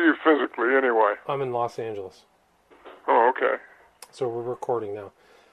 are 0.00 0.04
you 0.06 0.14
physically 0.24 0.74
anyway? 0.76 1.14
I'm 1.28 1.42
in 1.42 1.52
Los 1.52 1.78
Angeles. 1.78 2.24
Oh, 3.06 3.30
okay. 3.36 3.62
So 4.10 4.28
we're 4.28 4.42
recording 4.42 4.94
now. 4.94 5.12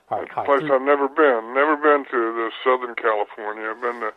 All 0.10 0.20
right, 0.20 0.24
It's 0.24 0.32
a 0.32 0.36
hi. 0.36 0.46
place 0.46 0.64
I've 0.72 0.82
never 0.82 1.08
been. 1.08 1.54
Never 1.54 1.76
been 1.76 2.06
to 2.06 2.34
the 2.34 2.50
Southern 2.64 2.96
California. 2.96 3.70
I've 3.70 3.82
been 3.82 4.00
to 4.00 4.12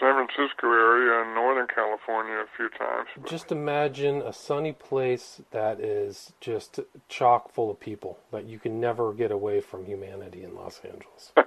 San 0.00 0.14
Francisco 0.14 0.66
area 0.72 1.22
and 1.22 1.34
Northern 1.34 1.66
California 1.68 2.34
a 2.36 2.46
few 2.56 2.68
times. 2.70 3.08
but- 3.16 3.26
Just 3.30 3.52
imagine 3.52 4.22
a 4.22 4.32
sunny 4.32 4.72
place 4.72 5.40
that 5.50 5.80
is 5.80 6.32
just 6.40 6.80
chock 7.08 7.50
full 7.52 7.70
of 7.70 7.78
people 7.78 8.18
that 8.32 8.44
you 8.44 8.58
can 8.58 8.80
never 8.80 9.12
get 9.12 9.30
away 9.30 9.60
from 9.60 9.84
humanity 9.84 10.42
in 10.42 10.54
Los 10.56 10.80
Angeles. 10.84 11.32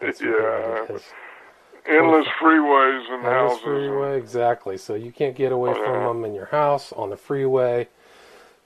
Yeah, 0.00 0.30
what 0.80 0.90
it 0.90 0.94
is. 0.96 1.02
Endless 1.88 2.26
freeways 2.40 3.10
and 3.10 3.24
this 3.24 3.30
houses. 3.30 3.56
and- 3.58 3.62
freeway, 3.64 4.18
exactly. 4.18 4.76
So 4.76 4.94
you 4.94 5.12
can't 5.12 5.34
get 5.34 5.52
away 5.52 5.74
from 5.74 6.04
them 6.04 6.24
in 6.24 6.34
your 6.34 6.46
house, 6.46 6.92
on 6.92 7.10
the 7.10 7.16
freeway, 7.16 7.88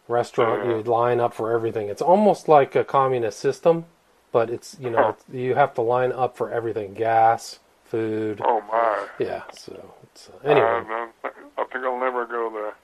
restaurant. 0.08 0.64
Yeah. 0.64 0.76
You 0.76 0.82
line 0.82 1.20
up 1.20 1.34
for 1.34 1.52
everything. 1.52 1.88
It's 1.88 2.02
almost 2.02 2.48
like 2.48 2.74
a 2.74 2.84
communist 2.84 3.38
system, 3.38 3.86
but 4.32 4.50
it's 4.50 4.76
you 4.80 4.90
know 4.90 5.10
it's, 5.10 5.24
you 5.32 5.54
have 5.54 5.74
to 5.74 5.82
line 5.82 6.12
up 6.12 6.36
for 6.36 6.50
everything: 6.50 6.94
gas, 6.94 7.58
food. 7.84 8.40
Oh 8.44 8.60
my! 8.62 9.06
Yeah. 9.18 9.42
So 9.52 9.94
it's, 10.04 10.28
uh, 10.28 10.48
anyway, 10.48 10.82
I, 11.24 11.30
I 11.58 11.64
think 11.64 11.84
I'll 11.84 12.00
never 12.00 12.26
go 12.26 12.50
there. 12.52 12.74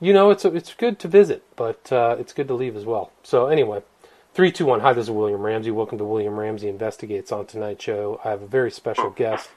you 0.00 0.12
know 0.12 0.30
it's 0.30 0.44
it's 0.44 0.74
good 0.74 0.98
to 1.00 1.08
visit, 1.08 1.42
but 1.56 1.90
uh, 1.92 2.16
it's 2.18 2.32
good 2.32 2.48
to 2.48 2.54
leave 2.54 2.76
as 2.76 2.84
well. 2.84 3.12
So 3.22 3.46
anyway. 3.46 3.82
Three, 4.38 4.52
two, 4.52 4.66
one. 4.66 4.78
Hi, 4.78 4.92
this 4.92 5.06
is 5.06 5.10
William 5.10 5.42
Ramsey. 5.42 5.72
Welcome 5.72 5.98
to 5.98 6.04
William 6.04 6.38
Ramsey 6.38 6.68
Investigates 6.68 7.32
on 7.32 7.46
tonight's 7.46 7.82
show. 7.82 8.20
I 8.24 8.30
have 8.30 8.40
a 8.40 8.46
very 8.46 8.70
special 8.70 9.10
guest. 9.10 9.48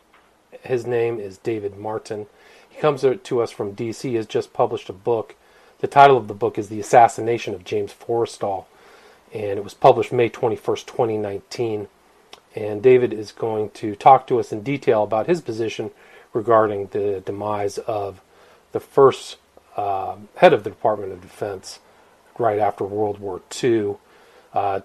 His 0.64 0.88
name 0.88 1.20
is 1.20 1.38
David 1.38 1.78
Martin. 1.78 2.26
He 2.68 2.82
comes 2.82 3.02
to 3.02 3.42
us 3.42 3.52
from 3.52 3.74
D.C. 3.74 4.16
Has 4.16 4.26
just 4.26 4.54
published 4.54 4.90
a 4.90 4.94
book. 4.94 5.36
The 5.82 5.88
title 5.88 6.18
of 6.18 6.28
the 6.28 6.34
book 6.34 6.58
is 6.58 6.70
The 6.70 6.80
Assassination 6.80 7.54
of 7.54 7.64
James 7.64 7.94
Forrestal, 7.94 8.66
and 9.32 9.60
it 9.60 9.64
was 9.64 9.76
published 9.76 10.12
May 10.12 10.32
21st, 10.32 10.88
2019. 10.88 11.88
And 12.56 12.82
David 12.82 13.14
is 13.14 13.32
going 13.32 13.70
to 13.76 13.96
talk 13.96 14.26
to 14.26 14.40
us 14.40 14.52
in 14.52 14.64
detail 14.64 15.04
about 15.04 15.28
his 15.28 15.42
position 15.42 15.92
regarding 16.34 16.88
the 16.88 17.22
demise 17.24 17.78
of 17.78 18.20
the 18.72 18.80
first 18.80 19.38
uh, 19.78 20.16
head 20.38 20.54
of 20.54 20.64
the 20.64 20.72
Department 20.72 21.12
of 21.12 21.22
Defense 21.22 21.78
right 22.40 22.58
after 22.58 22.84
World 22.84 23.20
War 23.20 23.44
II. 23.64 23.98
Uh, 24.54 24.82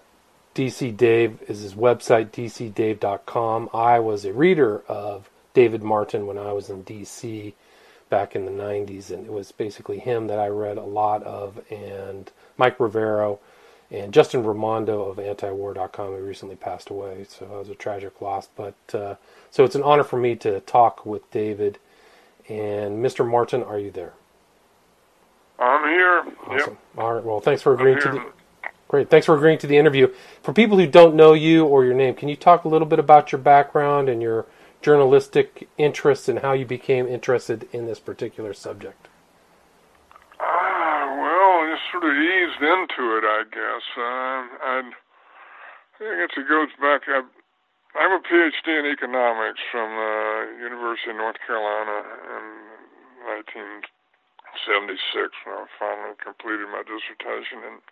DC 0.55 0.97
Dave 0.97 1.43
is 1.49 1.61
his 1.61 1.75
website, 1.75 2.31
dcdave.com. 2.31 3.69
I 3.75 3.99
was 3.99 4.25
a 4.25 4.33
reader 4.33 4.83
of 4.89 5.29
David 5.53 5.83
Martin 5.83 6.27
when 6.27 6.39
I 6.39 6.53
was 6.53 6.71
in 6.71 6.85
DC 6.85 7.53
back 8.09 8.35
in 8.35 8.47
the 8.47 8.53
90s, 8.53 9.11
and 9.11 9.27
it 9.27 9.33
was 9.33 9.53
basically 9.53 9.99
him 9.99 10.29
that 10.29 10.39
I 10.39 10.49
read 10.49 10.79
a 10.79 10.85
lot 10.85 11.23
of, 11.25 11.61
and 11.71 12.31
Mike 12.57 12.79
Rivero 12.81 13.39
and 13.91 14.13
Justin 14.13 14.45
Raimondo 14.45 15.03
of 15.03 15.19
antiwar.com 15.19 16.07
who 16.09 16.17
recently 16.17 16.57
passed 16.57 16.91
away, 16.91 17.27
so 17.29 17.45
that 17.45 17.59
was 17.59 17.69
a 17.69 17.75
tragic 17.75 18.21
loss. 18.21 18.49
But 18.57 18.75
uh, 18.95 19.17
so 19.51 19.65
it's 19.65 19.75
an 19.75 19.83
honor 19.83 20.05
for 20.05 20.19
me 20.19 20.37
to 20.37 20.61
talk 20.61 21.05
with 21.05 21.31
David. 21.31 21.79
And 22.49 23.05
Mr. 23.05 23.29
Martin, 23.29 23.63
are 23.63 23.79
you 23.79 23.91
there? 23.91 24.13
I'm 25.59 25.89
here. 25.89 26.25
Awesome. 26.47 26.79
All 26.97 27.15
right. 27.15 27.25
Well, 27.25 27.41
thanks 27.41 27.63
for 27.63 27.75
agreeing 27.75 28.01
to. 28.01 28.33
Great. 28.89 29.11
Thanks 29.11 29.27
for 29.27 29.35
agreeing 29.35 29.59
to 29.59 29.67
the 29.67 29.77
interview. 29.77 30.13
For 30.43 30.53
people 30.53 30.79
who 30.79 30.87
don't 30.87 31.17
know 31.17 31.33
you 31.33 31.67
or 31.67 31.85
your 31.85 31.95
name, 31.95 32.15
can 32.15 32.29
you 32.29 32.37
talk 32.37 32.65
a 32.65 32.69
little 32.69 32.87
bit 32.87 33.01
about 33.01 33.33
your 33.33 33.41
background 33.41 34.09
and 34.09 34.23
your 34.23 34.47
journalistic 34.81 35.69
interests 35.77 36.29
and 36.29 36.39
how 36.39 36.53
you 36.53 36.65
became 36.65 37.09
interested 37.09 37.69
in 37.73 37.87
this 37.87 37.99
particular 37.99 38.55
subject? 38.55 39.09
Ah, 40.39 41.11
well, 41.19 41.67
just 41.67 41.83
sort 41.91 42.05
of 42.05 42.15
eased 42.15 42.63
into 42.63 43.17
it, 43.19 43.25
I 43.27 43.43
guess. 43.51 43.83
And 43.99 44.95
I 45.99 46.15
guess 46.23 46.39
it 46.39 46.47
goes 46.47 46.71
back. 46.79 47.09
I, 47.09 47.27
I 47.99 48.03
have 48.07 48.13
a 48.13 48.23
PhD 48.23 48.69
in 48.71 48.87
economics 48.87 49.59
from 49.73 49.91
the 49.91 50.63
University 50.63 51.11
of 51.11 51.17
North 51.17 51.43
Carolina 51.45 52.07
in 52.39 52.45
1976 53.51 55.35
when 55.43 55.59
I 55.59 55.67
finally 55.75 56.15
completed 56.23 56.71
my 56.71 56.87
dissertation. 56.87 57.67
And, 57.67 57.83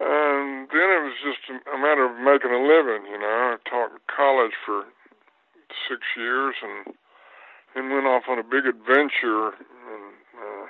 and 0.00 0.68
then 0.70 0.88
it 0.94 1.02
was 1.02 1.18
just 1.22 1.42
a, 1.50 1.78
matter 1.78 2.06
of 2.06 2.14
making 2.22 2.54
a 2.54 2.62
living, 2.62 3.10
you 3.10 3.18
know. 3.18 3.54
I 3.54 3.56
taught 3.68 3.90
college 4.06 4.54
for 4.64 4.86
six 5.90 6.02
years 6.16 6.54
and 6.62 6.94
then 7.74 7.90
went 7.90 8.06
off 8.06 8.30
on 8.30 8.38
a 8.38 8.46
big 8.46 8.66
adventure 8.66 9.58
and 9.58 10.14
uh, 10.38 10.66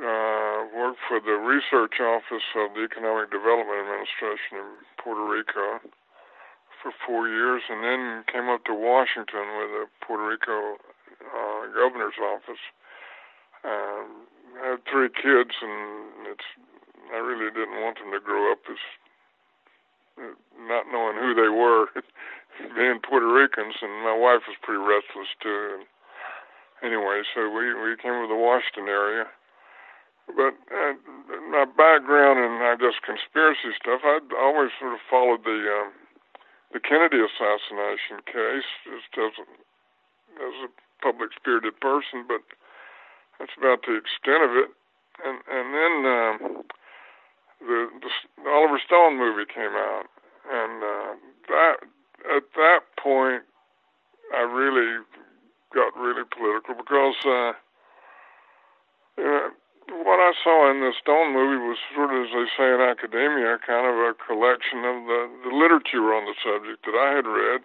uh, 0.00 0.58
worked 0.72 1.04
for 1.06 1.20
the 1.20 1.36
research 1.36 2.00
office 2.00 2.48
of 2.56 2.74
the 2.74 2.82
Economic 2.82 3.30
Development 3.30 3.84
Administration 3.84 4.58
in 4.58 4.68
Puerto 4.98 5.22
Rico 5.22 5.84
for 6.82 6.92
four 7.06 7.28
years, 7.28 7.62
and 7.70 7.80
then 7.84 8.24
came 8.28 8.48
up 8.48 8.64
to 8.64 8.74
Washington 8.74 9.56
with 9.56 9.70
the 9.72 9.84
Puerto 10.04 10.26
Rico 10.26 10.76
uh, 11.24 11.62
governor's 11.72 12.18
office. 12.20 12.60
Um, 13.64 14.28
I 14.60 14.76
had 14.76 14.80
three 14.84 15.08
kids, 15.08 15.56
and 15.62 16.28
it's 16.28 16.48
I 17.12 17.18
really 17.18 17.50
didn't 17.50 17.82
want 17.82 17.98
them 17.98 18.12
to 18.12 18.20
grow 18.20 18.52
up 18.52 18.62
as 18.70 18.80
not 20.68 20.86
knowing 20.92 21.18
who 21.18 21.34
they 21.34 21.50
were, 21.50 21.90
being 22.76 23.00
Puerto 23.02 23.26
Ricans, 23.26 23.74
and 23.82 24.04
my 24.06 24.14
wife 24.14 24.46
was 24.46 24.56
pretty 24.62 24.80
restless 24.80 25.30
too. 25.42 25.80
And 25.80 25.84
anyway, 26.82 27.22
so 27.34 27.50
we 27.50 27.74
we 27.74 27.96
came 27.98 28.14
to 28.22 28.30
the 28.30 28.38
Washington 28.38 28.88
area. 28.88 29.26
But 30.26 30.56
uh, 30.72 30.96
my 31.52 31.68
background 31.68 32.40
in, 32.40 32.64
I 32.64 32.76
guess, 32.80 32.96
conspiracy 33.04 33.76
stuff, 33.76 34.00
I'd 34.04 34.32
always 34.32 34.72
sort 34.80 34.94
of 34.94 35.00
followed 35.10 35.44
the 35.44 35.60
um, 35.68 35.92
the 36.72 36.80
Kennedy 36.80 37.20
assassination 37.20 38.24
case, 38.24 38.66
just 38.88 39.12
as 39.20 39.34
a, 39.36 39.46
as 40.40 40.54
a 40.64 40.70
public 41.04 41.30
spirited 41.36 41.78
person. 41.78 42.24
But 42.26 42.40
that's 43.38 43.52
about 43.58 43.84
the 43.84 44.00
extent 44.00 44.42
of 44.48 44.52
it. 44.56 44.70
And 45.22 45.38
and 45.44 45.66
then 45.76 45.94
um, 46.08 46.38
the, 47.66 47.88
the 48.00 48.50
Oliver 48.50 48.80
Stone 48.84 49.18
movie 49.18 49.48
came 49.48 49.74
out, 49.74 50.06
and 50.50 50.82
uh, 50.82 51.12
that 51.48 51.76
at 52.36 52.44
that 52.56 52.80
point, 53.00 53.42
I 54.34 54.42
really 54.42 55.02
got 55.74 55.96
really 55.96 56.24
political 56.30 56.74
because. 56.74 57.16
Uh, 57.24 57.52
you 59.16 59.24
know, 59.24 59.50
what 59.88 60.18
I 60.18 60.32
saw 60.42 60.70
in 60.70 60.80
the 60.80 60.92
Stone 60.96 61.34
movie 61.34 61.60
was 61.60 61.78
sort 61.94 62.10
of, 62.10 62.24
as 62.24 62.32
they 62.32 62.48
say 62.56 62.68
in 62.72 62.80
academia, 62.80 63.60
kind 63.60 63.84
of 63.84 63.94
a 63.94 64.16
collection 64.16 64.80
of 64.80 65.04
the, 65.04 65.20
the 65.44 65.52
literature 65.54 66.14
on 66.16 66.24
the 66.24 66.36
subject 66.40 66.84
that 66.88 66.96
I 66.96 67.14
had 67.20 67.26
read. 67.28 67.60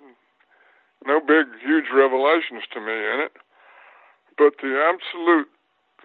No 1.07 1.21
big, 1.23 1.47
huge 1.63 1.87
revelations 1.95 2.67
to 2.75 2.81
me 2.83 2.91
in 2.91 3.23
it, 3.23 3.31
but 4.37 4.59
the 4.59 4.75
absolute 4.75 5.47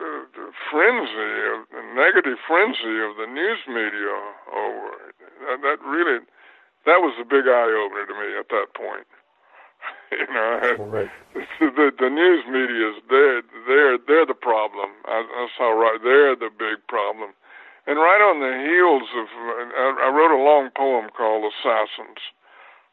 uh, 0.01 0.27
the 0.35 0.51
frenzy, 0.71 1.33
of, 1.55 1.67
the 1.71 1.85
negative 1.95 2.39
frenzy 2.47 2.99
of 3.03 3.17
the 3.17 3.27
news 3.27 3.63
media 3.69 4.15
over 4.53 4.89
it, 5.09 5.15
that, 5.47 5.59
that 5.63 5.79
really, 5.87 6.21
that 6.87 7.01
was 7.01 7.15
a 7.21 7.25
big 7.25 7.47
eye 7.49 7.73
opener 7.73 8.07
to 8.07 8.15
me 8.15 8.37
at 8.39 8.49
that 8.51 8.75
point. 8.75 9.07
you 10.13 10.27
know, 10.33 10.47
I 10.61 10.67
had, 10.67 10.79
Right. 10.81 11.11
the 11.61 11.93
the 11.99 12.11
news 12.11 12.45
media 12.47 12.91
is 12.91 12.97
they're 13.11 13.43
they're 13.67 13.99
they're 13.99 14.27
the 14.27 14.39
problem. 14.39 14.91
I, 15.05 15.25
I 15.25 15.49
saw 15.57 15.71
right 15.71 15.99
they're 16.03 16.37
the 16.37 16.51
big 16.51 16.81
problem, 16.89 17.35
and 17.87 17.99
right 17.99 18.23
on 18.23 18.41
the 18.41 18.55
heels 18.65 19.09
of 19.17 19.27
I, 19.29 20.07
I 20.07 20.09
wrote 20.09 20.33
a 20.33 20.41
long 20.41 20.71
poem 20.77 21.11
called 21.17 21.45
Assassins. 21.53 22.23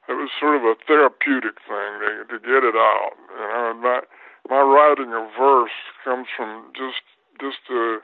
It 0.10 0.14
was 0.20 0.30
sort 0.40 0.56
of 0.58 0.64
a 0.66 0.76
therapeutic 0.88 1.62
thing 1.64 1.92
to 2.04 2.26
to 2.28 2.38
get 2.40 2.64
it 2.68 2.76
out. 2.76 3.16
You 3.32 3.48
know, 3.48 3.72
and 3.72 3.82
my 3.82 4.02
my 4.50 4.62
writing 4.62 5.14
of 5.14 5.30
verse 5.38 5.78
comes 6.04 6.28
from 6.36 6.72
just 6.74 7.04
just 7.40 7.64
a 7.70 8.00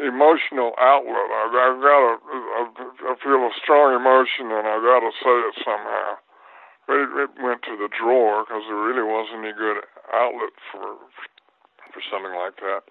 emotional 0.00 0.72
outlet. 0.78 1.28
I, 1.30 1.42
I've 1.50 1.80
got 1.82 2.02
a 2.02 2.14
I, 2.22 2.62
I 3.10 3.14
feel 3.22 3.42
a 3.44 3.52
strong 3.62 3.94
emotion, 3.94 4.50
and 4.50 4.66
I've 4.66 4.82
got 4.82 5.00
to 5.00 5.12
say 5.22 5.36
it 5.48 5.54
somehow 5.64 6.18
but 6.90 7.06
it, 7.06 7.10
it 7.14 7.30
went 7.38 7.62
to 7.62 7.78
the 7.78 7.86
drawer 7.86 8.42
because 8.42 8.66
there 8.66 8.74
really 8.74 9.06
wasn't 9.06 9.46
any 9.46 9.54
good 9.54 9.86
outlet 10.10 10.50
for 10.74 10.98
for 11.94 12.02
something 12.10 12.34
like 12.34 12.58
that. 12.58 12.82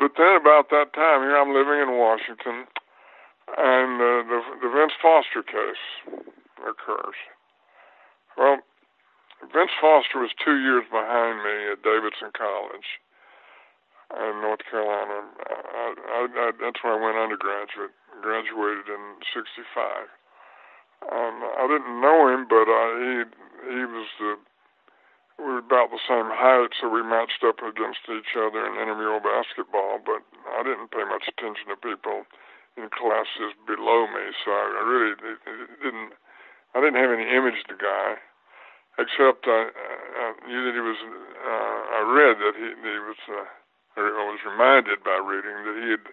But 0.00 0.16
then 0.16 0.40
about 0.40 0.72
that 0.72 0.96
time, 0.96 1.20
here 1.20 1.36
I'm 1.36 1.52
living 1.52 1.84
in 1.84 2.00
Washington, 2.00 2.64
and 3.60 4.00
uh, 4.00 4.24
the 4.24 4.40
the 4.64 4.70
Vince 4.72 4.96
Foster 5.04 5.44
case 5.44 5.84
occurs. 6.64 7.16
Well, 8.40 8.64
Vince 9.42 9.74
Foster 9.80 10.20
was 10.20 10.32
two 10.40 10.58
years 10.58 10.84
behind 10.90 11.44
me 11.44 11.72
at 11.72 11.84
Davidson 11.84 12.32
College 12.32 12.88
in 14.14 14.40
North 14.40 14.62
Carolina. 14.70 15.28
I, 15.44 15.86
I, 15.92 16.20
I, 16.30 16.46
that's 16.56 16.80
where 16.82 16.96
I 16.96 17.00
went 17.02 17.18
undergraduate. 17.18 17.92
Graduated 18.22 18.88
in 18.88 19.20
'65. 19.34 20.08
Um, 21.04 21.36
I 21.44 21.68
didn't 21.68 22.00
know 22.00 22.32
him, 22.32 22.48
but 22.48 22.64
uh, 22.64 22.90
he 22.96 23.14
he 23.76 23.84
was 23.84 24.08
the 24.18 24.40
we 25.36 25.44
were 25.44 25.60
about 25.60 25.92
the 25.92 26.00
same 26.08 26.32
height, 26.32 26.72
so 26.80 26.88
we 26.88 27.04
matched 27.04 27.44
up 27.44 27.60
against 27.60 28.08
each 28.08 28.32
other 28.32 28.64
in 28.64 28.80
intramural 28.80 29.20
basketball. 29.20 30.00
But 30.00 30.24
I 30.48 30.64
didn't 30.64 30.88
pay 30.88 31.04
much 31.04 31.28
attention 31.28 31.68
to 31.68 31.76
people 31.76 32.24
in 32.80 32.88
classes 32.88 33.52
below 33.68 34.08
me, 34.08 34.32
so 34.44 34.48
I 34.48 34.80
really 34.80 35.12
didn't. 35.84 36.16
I 36.72 36.80
didn't 36.80 37.00
have 37.00 37.12
any 37.12 37.28
image 37.28 37.60
of 37.64 37.68
the 37.72 37.80
guy, 37.80 38.20
except 38.98 39.46
I, 39.46 39.70
I 39.72 40.26
knew 40.48 40.60
that 40.64 40.74
he 40.74 40.82
was. 40.82 41.00
Uh, 41.00 41.80
I 41.96 42.00
read 42.04 42.36
that 42.40 42.54
he, 42.56 42.68
he 42.72 42.98
was. 43.04 43.20
Uh, 43.28 43.48
I 43.96 44.24
was 44.28 44.40
reminded 44.44 45.00
by 45.04 45.16
reading 45.16 45.56
that 45.64 45.76
he 45.80 45.88
had 45.96 46.04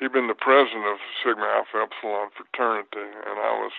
he'd 0.00 0.12
been 0.16 0.32
the 0.32 0.38
president 0.38 0.88
of 0.88 0.96
Sigma 1.20 1.44
Alpha 1.44 1.84
Epsilon 1.84 2.32
fraternity, 2.32 3.04
and 3.04 3.36
I 3.36 3.52
was 3.60 3.72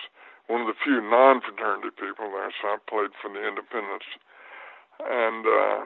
one 0.46 0.62
of 0.62 0.70
the 0.70 0.78
few 0.78 1.02
non-fraternity 1.02 1.90
people 1.98 2.30
there, 2.30 2.54
so 2.62 2.74
I 2.74 2.78
played 2.86 3.10
for 3.18 3.30
the 3.30 3.42
independents. 3.42 4.06
And 5.02 5.42
uh, 5.42 5.80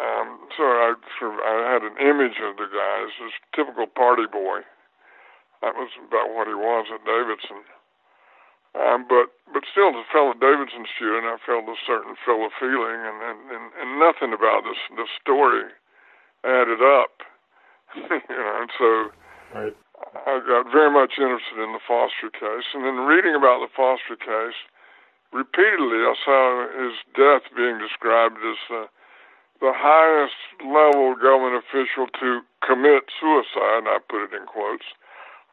um, 0.00 0.48
so 0.56 0.64
I 0.64 0.96
sort 1.20 1.36
of, 1.36 1.40
I 1.44 1.72
had 1.72 1.84
an 1.84 1.96
image 2.00 2.40
of 2.40 2.56
the 2.56 2.68
guy 2.68 2.96
as 3.04 3.12
this 3.20 3.36
typical 3.52 3.86
party 3.86 4.24
boy. 4.24 4.64
That 5.60 5.76
was 5.76 5.88
about 5.96 6.32
what 6.36 6.48
he 6.48 6.54
was 6.56 6.86
at 6.92 7.04
Davidson. 7.04 7.64
Um, 8.76 9.08
but 9.08 9.32
but 9.52 9.64
still, 9.64 9.88
as 9.96 10.04
a 10.04 10.12
fellow 10.12 10.36
Davidson 10.36 10.84
student, 10.94 11.24
I 11.24 11.40
felt 11.40 11.64
a 11.64 11.80
certain 11.86 12.14
fellow 12.24 12.52
feeling, 12.60 13.00
and 13.00 13.18
and, 13.24 13.38
and, 13.48 13.64
and 13.80 13.88
nothing 13.98 14.36
about 14.36 14.68
this 14.68 14.78
this 14.96 15.10
story 15.20 15.72
added 16.44 16.84
up. 16.84 17.24
you 17.96 18.36
know, 18.36 18.54
and 18.60 18.70
so 18.76 19.10
Right. 19.54 19.76
I 20.26 20.42
got 20.44 20.72
very 20.72 20.90
much 20.90 21.16
interested 21.16 21.62
in 21.62 21.72
the 21.72 21.80
Foster 21.86 22.30
case, 22.30 22.68
and 22.74 22.84
in 22.84 23.06
reading 23.06 23.34
about 23.34 23.62
the 23.62 23.72
Foster 23.72 24.16
case, 24.16 24.58
repeatedly 25.32 26.02
I 26.02 26.14
saw 26.24 26.68
his 26.76 26.94
death 27.14 27.48
being 27.54 27.78
described 27.78 28.36
as 28.42 28.58
uh, 28.68 28.86
the 29.60 29.72
highest 29.72 30.36
level 30.60 31.14
government 31.16 31.62
official 31.62 32.10
to 32.20 32.42
commit 32.60 33.08
suicide. 33.16 33.88
I 33.88 33.98
put 34.08 34.28
it 34.28 34.36
in 34.36 34.44
quotes. 34.44 34.84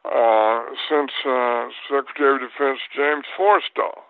Uh, 0.04 0.68
since 0.84 1.16
uh, 1.24 1.72
Secretary 1.88 2.36
of 2.36 2.44
Defense 2.44 2.76
James 2.92 3.24
Forrestal. 3.40 4.04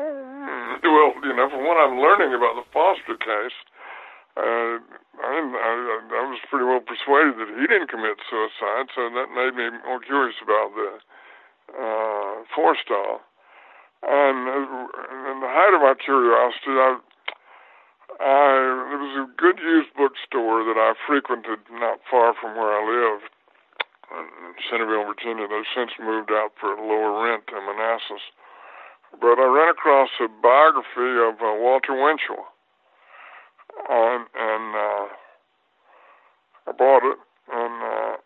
Hmm. 0.00 0.80
Well, 0.80 1.12
you 1.20 1.36
know, 1.36 1.44
from 1.52 1.68
what 1.68 1.76
I'm 1.76 2.00
learning 2.00 2.32
about 2.32 2.56
the 2.56 2.64
Foster 2.72 3.20
case, 3.20 3.58
uh, 4.40 4.80
I, 5.20 5.34
I, 5.44 5.72
I 6.08 6.24
was 6.32 6.40
pretty 6.48 6.64
well 6.64 6.80
persuaded 6.80 7.36
that 7.36 7.52
he 7.52 7.68
didn't 7.68 7.92
commit 7.92 8.16
suicide, 8.32 8.88
so 8.96 9.12
that 9.12 9.28
made 9.36 9.60
me 9.60 9.68
more 9.84 10.00
curious 10.00 10.40
about 10.40 10.72
the 10.72 10.90
uh, 11.76 12.48
Forrestal. 12.56 13.20
And 14.08 14.40
uh, 14.48 15.36
in 15.36 15.44
the 15.44 15.52
height 15.52 15.76
of 15.76 15.84
my 15.84 16.00
curiosity, 16.00 16.80
I, 16.80 16.96
I 18.24 18.46
there 18.88 19.02
was 19.04 19.28
a 19.28 19.36
good 19.36 19.60
used 19.60 19.92
bookstore 20.00 20.64
that 20.64 20.80
I 20.80 20.96
frequented 21.04 21.60
not 21.76 22.00
far 22.08 22.32
from 22.40 22.56
where 22.56 22.72
I 22.72 22.80
lived 22.88 23.36
in 24.12 24.54
Centreville, 24.70 25.04
Virginia. 25.04 25.46
They've 25.48 25.68
since 25.74 25.92
moved 26.00 26.30
out 26.30 26.52
for 26.60 26.76
lower 26.76 27.24
rent 27.24 27.44
in 27.52 27.62
Manassas. 27.64 28.24
But 29.20 29.40
I 29.40 29.48
ran 29.48 29.72
across 29.72 30.10
a 30.20 30.28
biography 30.28 31.16
of 31.16 31.40
uh, 31.40 31.56
Walter 31.56 31.96
Winchell 31.96 32.44
and 33.88 34.26
and 34.34 34.66
uh, 34.74 35.06
I 36.66 36.72
bought 36.76 37.04
it, 37.04 37.18
and 37.52 37.74
uh, 37.82 38.16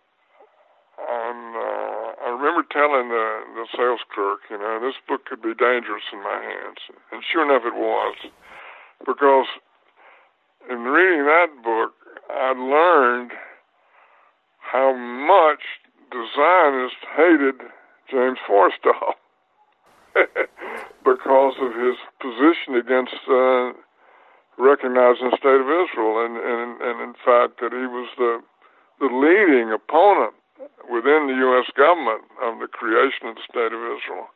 and 1.02 1.56
uh, 1.56 2.06
I 2.24 2.28
remember 2.32 2.64
telling 2.70 3.08
the 3.08 3.26
the 3.54 3.66
sales 3.76 4.00
clerk, 4.14 4.40
you 4.50 4.58
know, 4.58 4.80
this 4.80 4.96
book 5.06 5.26
could 5.26 5.42
be 5.42 5.54
dangerous 5.54 6.04
in 6.12 6.22
my 6.22 6.40
hands, 6.40 6.80
and 7.12 7.22
sure 7.22 7.44
enough, 7.44 7.62
it 7.66 7.74
was, 7.76 8.16
because 9.04 9.46
in 10.70 10.84
reading 10.84 11.26
that 11.26 11.50
book, 11.62 11.92
I 12.30 12.52
learned 12.52 13.32
how 14.72 14.96
much 14.96 15.60
the 16.10 16.24
Zionists 16.34 17.04
hated 17.16 17.60
James 18.10 18.38
Forrestal 18.48 19.12
because 21.04 21.54
of 21.60 21.72
his 21.76 21.96
position 22.20 22.80
against. 22.80 23.14
Uh, 23.28 23.72
recognizing 24.58 25.30
the 25.32 25.38
state 25.40 25.60
of 25.60 25.68
Israel, 25.68 26.20
and, 26.24 26.36
and, 26.36 26.70
and 26.82 26.96
in 27.00 27.14
fact 27.24 27.60
that 27.64 27.72
he 27.72 27.86
was 27.88 28.08
the, 28.20 28.40
the 29.00 29.08
leading 29.08 29.72
opponent 29.72 30.36
within 30.90 31.26
the 31.26 31.36
U.S. 31.50 31.66
government 31.74 32.22
of 32.42 32.60
the 32.60 32.68
creation 32.68 33.32
of 33.32 33.34
the 33.36 33.46
state 33.48 33.72
of 33.72 33.80
Israel. 33.80 34.28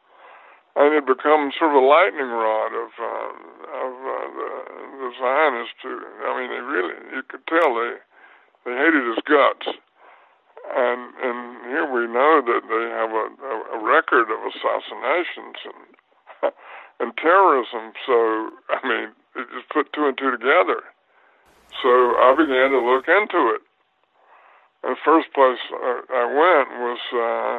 And 0.76 0.92
it 0.92 1.08
become 1.08 1.52
sort 1.56 1.72
of 1.72 1.80
a 1.80 1.86
lightning 1.86 2.28
rod 2.28 2.72
of 2.76 2.90
uh, 3.00 3.32
of 3.80 3.92
uh, 3.96 4.28
the, 4.36 4.50
the 5.00 5.10
Zionists. 5.16 5.72
To, 5.80 5.88
I 6.28 6.30
mean, 6.36 6.50
they 6.52 6.60
really 6.60 6.96
you 7.16 7.22
could 7.24 7.40
tell 7.48 7.72
they 7.72 7.96
they 8.68 8.76
hated 8.76 9.08
his 9.08 9.16
guts. 9.24 9.72
And 10.66 11.14
and 11.22 11.38
here 11.70 11.86
we 11.86 12.10
know 12.10 12.42
that 12.42 12.62
they 12.66 12.84
have 12.90 13.10
a, 13.14 13.26
a, 13.74 13.78
record 13.84 14.26
of 14.26 14.40
assassinations 14.50 15.58
and 15.62 15.82
and 17.00 17.16
terrorism. 17.16 17.94
So 18.06 18.50
I 18.70 18.80
mean, 18.82 19.08
it 19.36 19.46
just 19.54 19.68
put 19.70 19.92
two 19.92 20.06
and 20.10 20.18
two 20.18 20.30
together. 20.32 20.82
So 21.82 21.90
I 22.18 22.34
began 22.36 22.70
to 22.74 22.80
look 22.82 23.06
into 23.06 23.54
it. 23.54 23.62
The 24.82 24.96
first 25.04 25.32
place 25.34 25.58
I 25.70 26.26
went 26.30 26.68
was 26.78 27.02
uh, 27.10 27.58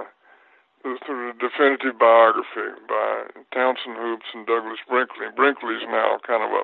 the 0.84 1.34
definitive 1.40 2.00
biography 2.00 2.72
by 2.88 3.28
Townsend 3.54 3.98
Hoopes 4.00 4.28
and 4.34 4.48
Douglas 4.48 4.80
Brinkley. 4.88 5.28
Brinkley's 5.36 5.84
now 5.92 6.20
kind 6.26 6.44
of 6.44 6.52
a 6.52 6.64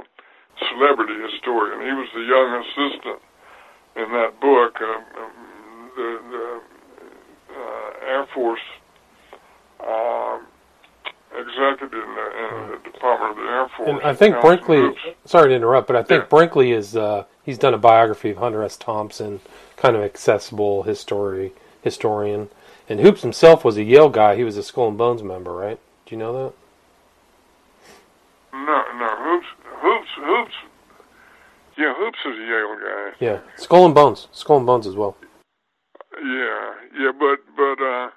celebrity 0.71 1.19
historian. 1.19 1.81
He 1.83 1.91
was 1.91 2.07
the 2.15 2.23
young 2.23 2.49
assistant 2.63 3.19
in 3.95 4.07
that 4.15 4.39
book. 4.39 4.79
Uh, 4.79 5.03
the, 5.95 6.19
the 6.31 6.61
uh, 7.55 8.07
Air 8.07 8.27
Force 8.33 8.59
uh, 9.79 10.39
executive 11.35 11.93
in 11.93 12.15
the, 12.15 12.27
in 12.37 12.71
the 12.71 12.91
Department 12.91 13.31
of 13.31 13.37
the 13.37 13.51
Air 13.51 13.69
Force. 13.75 13.89
And 13.89 14.01
I 14.01 14.13
think 14.13 14.39
Brinkley. 14.41 14.95
Sorry 15.25 15.49
to 15.49 15.55
interrupt, 15.55 15.87
but 15.87 15.95
I 15.95 16.03
think 16.03 16.23
yeah. 16.23 16.29
Brinkley 16.29 16.71
is 16.71 16.95
uh, 16.95 17.25
he's 17.43 17.57
done 17.57 17.73
a 17.73 17.77
biography 17.77 18.31
of 18.31 18.37
Hunter 18.37 18.63
S. 18.63 18.77
Thompson, 18.77 19.41
kind 19.77 19.95
of 19.95 20.03
accessible 20.03 20.83
history 20.83 21.53
historian. 21.81 22.49
And 22.89 22.99
Hoopes 22.99 23.21
himself 23.21 23.63
was 23.63 23.77
a 23.77 23.83
Yale 23.83 24.09
guy. 24.09 24.35
He 24.35 24.43
was 24.43 24.57
a 24.57 24.63
Skull 24.63 24.89
and 24.89 24.97
Bones 24.97 25.23
member, 25.23 25.53
right? 25.53 25.79
Do 26.05 26.15
you 26.15 26.19
know 26.19 26.33
that? 26.33 26.53
No, 28.53 28.83
no. 28.99 29.15
Hoopes, 29.17 29.47
Hoopes, 29.63 30.09
Hoopes. 30.17 30.53
Yeah, 31.77 31.93
Hoopes 31.95 32.19
is 32.25 32.37
a 32.37 32.45
Yale 32.45 32.75
guy. 32.75 33.11
Yeah, 33.19 33.39
Skull 33.57 33.85
and 33.85 33.95
Bones, 33.95 34.27
Skull 34.31 34.57
and 34.57 34.65
Bones 34.65 34.85
as 34.85 34.95
well. 34.95 35.15
Yeah, 36.21 36.73
yeah, 36.99 37.11
but 37.17 37.41
but 37.57 37.81
uh, 37.81 38.09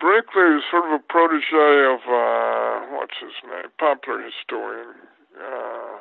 Brinkley 0.00 0.58
is 0.58 0.64
sort 0.70 0.86
of 0.90 0.98
a 0.98 1.02
protege 1.08 1.86
of 1.86 2.00
uh, 2.10 2.96
what's 2.96 3.14
his 3.20 3.36
name, 3.46 3.70
popular 3.78 4.22
historian. 4.22 4.98
Uh, 5.38 5.94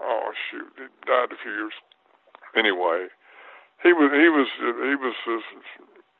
oh 0.00 0.30
shoot, 0.50 0.70
he 0.76 0.86
died 1.06 1.32
a 1.32 1.38
few 1.42 1.50
years. 1.52 1.74
Anyway, 2.54 3.08
he 3.82 3.92
was 3.92 4.10
he 4.14 4.28
was 4.30 4.48
he 4.54 4.94
was 4.94 5.14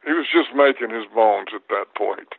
he 0.05 0.13
was 0.13 0.27
just 0.35 0.51
making 0.55 0.91
his 0.91 1.07
bones 1.15 1.49
at 1.55 1.69
that 1.69 1.95
point. 1.97 2.35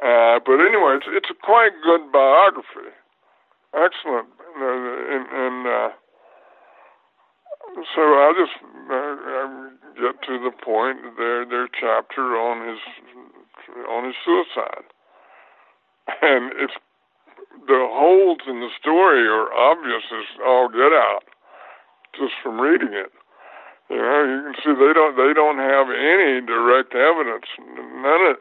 Uh, 0.00 0.40
but 0.40 0.64
anyway, 0.64 0.96
it's 0.96 1.06
it's 1.12 1.30
a 1.30 1.38
quite 1.44 1.72
good 1.84 2.10
biography, 2.10 2.88
excellent, 3.74 4.28
and, 4.56 5.26
and 5.28 5.66
uh, 5.66 5.90
so 7.94 8.00
I 8.00 8.32
just 8.36 8.56
uh, 8.90 9.11
get 9.94 10.22
to 10.26 10.38
the 10.38 10.52
point 10.52 11.16
their 11.16 11.44
their 11.44 11.68
chapter 11.68 12.36
on 12.36 12.68
his 12.68 12.80
on 13.88 14.04
his 14.04 14.14
suicide. 14.24 14.86
And 16.22 16.52
it's 16.58 16.74
the 17.66 17.86
holes 17.90 18.40
in 18.48 18.60
the 18.60 18.70
story 18.80 19.26
are 19.28 19.52
obvious 19.52 20.02
as 20.10 20.26
all 20.44 20.68
get 20.68 20.92
out 20.92 21.24
just 22.18 22.34
from 22.42 22.60
reading 22.60 22.92
it. 22.92 23.12
You 23.90 23.96
know, 23.96 24.24
you 24.24 24.38
can 24.42 24.54
see 24.64 24.72
they 24.72 24.92
don't 24.92 25.16
they 25.16 25.32
don't 25.32 25.58
have 25.58 25.88
any 25.92 26.40
direct 26.40 26.94
evidence. 26.94 27.46
None 27.60 28.22
of 28.32 28.36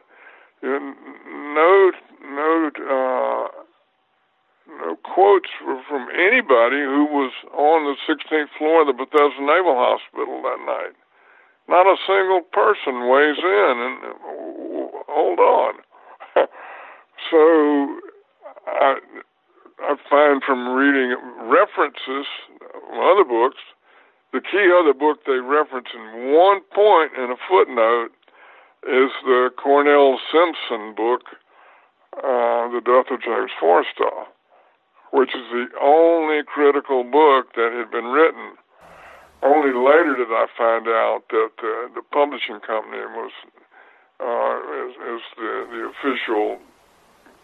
no 0.63 1.91
no 2.23 2.71
uh, 2.79 3.47
no 4.69 4.95
quotes 5.03 5.49
from 5.59 6.07
anybody 6.13 6.79
who 6.79 7.05
was 7.05 7.33
on 7.53 7.83
the 7.83 7.97
16th 8.07 8.47
floor 8.57 8.81
of 8.81 8.87
the 8.87 8.93
Bethesda 8.93 9.41
Naval 9.41 9.75
Hospital 9.75 10.41
that 10.43 10.61
night. 10.65 10.95
Not 11.71 11.87
a 11.87 11.95
single 12.05 12.41
person 12.51 13.07
weighs 13.07 13.39
in, 13.39 13.75
and 13.79 13.97
hold 15.07 15.39
on. 15.39 15.73
so 17.31 17.39
I, 18.67 18.99
I 19.79 19.95
find 20.09 20.43
from 20.43 20.75
reading 20.75 21.15
references 21.47 22.27
other 22.91 23.23
books, 23.23 23.63
the 24.33 24.41
key 24.41 24.67
other 24.67 24.93
book 24.93 25.19
they 25.25 25.39
reference 25.39 25.87
in 25.95 26.35
one 26.35 26.59
point 26.75 27.13
in 27.15 27.31
a 27.31 27.39
footnote 27.47 28.11
is 28.83 29.11
the 29.23 29.49
Cornell 29.55 30.19
Simpson 30.27 30.93
book, 30.93 31.21
uh, 32.17 32.67
The 32.67 32.81
Death 32.83 33.15
of 33.15 33.23
James 33.23 33.51
Forrestal, 33.63 34.27
which 35.13 35.29
is 35.29 35.47
the 35.51 35.67
only 35.81 36.43
critical 36.43 37.05
book 37.05 37.55
that 37.55 37.71
had 37.71 37.89
been 37.91 38.11
written. 38.11 38.59
Only 39.43 39.73
later 39.73 40.15
did 40.17 40.29
I 40.29 40.45
find 40.57 40.87
out 40.87 41.25
that 41.29 41.55
uh, 41.57 41.89
the 41.95 42.01
publishing 42.13 42.59
company 42.61 43.01
was 43.01 43.31
uh, 44.21 44.57
is, 44.85 44.93
is 45.17 45.23
the, 45.33 45.51
the 45.73 45.81
official 45.89 46.61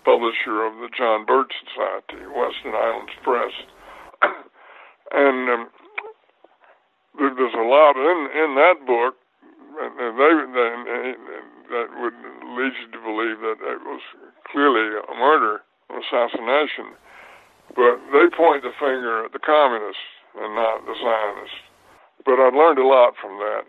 publisher 0.06 0.62
of 0.62 0.78
the 0.78 0.90
John 0.94 1.26
Birch 1.26 1.52
Society, 1.66 2.22
Western 2.30 2.78
Islands 2.78 3.18
Press, 3.26 3.50
and 5.12 5.50
um, 5.50 5.70
there's 7.18 7.58
a 7.58 7.66
lot 7.66 7.98
in 7.98 8.20
in 8.30 8.50
that 8.62 8.86
book, 8.86 9.18
and 9.82 10.14
they, 10.22 10.34
they 10.54 10.70
that 11.74 11.88
would 11.98 12.16
lead 12.56 12.74
you 12.78 12.88
to 12.94 13.02
believe 13.04 13.42
that 13.42 13.58
it 13.60 13.82
was 13.84 14.02
clearly 14.52 15.02
a 15.02 15.16
murder, 15.18 15.62
an 15.90 16.00
assassination. 16.00 16.96
But 17.76 18.00
they 18.14 18.32
point 18.32 18.64
the 18.64 18.72
finger 18.80 19.26
at 19.26 19.34
the 19.34 19.44
communists 19.44 20.08
and 20.40 20.56
not 20.56 20.86
the 20.86 20.96
Zionists. 20.96 21.68
But 22.28 22.44
I 22.44 22.52
learned 22.52 22.78
a 22.78 22.86
lot 22.86 23.16
from 23.16 23.40
that. 23.40 23.64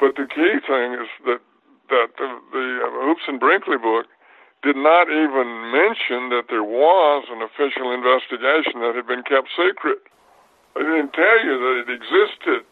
But 0.00 0.16
the 0.16 0.24
key 0.24 0.56
thing 0.64 0.96
is 0.96 1.12
that 1.28 1.44
that 1.92 2.08
the, 2.16 2.28
the 2.52 2.64
Hoopes 3.04 3.28
and 3.28 3.38
Brinkley 3.40 3.76
book 3.76 4.06
did 4.62 4.76
not 4.76 5.08
even 5.08 5.72
mention 5.72 6.32
that 6.32 6.48
there 6.48 6.64
was 6.64 7.24
an 7.28 7.40
official 7.44 7.92
investigation 7.92 8.80
that 8.80 8.96
had 8.96 9.06
been 9.06 9.22
kept 9.22 9.48
secret. 9.56 9.98
They 10.74 10.82
didn't 10.82 11.12
tell 11.12 11.38
you 11.44 11.54
that 11.60 11.74
it 11.84 11.88
existed. 11.92 12.64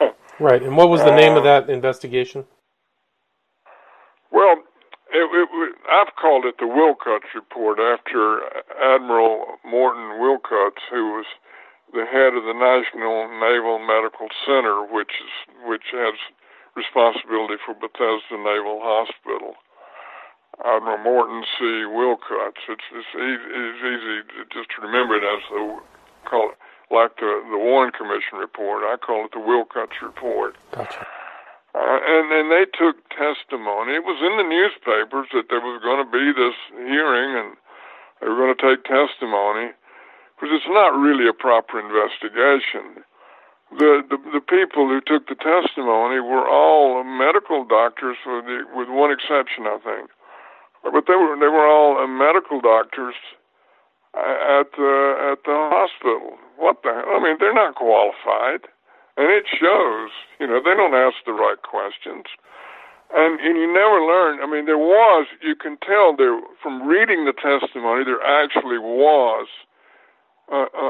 right. 0.40 0.62
And 0.62 0.76
what 0.76 0.90
was 0.90 1.00
the 1.00 1.12
uh, 1.12 1.16
name 1.16 1.36
of 1.36 1.44
that 1.44 1.70
investigation? 1.70 2.44
Well, 4.30 4.62
it, 5.10 5.26
it, 5.30 5.74
I've 5.90 6.14
called 6.20 6.44
it 6.44 6.56
the 6.58 6.66
Willcutts 6.66 7.34
Report 7.34 7.78
after 7.78 8.42
Admiral 8.82 9.58
Morton 9.64 10.18
Willcutts, 10.20 10.82
who 10.90 11.18
was 11.18 11.26
the 11.94 12.04
head 12.04 12.34
of 12.34 12.42
the 12.42 12.58
National 12.58 13.30
Naval 13.38 13.78
Medical 13.78 14.26
Center, 14.44 14.82
which 14.82 15.22
is 15.22 15.32
which 15.62 15.94
has 15.94 16.18
responsibility 16.74 17.54
for 17.62 17.72
Bethesda 17.74 18.34
Naval 18.34 18.82
Hospital. 18.82 19.54
Admiral 20.62 20.98
Morton 20.98 21.42
C. 21.58 21.82
Willcutts. 21.82 22.62
It's, 22.70 22.86
it's, 22.94 23.14
easy, 23.14 23.50
it's 23.50 23.82
easy 23.82 24.16
to 24.22 24.40
just 24.54 24.70
remember 24.78 25.18
it 25.18 25.26
as 25.26 25.42
the 25.50 25.82
call 26.30 26.50
it 26.50 26.58
like 26.90 27.16
the 27.16 27.42
the 27.50 27.58
Warren 27.58 27.90
Commission 27.90 28.38
report. 28.38 28.82
I 28.84 28.96
call 28.96 29.24
it 29.26 29.32
the 29.32 29.42
Willcutts 29.42 29.98
report. 30.02 30.56
Gotcha. 30.70 31.06
Uh, 31.74 31.98
and 32.06 32.30
and 32.30 32.50
they 32.54 32.66
took 32.70 33.02
testimony. 33.10 33.98
It 33.98 34.06
was 34.06 34.22
in 34.22 34.38
the 34.38 34.46
newspapers 34.46 35.26
that 35.34 35.50
there 35.50 35.62
was 35.62 35.82
going 35.82 35.98
to 35.98 36.10
be 36.10 36.30
this 36.30 36.54
hearing, 36.86 37.34
and 37.34 37.56
they 38.20 38.28
were 38.30 38.38
going 38.38 38.54
to 38.54 38.62
take 38.62 38.86
testimony, 38.86 39.74
because 40.34 40.50
it's 40.52 40.70
not 40.70 40.96
really 40.98 41.28
a 41.28 41.32
proper 41.32 41.78
investigation. 41.78 43.02
The, 43.78 44.02
the 44.06 44.18
the 44.38 44.44
people 44.44 44.86
who 44.86 45.00
took 45.00 45.26
the 45.26 45.34
testimony 45.34 46.20
were 46.20 46.46
all 46.46 47.02
medical 47.02 47.64
doctors, 47.64 48.16
with 48.26 48.44
the, 48.44 48.62
with 48.74 48.88
one 48.88 49.10
exception, 49.10 49.66
I 49.66 49.78
think. 49.82 50.10
But 50.84 51.06
they 51.08 51.16
were 51.16 51.34
they 51.40 51.50
were 51.50 51.66
all 51.66 51.98
uh, 51.98 52.06
medical 52.06 52.60
doctors 52.60 53.16
uh, 54.14 54.60
at 54.60 54.70
the 54.76 54.92
at 55.32 55.42
the 55.42 55.56
hospital. 55.72 56.38
What 56.56 56.82
the 56.84 56.92
hell? 56.92 57.16
I 57.16 57.22
mean, 57.22 57.36
they're 57.40 57.56
not 57.56 57.74
qualified 57.74 58.68
and 59.16 59.30
it 59.30 59.46
shows. 59.48 60.10
You 60.40 60.46
know, 60.46 60.60
they 60.62 60.74
don't 60.74 60.94
ask 60.94 61.16
the 61.26 61.32
right 61.32 61.60
questions, 61.62 62.26
and 63.14 63.40
and 63.40 63.56
you 63.58 63.66
never 63.70 64.02
learn. 64.02 64.40
I 64.42 64.46
mean, 64.46 64.66
there 64.66 64.78
was 64.78 65.26
you 65.42 65.54
can 65.54 65.78
tell 65.78 66.14
there 66.16 66.38
from 66.62 66.86
reading 66.86 67.24
the 67.24 67.34
testimony 67.34 68.04
there 68.04 68.22
actually 68.22 68.78
was 68.78 69.46
a, 70.50 70.56
a, 70.56 70.88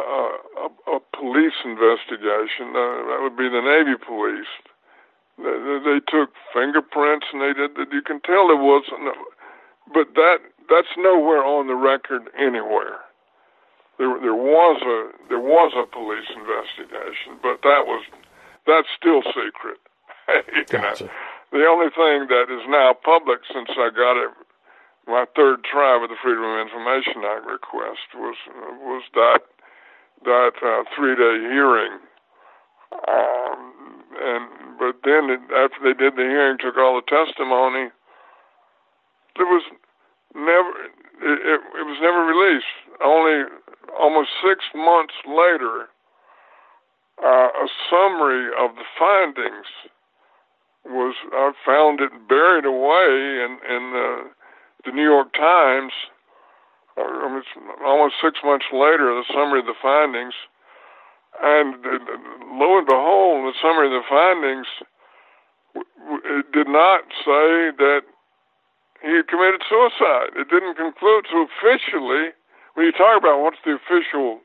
a, 0.59 0.97
a 0.97 1.01
police 1.17 1.59
investigation. 1.65 2.75
Uh, 2.75 3.07
that 3.11 3.19
would 3.23 3.37
be 3.37 3.49
the 3.49 3.63
Navy 3.63 3.97
police. 3.99 4.51
They, 5.39 5.79
they 5.85 6.01
took 6.07 6.31
fingerprints 6.53 7.27
and 7.33 7.43
they 7.43 7.53
did. 7.53 7.77
You 7.93 8.03
can 8.03 8.21
tell 8.21 8.49
there 8.49 8.57
was, 8.57 8.85
but 9.93 10.15
that 10.15 10.39
that's 10.69 10.95
nowhere 10.97 11.45
on 11.45 11.67
the 11.67 11.75
record 11.75 12.31
anywhere 12.39 13.05
there 13.99 14.19
there 14.21 14.35
was 14.35 14.83
a 14.83 15.29
there 15.29 15.41
was 15.43 15.73
a 15.79 15.87
police 15.87 16.27
investigation, 16.35 17.39
but 17.43 17.63
that 17.63 17.87
was 17.87 18.03
that's 18.67 18.89
still 18.97 19.23
secret. 19.23 19.79
gotcha. 20.71 21.11
The 21.53 21.67
only 21.67 21.91
thing 21.95 22.27
that 22.27 22.51
is 22.51 22.67
now 22.67 22.95
public 22.95 23.41
since 23.53 23.71
I 23.71 23.91
got 23.95 24.19
it, 24.19 24.31
my 25.07 25.25
third 25.37 25.65
try 25.65 25.99
with 26.01 26.11
the 26.11 26.21
Freedom 26.23 26.45
of 26.45 26.67
Information 26.67 27.25
Act 27.25 27.47
request 27.47 28.09
was 28.15 28.37
was 28.81 29.03
that 29.15 29.41
that 30.25 30.55
uh, 30.63 30.85
three 30.97 31.15
day 31.17 31.39
hearing. 31.53 31.99
Um, 33.09 33.75
and 34.17 34.45
but 34.79 34.97
then 35.05 35.31
it, 35.31 35.41
after 35.53 35.81
they 35.83 35.95
did 35.95 36.17
the 36.17 36.23
hearing, 36.23 36.59
took 36.59 36.79
all 36.79 37.01
the 37.01 37.09
testimony. 37.11 37.91
There 39.37 39.47
was 39.47 39.65
never 40.35 40.71
it, 41.21 41.39
it, 41.43 41.61
it 41.61 41.85
was 41.85 41.99
never 42.01 42.25
released. 42.25 42.67
Only 43.03 43.45
almost 43.99 44.31
six 44.43 44.65
months 44.75 45.15
later, 45.27 45.89
uh, 47.23 47.49
a 47.51 47.67
summary 47.91 48.49
of 48.59 48.77
the 48.77 48.87
findings 48.99 49.67
was 50.85 51.15
I 51.33 51.53
found 51.65 52.01
it 52.01 52.13
buried 52.29 52.65
away 52.65 53.45
in 53.45 53.59
in 53.69 53.93
the, 53.93 54.31
the 54.85 54.93
New 54.93 55.05
York 55.05 55.33
Times. 55.33 55.93
Uh, 56.97 57.43
almost 57.85 58.15
six 58.23 58.39
months 58.45 58.67
later, 58.73 59.11
the 59.11 59.25
summary 59.33 59.59
of 59.59 59.67
the 59.67 59.75
findings, 59.83 60.35
and 61.43 61.75
uh, 61.85 61.99
lo 62.55 62.79
and 62.79 62.87
behold, 62.87 63.51
the 63.51 63.59
summary 63.61 63.91
of 63.91 63.99
the 63.99 64.07
findings 64.09 64.67
it 66.25 66.53
did 66.53 66.69
not 66.69 67.03
say 67.25 67.75
that 67.75 68.03
he 69.03 69.13
had 69.17 69.29
committed 69.29 69.63
suicide. 69.69 70.33
It 70.37 70.49
didn't 70.49 70.77
conclude. 70.77 71.27
So 71.31 71.47
officially, 71.51 72.33
when 72.75 72.87
you 72.87 72.93
talk 72.93 73.19
about 73.19 73.43
what's 73.43 73.61
the 73.65 73.77
official 73.77 74.41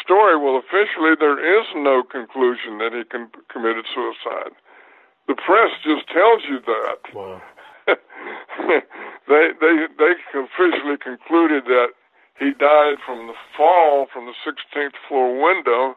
story, 0.00 0.36
well, 0.36 0.56
officially 0.56 1.14
there 1.18 1.40
is 1.40 1.66
no 1.74 2.02
conclusion 2.02 2.78
that 2.78 2.92
he 2.92 3.04
com- 3.04 3.32
committed 3.50 3.86
suicide. 3.94 4.54
The 5.28 5.34
press 5.34 5.70
just 5.82 6.06
tells 6.08 6.42
you 6.48 6.60
that. 6.66 7.14
Wow. 7.14 7.42
They 9.32 9.56
they 9.56 9.74
they 9.96 10.12
officially 10.36 11.00
concluded 11.00 11.64
that 11.64 11.96
he 12.38 12.52
died 12.52 13.00
from 13.04 13.26
the 13.28 13.38
fall 13.56 14.06
from 14.12 14.26
the 14.26 14.36
16th 14.44 14.96
floor 15.08 15.32
window. 15.40 15.96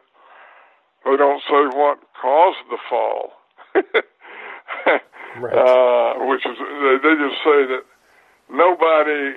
They 1.04 1.16
don't 1.16 1.42
say 1.44 1.68
what 1.76 1.98
caused 2.20 2.64
the 2.70 2.78
fall. 2.88 3.32
right. 5.40 5.52
uh, 5.52 6.24
which 6.26 6.44
is 6.46 6.56
they, 6.56 6.96
they 7.04 7.14
just 7.20 7.38
say 7.44 7.60
that 7.68 7.84
nobody 8.50 9.36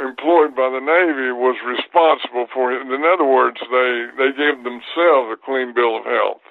employed 0.00 0.54
by 0.54 0.68
the 0.68 0.80
Navy 0.80 1.32
was 1.32 1.56
responsible 1.64 2.46
for 2.52 2.72
it. 2.72 2.82
In 2.82 3.02
other 3.06 3.24
words, 3.24 3.58
they 3.60 4.06
they 4.18 4.30
gave 4.36 4.64
themselves 4.64 5.30
a 5.32 5.38
clean 5.42 5.74
bill 5.74 5.98
of 5.98 6.04
health. 6.04 6.44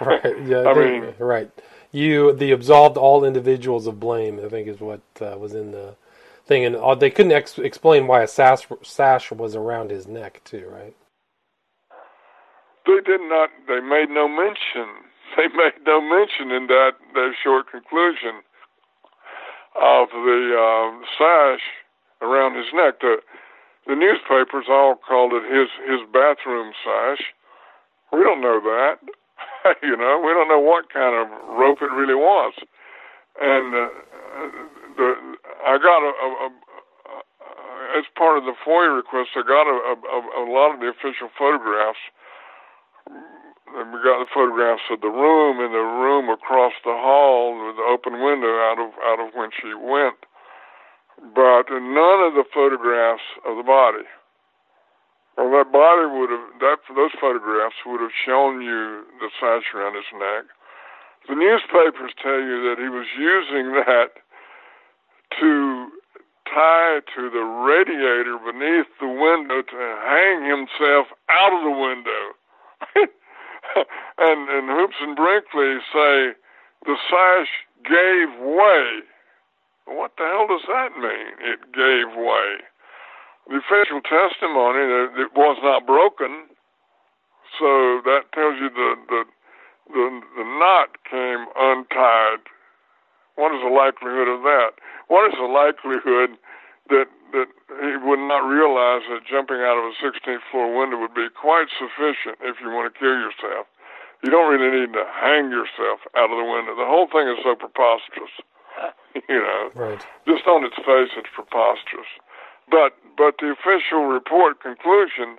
Right. 0.00 0.36
Yeah. 0.46 0.70
I 0.70 0.74
they, 0.74 1.00
mean, 1.00 1.14
right. 1.18 1.50
You 1.92 2.32
the 2.32 2.52
absolved 2.52 2.96
all 2.96 3.24
individuals 3.24 3.86
of 3.86 4.00
blame. 4.00 4.40
I 4.44 4.48
think 4.48 4.68
is 4.68 4.80
what 4.80 5.00
uh, 5.20 5.36
was 5.38 5.54
in 5.54 5.72
the 5.72 5.96
thing, 6.46 6.64
and 6.64 6.76
uh, 6.76 6.94
they 6.94 7.10
couldn't 7.10 7.32
ex- 7.32 7.58
explain 7.58 8.06
why 8.06 8.22
a 8.22 8.28
sash 8.28 8.66
sash 8.82 9.32
was 9.32 9.56
around 9.56 9.90
his 9.90 10.06
neck 10.06 10.40
too. 10.44 10.68
Right. 10.70 10.94
They 12.86 13.00
did 13.04 13.20
not. 13.22 13.50
They 13.68 13.80
made 13.80 14.10
no 14.10 14.28
mention. 14.28 14.88
They 15.36 15.46
made 15.46 15.86
no 15.86 16.00
mention 16.00 16.50
in 16.50 16.66
that 16.66 16.94
their 17.14 17.36
short 17.44 17.70
conclusion 17.70 18.42
of 19.76 20.08
the 20.10 20.40
uh, 20.58 21.06
sash 21.18 21.62
around 22.20 22.56
his 22.56 22.66
neck. 22.74 23.00
The 23.00 23.18
the 23.86 23.94
newspapers 23.94 24.66
all 24.68 24.96
called 24.96 25.32
it 25.34 25.44
his 25.44 25.68
his 25.88 26.00
bathroom 26.12 26.72
sash. 26.84 27.22
We 28.12 28.20
don't 28.24 28.40
know 28.40 28.60
that. 28.60 28.98
you 29.82 29.96
know, 29.96 30.20
we 30.24 30.32
don't 30.32 30.48
know 30.48 30.60
what 30.60 30.92
kind 30.92 31.14
of 31.14 31.28
rope 31.56 31.78
it 31.82 31.92
really 31.92 32.14
was. 32.14 32.54
And 33.40 33.74
uh, 33.74 33.88
the 34.96 35.08
I 35.66 35.78
got 35.78 36.00
a, 36.02 36.12
a, 36.12 36.28
a, 36.44 36.48
as 37.98 38.04
part 38.16 38.38
of 38.38 38.44
the 38.44 38.54
FOIA 38.66 38.96
request, 38.96 39.30
I 39.36 39.42
got 39.42 39.66
a, 39.66 39.76
a, 39.96 40.44
a 40.44 40.46
lot 40.50 40.74
of 40.74 40.80
the 40.80 40.88
official 40.88 41.30
photographs. 41.38 42.00
And 43.70 43.94
we 43.94 44.02
got 44.02 44.18
the 44.18 44.30
photographs 44.34 44.82
of 44.90 45.00
the 45.00 45.10
room 45.10 45.62
and 45.62 45.72
the 45.72 45.86
room 46.02 46.28
across 46.28 46.72
the 46.84 46.90
hall 46.90 47.54
with 47.54 47.76
the 47.76 47.86
open 47.86 48.18
window 48.18 48.50
out 48.66 48.78
of 48.82 48.90
out 49.06 49.20
of 49.22 49.34
when 49.34 49.50
she 49.54 49.72
went 49.74 50.18
but 51.20 51.68
none 51.70 52.20
of 52.24 52.34
the 52.34 52.44
photographs 52.52 53.22
of 53.46 53.56
the 53.56 53.62
body. 53.62 54.04
Well, 55.40 55.56
that 55.56 55.72
body 55.72 56.04
would 56.04 56.28
have 56.28 56.60
that 56.60 56.84
those 56.92 57.16
photographs 57.16 57.80
would 57.88 58.04
have 58.04 58.12
shown 58.12 58.60
you 58.60 59.08
the 59.24 59.32
sash 59.40 59.72
around 59.72 59.96
his 59.96 60.12
neck. 60.12 60.44
The 61.32 61.34
newspapers 61.34 62.12
tell 62.20 62.44
you 62.44 62.60
that 62.68 62.76
he 62.76 62.92
was 62.92 63.08
using 63.16 63.72
that 63.72 64.20
to 65.40 65.88
tie 66.44 67.00
to 67.16 67.30
the 67.32 67.40
radiator 67.40 68.36
beneath 68.36 68.92
the 69.00 69.08
window 69.08 69.64
to 69.64 69.80
hang 70.04 70.44
himself 70.44 71.08
out 71.32 71.56
of 71.56 71.64
the 71.64 71.72
window. 71.72 72.24
and 74.20 74.44
and 74.44 74.68
Hoopes 74.68 75.00
and 75.00 75.16
Brinkley 75.16 75.80
say 75.88 76.36
the 76.84 76.96
sash 77.08 77.48
gave 77.88 78.28
way. 78.44 79.08
What 79.88 80.12
the 80.18 80.28
hell 80.28 80.52
does 80.52 80.68
that 80.68 81.00
mean? 81.00 81.32
It 81.40 81.72
gave 81.72 82.12
way. 82.12 82.60
The 83.50 83.58
official 83.58 83.98
testimony 84.06 84.86
that 84.86 85.18
it 85.18 85.34
was 85.34 85.58
not 85.58 85.82
broken, 85.82 86.46
so 87.58 87.98
that 88.06 88.30
tells 88.30 88.54
you 88.62 88.70
the 88.70 88.94
the 89.10 89.20
the, 89.90 90.06
the 90.38 90.46
knot 90.46 90.94
came 91.02 91.50
untied. 91.58 92.46
What 93.34 93.50
is 93.50 93.58
the 93.58 93.74
likelihood 93.74 94.30
of 94.30 94.46
that? 94.46 94.78
What 95.10 95.26
is 95.26 95.34
the 95.34 95.50
likelihood 95.50 96.38
that 96.94 97.10
that 97.34 97.50
he 97.82 97.98
would 97.98 98.22
not 98.22 98.46
realize 98.46 99.02
that 99.10 99.26
jumping 99.26 99.62
out 99.66 99.78
of 99.78 99.90
a 99.90 99.94
16th 99.98 100.46
floor 100.50 100.70
window 100.70 100.98
would 100.98 101.14
be 101.14 101.26
quite 101.34 101.70
sufficient 101.74 102.38
if 102.42 102.62
you 102.62 102.70
want 102.70 102.86
to 102.86 102.94
kill 102.94 103.18
yourself? 103.18 103.66
You 104.22 104.30
don't 104.30 104.46
really 104.46 104.70
need 104.70 104.92
to 104.94 105.06
hang 105.10 105.50
yourself 105.50 106.06
out 106.14 106.30
of 106.30 106.36
the 106.38 106.44
window. 106.44 106.76
The 106.76 106.86
whole 106.86 107.08
thing 107.08 107.26
is 107.26 107.42
so 107.42 107.58
preposterous. 107.58 108.30
you 109.28 109.40
know, 109.42 109.70
right. 109.74 109.98
just 110.28 110.46
on 110.46 110.62
its 110.62 110.76
face, 110.76 111.10
it's 111.16 111.32
preposterous. 111.34 112.10
But 112.70 112.94
but 113.16 113.36
the 113.38 113.52
official 113.52 114.06
report 114.06 114.62
conclusion 114.62 115.36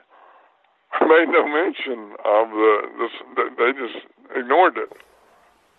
made 1.02 1.30
no 1.32 1.48
mention 1.48 2.14
of 2.26 2.52
the, 2.52 3.10
the 3.36 3.44
they 3.58 3.72
just 3.72 4.06
ignored 4.36 4.78
it 4.78 4.92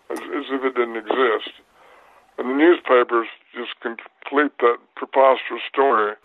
as, 0.09 0.19
as 0.19 0.45
if 0.49 0.63
it 0.63 0.75
didn't 0.75 0.97
exist. 0.97 1.53
And 2.37 2.49
the 2.49 2.57
newspapers 2.57 3.27
just 3.53 3.77
complete 3.79 4.57
that 4.59 4.77
preposterous 4.95 5.61
story 5.69 6.17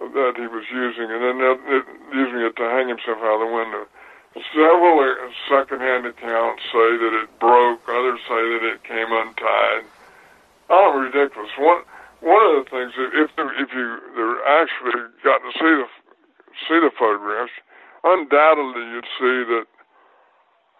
that 0.00 0.34
he 0.36 0.48
was 0.48 0.64
using, 0.72 1.06
and 1.12 1.20
then 1.22 1.36
it, 1.40 1.84
using 2.12 2.40
it 2.40 2.56
to 2.56 2.64
hang 2.64 2.88
himself 2.88 3.20
out 3.20 3.40
of 3.40 3.48
the 3.48 3.52
window. 3.52 3.86
Several 4.50 4.98
uh, 4.98 5.30
secondhand 5.46 6.06
accounts 6.06 6.62
say 6.72 6.88
that 6.98 7.12
it 7.22 7.38
broke. 7.38 7.80
Others 7.86 8.20
say 8.26 8.42
that 8.50 8.62
it 8.74 8.82
came 8.82 9.06
untied. 9.12 9.84
Oh, 10.68 10.98
ridiculous! 10.98 11.50
One 11.56 11.84
one 12.24 12.40
of 12.40 12.64
the 12.64 12.66
things, 12.72 12.92
if 12.96 13.30
if 13.36 13.70
you 13.76 13.86
actually 14.48 15.12
got 15.20 15.44
to 15.44 15.52
see 15.60 15.74
the 15.76 15.88
see 16.64 16.78
the 16.80 16.90
photographs, 16.96 17.52
undoubtedly 18.02 18.80
you'd 18.96 19.12
see 19.20 19.38
that 19.52 19.68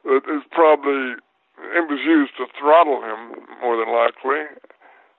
that 0.09 0.23
it's 0.25 0.49
probably 0.57 1.21
it 1.77 1.85
was 1.85 2.01
used 2.01 2.33
to 2.41 2.49
throttle 2.57 3.05
him 3.05 3.45
more 3.61 3.77
than 3.77 3.93
likely, 3.93 4.49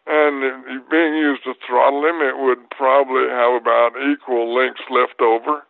and 0.10 0.90
being 0.90 1.14
used 1.14 1.46
to 1.46 1.54
throttle 1.62 2.02
him, 2.02 2.26
it 2.26 2.42
would 2.42 2.70
probably 2.74 3.30
have 3.30 3.62
about 3.62 3.94
equal 4.02 4.50
lengths 4.50 4.86
left 4.90 5.22
over. 5.22 5.62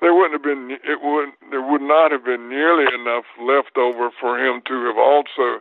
There 0.00 0.14
wouldn't 0.14 0.38
have 0.38 0.46
been 0.46 0.78
it 0.78 1.02
would 1.02 1.34
there 1.50 1.62
would 1.62 1.82
not 1.82 2.14
have 2.14 2.24
been 2.24 2.48
nearly 2.48 2.86
enough 2.94 3.26
left 3.42 3.74
over 3.74 4.14
for 4.14 4.38
him 4.38 4.62
to 4.70 4.86
have 4.86 4.98
also 4.98 5.58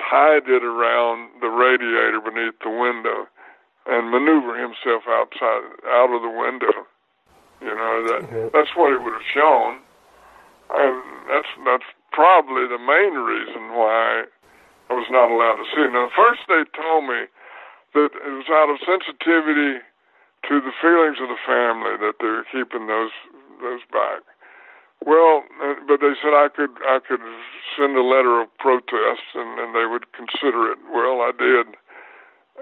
tied 0.00 0.48
it 0.48 0.64
around 0.64 1.36
the 1.44 1.52
radiator 1.52 2.24
beneath 2.24 2.56
the 2.64 2.72
window 2.72 3.28
and 3.86 4.10
maneuver 4.10 4.56
himself 4.56 5.04
outside 5.08 5.64
out 5.88 6.10
of 6.12 6.22
the 6.22 6.32
window. 6.32 6.88
You 7.60 7.74
know 7.74 7.94
that 8.08 8.20
mm-hmm. 8.28 8.48
that's 8.52 8.76
what 8.76 8.92
it 8.92 9.00
would 9.00 9.14
have 9.14 9.30
shown, 9.32 9.80
and 10.72 10.94
that's 11.28 11.48
that's 11.64 11.88
probably 12.12 12.68
the 12.68 12.80
main 12.80 13.16
reason 13.16 13.72
why 13.72 14.24
I 14.90 14.92
was 14.92 15.08
not 15.08 15.32
allowed 15.32 15.58
to 15.62 15.66
see 15.72 15.82
it. 15.88 15.92
Now, 15.92 16.12
first 16.14 16.44
they 16.48 16.64
told 16.76 17.08
me 17.08 17.24
that 17.94 18.10
it 18.12 18.32
was 18.36 18.50
out 18.52 18.68
of 18.68 18.82
sensitivity 18.84 19.80
to 20.48 20.54
the 20.60 20.74
feelings 20.76 21.18
of 21.24 21.32
the 21.32 21.40
family 21.46 21.96
that 21.96 22.20
they 22.20 22.28
were 22.28 22.46
keeping 22.52 22.86
those 22.86 23.14
those 23.62 23.80
back. 23.88 24.20
Well, 25.04 25.44
uh, 25.62 25.74
but 25.88 26.00
they 26.00 26.12
said 26.20 26.36
I 26.36 26.48
could 26.48 26.76
I 26.84 27.00
could 27.00 27.20
send 27.76 27.96
a 27.96 28.04
letter 28.04 28.40
of 28.40 28.48
protest 28.58 29.24
and, 29.34 29.58
and 29.60 29.74
they 29.74 29.86
would 29.86 30.12
consider 30.12 30.72
it. 30.72 30.78
Well, 30.92 31.20
I 31.20 31.32
did, 31.36 31.76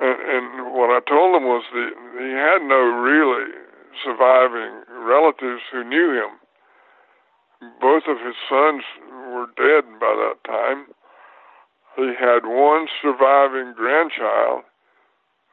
and, 0.00 0.18
and 0.20 0.74
what 0.74 0.90
I 0.90 1.00
told 1.08 1.34
them 1.34 1.44
was 1.44 1.64
that 1.72 1.92
he 2.18 2.30
had 2.32 2.62
no 2.64 2.80
really 2.80 3.52
surviving 4.04 4.84
relatives 5.04 5.62
who 5.70 5.84
knew 5.84 6.16
him. 6.16 6.38
Both 7.80 8.04
of 8.08 8.18
his 8.18 8.34
sons 8.48 8.82
were 9.30 9.46
dead 9.56 10.00
by 10.00 10.14
that 10.16 10.42
time. 10.46 10.86
He 11.96 12.14
had 12.18 12.48
one 12.48 12.88
surviving 13.02 13.74
grandchild 13.76 14.64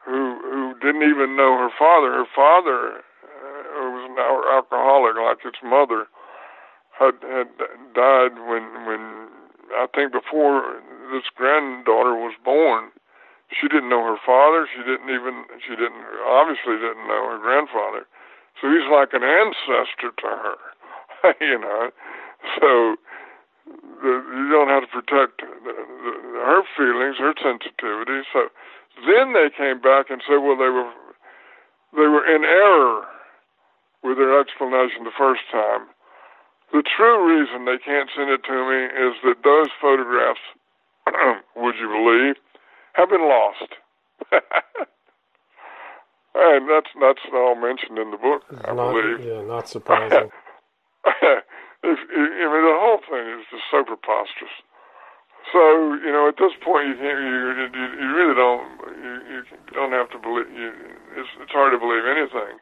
who 0.06 0.40
who 0.42 0.74
didn't 0.80 1.04
even 1.04 1.36
know 1.36 1.58
her 1.60 1.70
father. 1.78 2.12
Her 2.12 2.30
father 2.34 3.04
uh, 3.04 3.90
was 3.92 4.10
an 4.10 4.18
alcoholic, 4.18 5.16
like 5.20 5.44
his 5.44 5.60
mother, 5.62 6.08
had 6.98 7.20
had 7.22 7.52
died 7.94 8.40
when 8.48 8.88
when 8.88 9.28
I 9.76 9.86
think 9.94 10.14
before 10.14 10.82
this 11.12 11.28
granddaughter 11.36 12.16
was 12.16 12.34
born. 12.44 12.92
She 13.50 13.68
didn't 13.68 13.90
know 13.90 14.06
her 14.06 14.22
father. 14.22 14.70
She 14.70 14.84
didn't 14.86 15.10
even 15.10 15.46
she 15.66 15.74
didn't 15.74 16.06
obviously 16.26 16.78
didn't 16.78 17.10
know 17.10 17.34
her 17.34 17.42
grandfather. 17.42 18.06
So 18.62 18.70
he's 18.70 18.86
like 18.92 19.14
an 19.14 19.24
ancestor 19.24 20.12
to 20.14 20.28
her, 20.30 20.58
you 21.42 21.58
know. 21.58 21.90
So 22.60 22.70
the, 24.04 24.14
you 24.22 24.50
don't 24.52 24.70
have 24.70 24.86
to 24.86 24.94
protect 24.94 25.42
the, 25.42 25.74
the, 25.74 26.12
her 26.46 26.62
feelings, 26.78 27.18
her 27.18 27.34
sensitivity. 27.42 28.22
So 28.32 28.50
then 29.08 29.34
they 29.34 29.50
came 29.50 29.82
back 29.82 30.10
and 30.10 30.22
said, 30.28 30.44
well, 30.44 30.58
they 30.58 30.70
were 30.70 30.92
they 31.96 32.06
were 32.06 32.26
in 32.26 32.44
error 32.46 33.06
with 34.04 34.18
their 34.18 34.40
explanation 34.40 35.04
the 35.04 35.16
first 35.18 35.42
time. 35.52 35.90
The 36.72 36.84
true 36.86 37.18
reason 37.26 37.66
they 37.66 37.82
can't 37.82 38.10
send 38.16 38.30
it 38.30 38.46
to 38.46 38.58
me 38.70 38.80
is 38.94 39.18
that 39.26 39.42
those 39.44 39.74
photographs, 39.82 40.46
would 41.56 41.76
you 41.82 41.90
believe, 41.90 42.36
have 43.00 43.10
been 43.10 43.24
lost. 43.24 43.72
and 46.36 46.70
that's 46.70 46.92
that's 47.00 47.24
all 47.34 47.56
mentioned 47.56 47.98
in 47.98 48.12
the 48.12 48.18
book, 48.18 48.44
I 48.68 48.74
not, 48.74 48.92
believe. 48.92 49.24
Yeah, 49.26 49.42
not 49.44 49.68
surprising. 49.68 50.30
if, 51.06 52.00
I 52.12 52.46
mean, 52.52 52.66
the 52.68 52.80
whole 52.80 53.00
thing 53.10 53.40
is 53.40 53.46
just 53.50 53.64
so 53.72 53.84
preposterous. 53.84 54.52
So 55.52 55.60
you 56.04 56.12
know, 56.12 56.28
at 56.28 56.36
this 56.38 56.52
point, 56.64 56.90
you 56.90 56.96
can't, 56.96 57.20
you, 57.20 57.36
you, 57.74 57.86
you 58.04 58.08
really 58.16 58.36
don't 58.36 58.64
you, 58.92 59.14
you 59.32 59.44
don't 59.74 59.92
have 59.92 60.10
to 60.12 60.20
believe. 60.20 60.52
You, 60.52 60.72
it's, 61.18 61.30
it's 61.42 61.52
hard 61.52 61.74
to 61.74 61.80
believe 61.80 62.04
anything. 62.06 62.60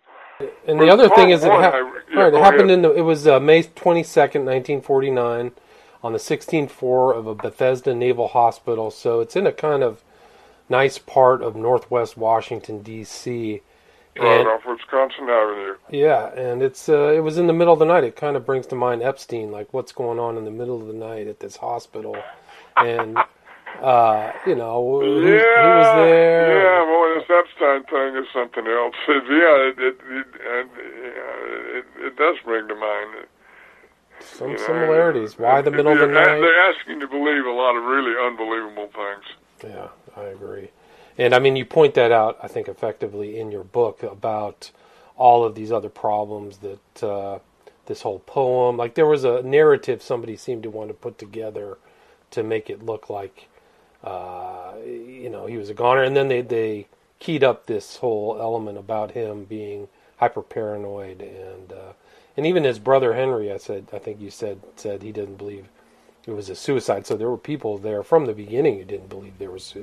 And 0.68 0.78
but 0.78 0.86
the 0.86 0.92
other 0.92 1.10
thing 1.10 1.32
is, 1.32 1.44
it, 1.44 1.52
ha- 1.52 1.72
I, 1.74 2.02
yeah, 2.14 2.22
right, 2.22 2.34
it 2.34 2.40
happened 2.40 2.70
ahead. 2.70 2.72
in 2.72 2.82
the. 2.84 2.94
It 2.94 3.02
was 3.02 3.26
uh, 3.26 3.40
May 3.40 3.64
twenty 3.64 4.04
second, 4.04 4.46
nineteen 4.46 4.82
forty 4.82 5.10
nine, 5.10 5.52
on 6.04 6.14
the 6.14 6.20
sixteenth 6.20 6.72
floor 6.72 7.14
of 7.14 7.26
a 7.26 7.36
Bethesda 7.36 7.96
Naval 7.96 8.30
Hospital. 8.30 8.92
So 8.92 9.20
it's 9.20 9.36
in 9.36 9.48
a 9.48 9.52
kind 9.52 9.84
of 9.84 10.04
nice 10.70 10.98
part 10.98 11.42
of 11.42 11.56
Northwest 11.56 12.18
Washington 12.18 12.82
D.C. 12.82 13.62
Right 14.20 14.40
and, 14.40 14.48
off 14.48 14.62
Wisconsin 14.66 15.30
Avenue. 15.30 15.76
Yeah, 15.90 16.34
and 16.34 16.62
it's 16.64 16.90
uh, 16.90 17.14
it 17.14 17.20
was 17.20 17.38
in 17.38 17.48
the 17.48 17.54
middle 17.54 17.74
of 17.74 17.80
the 17.80 17.86
night. 17.86 18.04
It 18.04 18.16
kind 18.16 18.36
of 18.36 18.46
brings 18.46 18.66
to 18.68 18.76
mind 18.76 19.04
Epstein, 19.04 19.52
like 19.52 19.74
what's 19.74 19.92
going 19.92 20.20
on 20.20 20.38
in 20.38 20.46
the 20.46 20.52
middle 20.52 20.82
of 20.82 20.88
the 20.88 20.94
night 20.94 21.28
at 21.28 21.40
this 21.40 21.58
hospital, 21.58 22.18
and 22.78 23.18
uh, 23.82 24.32
you 24.46 24.56
know 24.56 25.02
who, 25.02 25.22
yeah, 25.22 25.62
who 25.62 25.70
was 25.78 25.96
there. 25.96 26.64
Yeah, 26.64 26.84
well, 26.86 27.16
this 27.16 27.30
Epstein 27.30 27.84
thing 27.84 28.24
is 28.24 28.28
something 28.34 28.68
else. 28.68 28.96
It, 29.08 29.24
yeah, 29.30 29.70
it 29.70 29.80
it, 29.80 29.98
it, 30.10 30.68
it, 31.78 31.86
it 32.06 32.16
does 32.18 32.38
bring 32.44 32.68
to 32.68 32.76
mind. 32.76 33.28
Some 34.20 34.52
you 34.52 34.58
know, 34.58 34.66
similarities. 34.66 35.38
Why 35.38 35.62
the 35.62 35.72
middle 35.72 35.94
of 35.94 36.00
the 36.00 36.08
night? 36.08 36.40
They're 36.40 36.70
asking 36.72 37.00
to 37.02 37.08
believe 37.08 37.46
a 37.46 37.52
lot 37.52 37.76
of 37.76 37.84
really 37.84 38.14
unbelievable 38.20 38.90
things. 38.94 39.26
Yeah, 39.64 39.90
I 40.18 40.26
agree. 40.26 40.70
And 41.18 41.34
I 41.34 41.40
mean, 41.40 41.56
you 41.56 41.66
point 41.66 41.94
that 41.96 42.12
out, 42.12 42.38
I 42.42 42.48
think, 42.48 42.68
effectively 42.68 43.40
in 43.40 43.52
your 43.52 43.64
book 43.64 44.04
about 44.04 44.72
all 45.16 45.44
of 45.44 45.56
these 45.56 45.72
other 45.72 45.90
problems 45.90 46.58
that 46.58 47.04
uh, 47.04 47.40
this 47.88 48.02
whole 48.04 48.20
poem, 48.20 48.78
like 48.78 48.94
there 48.94 49.08
was 49.08 49.24
a 49.24 49.42
narrative 49.42 50.02
somebody 50.04 50.36
seemed 50.38 50.64
to 50.64 50.70
want 50.70 50.90
to 50.90 50.94
put 50.94 51.18
together 51.18 51.78
to 52.32 52.44
make 52.44 52.70
it 52.70 52.84
look 52.84 53.10
like, 53.10 53.48
uh, 54.04 54.74
you 54.86 55.30
know, 55.30 55.48
he 55.48 55.58
was 55.58 55.70
a 55.70 55.74
goner. 55.74 56.04
And 56.04 56.16
then 56.16 56.28
they, 56.28 56.42
they 56.42 56.88
keyed 57.20 57.44
up 57.44 57.66
this 57.66 57.98
whole 57.98 58.38
element 58.40 58.78
about 58.78 59.12
him 59.12 59.46
being 59.46 59.88
hyper 60.18 60.42
paranoid 60.42 61.22
and, 61.22 61.72
uh, 61.72 61.94
and 62.36 62.46
even 62.46 62.64
his 62.64 62.78
brother 62.78 63.14
Henry, 63.14 63.52
I 63.52 63.58
said, 63.58 63.88
I 63.92 63.98
think 63.98 64.22
you 64.22 64.30
said, 64.30 64.60
said 64.76 65.02
he 65.02 65.12
didn't 65.12 65.38
believe 65.38 65.68
it 66.28 66.32
was 66.32 66.50
a 66.50 66.56
suicide. 66.56 67.08
So 67.08 67.18
there 67.18 67.30
were 67.30 67.38
people 67.38 67.80
there 67.80 68.04
from 68.04 68.26
the 68.28 68.34
beginning 68.34 68.78
who 68.78 68.86
didn't 68.86 69.10
believe 69.10 69.40
there 69.40 69.50
was 69.50 69.76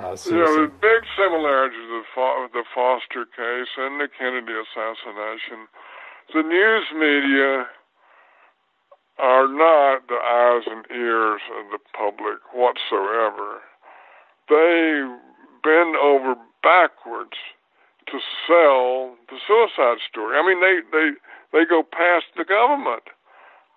uh, 0.00 0.16
you 0.24 0.32
know, 0.32 0.64
the 0.64 0.72
big 0.80 1.02
similarities 1.16 1.90
of 1.92 2.04
Fo- 2.14 2.48
the 2.52 2.64
Foster 2.74 3.28
case 3.28 3.68
and 3.76 4.00
the 4.00 4.08
Kennedy 4.08 4.56
assassination. 4.56 5.68
The 6.32 6.42
news 6.42 6.86
media 6.96 7.66
are 9.18 9.48
not 9.48 10.08
the 10.08 10.16
eyes 10.16 10.64
and 10.64 10.86
ears 10.88 11.42
of 11.60 11.70
the 11.70 11.78
public 11.92 12.40
whatsoever. 12.54 13.60
They 14.48 15.04
bend 15.62 15.96
over 15.96 16.34
backwards 16.62 17.36
to 18.08 18.18
sell 18.48 19.16
the 19.28 19.36
suicide 19.46 20.00
story. 20.08 20.38
I 20.38 20.42
mean, 20.46 20.60
they 20.64 20.80
they 20.90 21.08
they 21.52 21.64
go 21.68 21.82
past 21.82 22.32
the 22.36 22.44
government. 22.44 23.04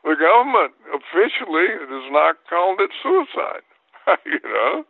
The 0.03 0.15
government 0.15 0.73
officially 0.95 1.67
has 1.67 2.07
not 2.11 2.37
called 2.49 2.79
it 2.79 2.91
suicide. 3.03 3.67
you 4.25 4.39
know, 4.43 4.83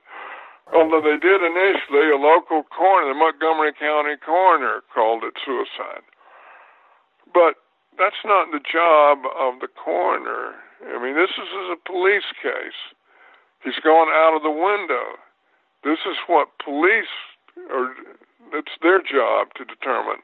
although 0.72 1.04
they 1.04 1.20
did 1.20 1.44
initially, 1.44 2.08
a 2.08 2.20
local 2.20 2.64
coroner, 2.64 3.12
the 3.12 3.20
Montgomery 3.20 3.74
County 3.76 4.16
coroner, 4.24 4.82
called 4.94 5.24
it 5.24 5.36
suicide. 5.44 6.06
But 7.34 7.60
that's 7.98 8.24
not 8.24 8.52
the 8.52 8.64
job 8.64 9.26
of 9.28 9.60
the 9.60 9.68
coroner. 9.68 10.56
I 10.84 11.02
mean, 11.02 11.16
this 11.16 11.32
is, 11.36 11.52
a 11.72 11.80
police 11.90 12.28
case. 12.42 12.80
He's 13.64 13.80
gone 13.84 14.12
out 14.12 14.36
of 14.36 14.44
the 14.44 14.52
window. 14.52 15.20
This 15.84 16.00
is 16.08 16.18
what 16.28 16.50
police 16.64 17.12
are, 17.72 17.92
it's 18.54 18.76
their 18.82 19.00
job 19.00 19.52
to 19.56 19.66
determine. 19.66 20.24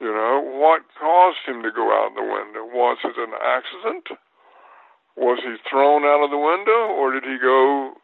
You 0.00 0.10
know, 0.10 0.42
what 0.42 0.82
caused 0.98 1.46
him 1.46 1.62
to 1.62 1.70
go 1.70 1.90
out 1.94 2.14
the 2.14 2.22
window? 2.22 2.66
Was 2.66 2.98
it 3.04 3.14
an 3.18 3.34
accident? 3.38 4.18
Was 5.16 5.38
he 5.44 5.54
thrown 5.68 6.04
out 6.04 6.24
of 6.24 6.30
the 6.30 6.40
window, 6.40 6.90
or 6.90 7.12
did 7.12 7.22
he 7.22 7.38
go 7.38 7.94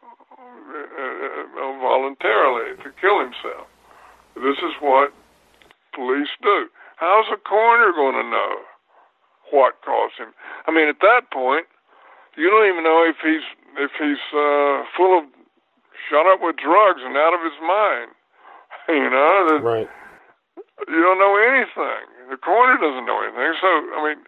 voluntarily 1.79 2.75
to 2.83 2.89
kill 2.99 3.19
himself? 3.19 3.67
This 4.35 4.57
is 4.63 4.73
what 4.79 5.11
police 5.93 6.31
do. 6.41 6.67
How's 6.95 7.27
a 7.31 7.37
coroner 7.37 7.91
going 7.91 8.15
to 8.15 8.27
know 8.27 8.53
what 9.51 9.79
caused 9.83 10.15
him? 10.19 10.31
I 10.67 10.71
mean, 10.71 10.87
at 10.87 10.99
that 11.01 11.31
point, 11.31 11.65
you 12.37 12.49
don't 12.49 12.67
even 12.67 12.83
know 12.83 13.03
if 13.03 13.17
he's 13.23 13.43
if 13.77 13.91
he's 13.99 14.23
uh, 14.31 14.83
full 14.95 15.19
of 15.19 15.25
shot 16.07 16.25
up 16.25 16.39
with 16.41 16.55
drugs 16.57 17.01
and 17.03 17.15
out 17.17 17.33
of 17.33 17.41
his 17.43 17.57
mind. 17.61 18.11
You 18.89 19.05
know, 19.05 19.45
that, 19.45 19.61
right? 19.61 19.89
You 20.89 21.01
don't 21.05 21.21
know 21.21 21.37
anything. 21.37 22.09
The 22.33 22.37
coroner 22.41 22.73
doesn't 22.81 23.05
know 23.05 23.21
anything. 23.21 23.53
So, 23.61 23.69
I 23.69 24.01
mean, 24.01 24.25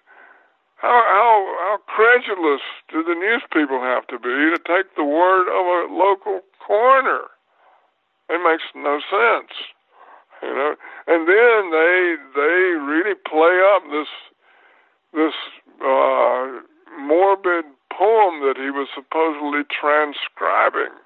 how 0.81 0.89
how 0.89 1.37
how 1.61 1.77
credulous 1.85 2.61
do 2.89 3.03
the 3.03 3.13
news 3.13 3.43
people 3.53 3.81
have 3.81 4.07
to 4.07 4.17
be 4.17 4.49
to 4.49 4.57
take 4.65 4.95
the 4.97 5.05
word 5.05 5.45
of 5.45 5.63
a 5.65 5.93
local 5.93 6.41
coroner? 6.65 7.29
It 8.29 8.41
makes 8.41 8.63
no 8.73 8.99
sense, 9.05 9.53
you 10.41 10.49
know. 10.49 10.73
And 11.05 11.27
then 11.29 11.69
they 11.69 12.15
they 12.33 12.81
really 12.81 13.13
play 13.13 13.61
up 13.75 13.83
this 13.93 14.09
this 15.13 15.37
uh, 15.85 16.65
morbid 16.97 17.65
poem 17.93 18.41
that 18.41 18.57
he 18.57 18.71
was 18.71 18.87
supposedly 18.95 19.61
transcribing 19.69 20.97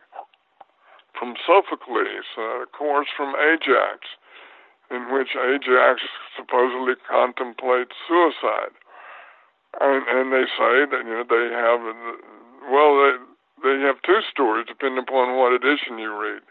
from 1.19 1.35
Sophocles, 1.45 2.23
a 2.37 2.65
chorus 2.71 3.07
from 3.15 3.35
Ajax, 3.35 4.07
in 4.91 5.11
which 5.11 5.35
Ajax 5.35 6.01
supposedly 6.35 6.95
contemplates 7.09 7.95
suicide. 8.07 8.71
And, 9.81 10.07
and 10.07 10.31
they 10.31 10.47
say 10.55 10.87
that 10.87 11.01
you 11.03 11.11
know 11.11 11.27
they 11.27 11.51
have 11.51 11.83
well 12.71 12.95
they 12.95 13.13
they 13.63 13.75
have 13.83 13.99
two 14.07 14.21
stories 14.31 14.67
depending 14.67 15.03
upon 15.03 15.35
what 15.35 15.51
edition 15.51 15.99
you 15.99 16.15
read. 16.15 16.43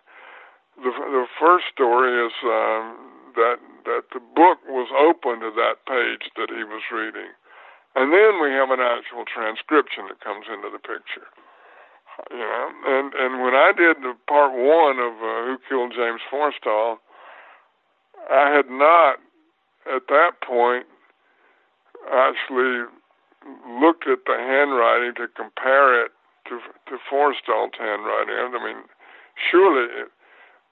The 0.77 0.93
the 0.93 1.27
first 1.41 1.65
story 1.73 2.13
is 2.21 2.35
um, 2.45 3.01
that 3.37 3.57
that 3.89 4.13
the 4.13 4.21
book 4.21 4.61
was 4.69 4.93
open 4.93 5.41
to 5.41 5.51
that 5.57 5.81
page 5.89 6.29
that 6.37 6.53
he 6.53 6.65
was 6.65 6.83
reading, 6.93 7.33
and 7.97 8.13
then 8.13 8.43
we 8.43 8.53
have 8.53 8.69
an 8.69 8.85
actual 8.85 9.25
transcription 9.25 10.09
that 10.13 10.21
comes 10.21 10.45
into 10.53 10.69
the 10.69 10.83
picture. 10.83 11.29
You 12.31 12.45
know, 12.45 12.67
and 12.87 13.15
and 13.15 13.41
when 13.41 13.55
I 13.55 13.73
did 13.73 14.05
the 14.05 14.13
part 14.29 14.53
one 14.53 15.01
of 15.01 15.17
uh, 15.17 15.49
Who 15.49 15.57
Killed 15.69 15.93
James 15.97 16.21
Forrestal, 16.29 16.99
I 18.31 18.53
had 18.53 18.69
not 18.69 19.17
at 19.89 20.09
that 20.09 20.41
point 20.45 20.87
actually 22.13 22.85
looked 23.81 24.07
at 24.07 24.25
the 24.27 24.37
handwriting 24.37 25.15
to 25.17 25.29
compare 25.29 26.05
it 26.05 26.13
to 26.49 26.61
to 26.89 26.99
Forrestal's 27.09 27.77
handwriting. 27.79 28.35
I 28.35 28.61
mean, 28.65 28.85
surely, 29.51 30.09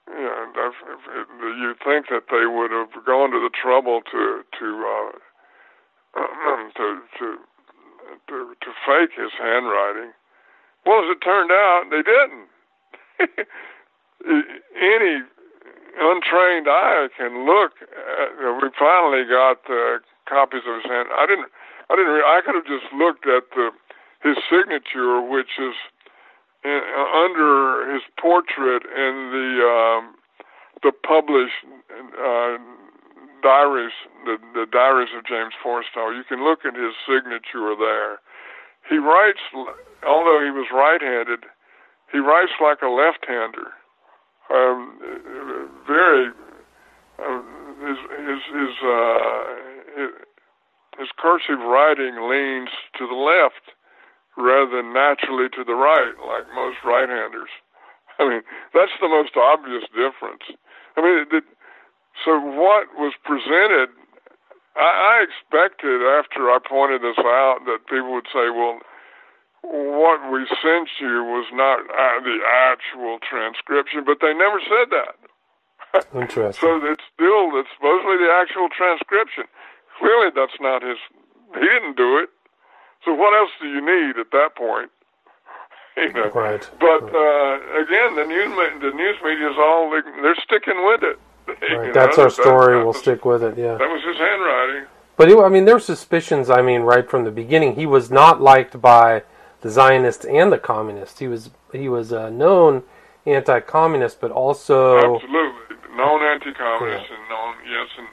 you 0.09 0.23
know, 0.23 0.51
if, 0.55 0.75
if, 0.87 1.01
if 1.07 1.27
you 1.39 1.75
think 1.83 2.07
that 2.09 2.29
they 2.29 2.45
would 2.45 2.71
have 2.71 3.05
gone 3.05 3.31
to 3.31 3.39
the 3.39 3.53
trouble 3.53 4.01
to 4.11 4.43
to 4.59 4.67
uh, 4.85 6.21
to 6.77 7.01
to 7.19 7.25
to 8.27 8.55
to 8.59 8.69
fake 8.85 9.11
his 9.17 9.31
handwriting 9.37 10.13
well, 10.85 10.99
as 11.03 11.15
it 11.15 11.23
turned 11.23 11.51
out, 11.51 11.83
they 11.89 12.03
didn't. 12.03 12.47
Any 14.75 15.23
untrained 15.99 16.67
eye 16.67 17.07
can 17.15 17.45
look. 17.45 17.71
At, 17.81 18.35
we 18.61 18.69
finally 18.77 19.23
got 19.23 19.63
uh, 19.69 19.99
copies 20.27 20.63
of 20.67 20.83
his 20.83 20.91
hand. 20.91 21.07
I 21.15 21.25
didn't. 21.25 21.47
I 21.89 21.95
didn't. 21.95 22.13
Re- 22.13 22.27
I 22.27 22.41
could 22.45 22.55
have 22.55 22.65
just 22.65 22.91
looked 22.93 23.27
at 23.27 23.43
the 23.55 23.71
his 24.23 24.37
signature, 24.49 25.21
which 25.21 25.59
is 25.59 25.75
in, 26.63 26.79
uh, 26.79 27.07
under 27.25 27.93
his 27.93 28.01
portrait 28.19 28.83
in 28.87 29.13
the 29.31 29.49
um, 29.67 30.15
the 30.81 30.91
published 30.91 31.63
uh, 31.91 32.57
diaries, 33.43 33.93
the, 34.25 34.37
the 34.53 34.65
diaries 34.71 35.09
of 35.15 35.25
James 35.25 35.53
Forrestal. 35.63 36.15
You 36.15 36.23
can 36.27 36.43
look 36.43 36.65
at 36.65 36.75
his 36.75 36.95
signature 37.05 37.75
there. 37.75 38.19
He 38.89 38.97
writes 38.97 39.39
although 40.07 40.39
he 40.43 40.51
was 40.51 40.67
right-handed, 40.73 41.45
he 42.11 42.19
writes 42.19 42.51
like 42.61 42.81
a 42.81 42.89
left-hander. 42.89 43.71
Um, 44.53 44.99
very 45.87 46.31
uh, 47.19 47.41
his 47.79 47.97
his 47.97 48.41
his, 48.53 48.75
uh, 48.83 49.43
his 49.95 50.09
his 50.99 51.09
cursive 51.17 51.59
writing 51.59 52.29
leans 52.29 52.69
to 52.97 53.07
the 53.07 53.17
left 53.17 53.73
rather 54.37 54.81
than 54.81 54.93
naturally 54.93 55.49
to 55.49 55.63
the 55.63 55.77
right, 55.77 56.13
like 56.25 56.45
most 56.55 56.77
right-handers. 56.85 57.49
I 58.19 58.29
mean, 58.29 58.41
that's 58.73 58.93
the 59.01 59.09
most 59.09 59.37
obvious 59.37 59.83
difference. 59.93 60.45
I 60.97 61.01
mean, 61.01 61.25
it, 61.31 61.43
so 62.25 62.37
what 62.39 62.93
was 62.97 63.13
presented? 63.25 63.89
I, 64.75 65.21
I 65.21 65.25
expected 65.25 66.01
after 66.01 66.49
I 66.49 66.57
pointed 66.61 67.01
this 67.01 67.17
out 67.17 67.65
that 67.65 67.85
people 67.89 68.13
would 68.13 68.29
say, 68.33 68.49
"Well." 68.49 68.81
what 69.63 70.19
we 70.27 70.43
sent 70.59 70.91
you 70.99 71.23
was 71.23 71.47
not 71.55 71.79
uh, 71.87 72.19
the 72.19 72.37
actual 72.43 73.17
transcription, 73.23 74.03
but 74.03 74.19
they 74.19 74.35
never 74.35 74.59
said 74.59 74.91
that. 74.91 75.15
Interesting. 76.13 76.59
so 76.59 76.83
it's 76.83 77.05
still 77.15 77.55
it's 77.55 77.69
supposedly 77.77 78.19
the 78.19 78.31
actual 78.33 78.67
transcription. 78.67 79.45
Clearly, 80.03 80.31
that's 80.35 80.59
not 80.59 80.83
his. 80.83 80.97
He 81.55 81.61
didn't 81.61 81.95
do 81.95 82.17
it. 82.17 82.27
So 83.05 83.13
what 83.13 83.33
else 83.33 83.51
do 83.61 83.67
you 83.69 83.79
need 83.79 84.19
at 84.19 84.31
that 84.31 84.49
point? 84.55 84.91
you 85.97 86.11
know? 86.11 86.29
Right. 86.31 86.69
But 86.79 87.07
uh, 87.07 87.53
again, 87.79 88.15
the 88.19 88.25
news 88.27 88.51
the 88.81 88.91
news 88.91 89.15
media 89.23 89.49
is 89.49 89.55
all 89.57 89.89
they're 89.91 90.35
sticking 90.43 90.85
with 90.85 91.03
it. 91.03 91.19
Right. 91.45 91.93
That's 91.93 92.17
know? 92.17 92.23
our 92.23 92.29
story. 92.29 92.77
That, 92.77 92.83
we'll 92.83 92.93
stick 92.93 93.25
with 93.25 93.43
it. 93.43 93.57
Yeah. 93.57 93.77
That 93.77 93.89
was 93.89 94.01
his 94.03 94.17
handwriting. 94.17 94.87
But 95.15 95.29
I 95.45 95.49
mean, 95.49 95.65
there 95.65 95.75
were 95.75 95.79
suspicions. 95.79 96.49
I 96.49 96.61
mean, 96.61 96.81
right 96.81 97.09
from 97.09 97.25
the 97.25 97.31
beginning, 97.31 97.75
he 97.75 97.85
was 97.85 98.09
not 98.09 98.41
liked 98.41 98.81
by 98.81 99.23
the 99.61 99.69
Zionists 99.69 100.25
and 100.25 100.51
the 100.51 100.57
communists. 100.57 101.19
He 101.19 101.27
was 101.27 101.49
he 101.71 101.89
was 101.89 102.11
a 102.11 102.31
known 102.31 102.83
anti-communist, 103.25 104.19
but 104.19 104.31
also 104.31 104.97
absolutely 104.97 105.95
known 105.95 106.23
anti-communist 106.23 107.05
yeah. 107.09 107.15
and 107.15 107.29
known 107.29 107.55
yes. 107.67 107.89
And 107.97 108.07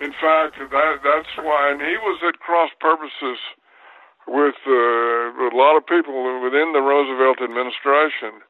in 0.00 0.12
fact, 0.12 0.58
that 0.58 0.94
that's 1.02 1.32
why. 1.40 1.72
And 1.72 1.80
he 1.80 1.96
was 1.96 2.20
at 2.26 2.38
cross 2.40 2.70
purposes 2.80 3.38
with 4.26 4.58
uh, 4.66 5.48
a 5.48 5.54
lot 5.54 5.76
of 5.76 5.86
people 5.86 6.12
within 6.42 6.72
the 6.72 6.82
Roosevelt 6.82 7.40
administration. 7.40 8.42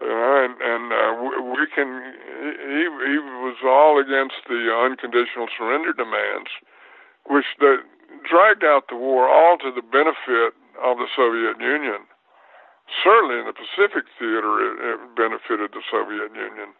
Know, 0.00 0.44
and 0.44 0.54
and 0.60 0.84
uh, 0.92 1.08
we 1.56 1.64
can. 1.72 1.88
He 2.68 2.82
he 2.84 3.16
was 3.40 3.56
all 3.64 3.96
against 3.96 4.44
the 4.48 4.68
unconditional 4.68 5.48
surrender 5.56 5.92
demands, 5.92 6.50
which 7.24 7.46
that 7.60 7.80
dragged 8.28 8.64
out 8.64 8.88
the 8.88 8.96
war 8.96 9.28
all 9.28 9.56
to 9.58 9.72
the 9.72 9.82
benefit 9.82 10.52
of 10.82 10.98
the 10.98 11.08
Soviet 11.16 11.56
Union. 11.60 12.04
Certainly 13.02 13.40
in 13.40 13.46
the 13.46 13.56
Pacific 13.56 14.04
theater, 14.18 14.62
it, 14.62 14.74
it 14.78 14.98
benefited 15.16 15.72
the 15.72 15.82
Soviet 15.90 16.30
Union. 16.36 16.76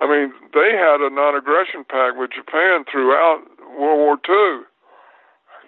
I 0.00 0.06
mean, 0.06 0.32
they 0.54 0.72
had 0.78 1.02
a 1.02 1.10
non-aggression 1.10 1.84
pact 1.84 2.16
with 2.16 2.30
Japan 2.30 2.84
throughout 2.90 3.42
World 3.78 3.98
War 3.98 4.16
II. 4.22 4.64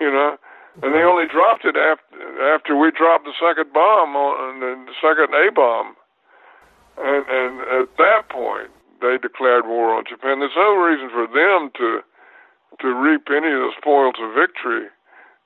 You 0.01 0.11
know, 0.11 0.37
and 0.83 0.95
they 0.95 1.05
only 1.05 1.29
dropped 1.29 1.65
it 1.65 1.77
after 1.77 2.17
after 2.55 2.73
we 2.77 2.91
dropped 2.91 3.27
the 3.29 3.37
second 3.37 3.73
bomb 3.73 4.17
on 4.17 4.61
the 4.61 4.97
second 4.97 5.29
A 5.35 5.53
bomb, 5.53 5.95
and 6.97 7.25
and 7.29 7.61
at 7.85 7.93
that 7.99 8.31
point 8.31 8.71
they 9.03 9.19
declared 9.21 9.67
war 9.67 9.93
on 9.93 10.05
Japan. 10.09 10.41
There's 10.41 10.57
no 10.57 10.73
reason 10.73 11.11
for 11.13 11.29
them 11.29 11.69
to 11.77 12.01
to 12.81 12.89
reap 12.97 13.29
any 13.29 13.53
of 13.53 13.61
the 13.61 13.77
spoils 13.77 14.17
of 14.23 14.33
victory 14.33 14.89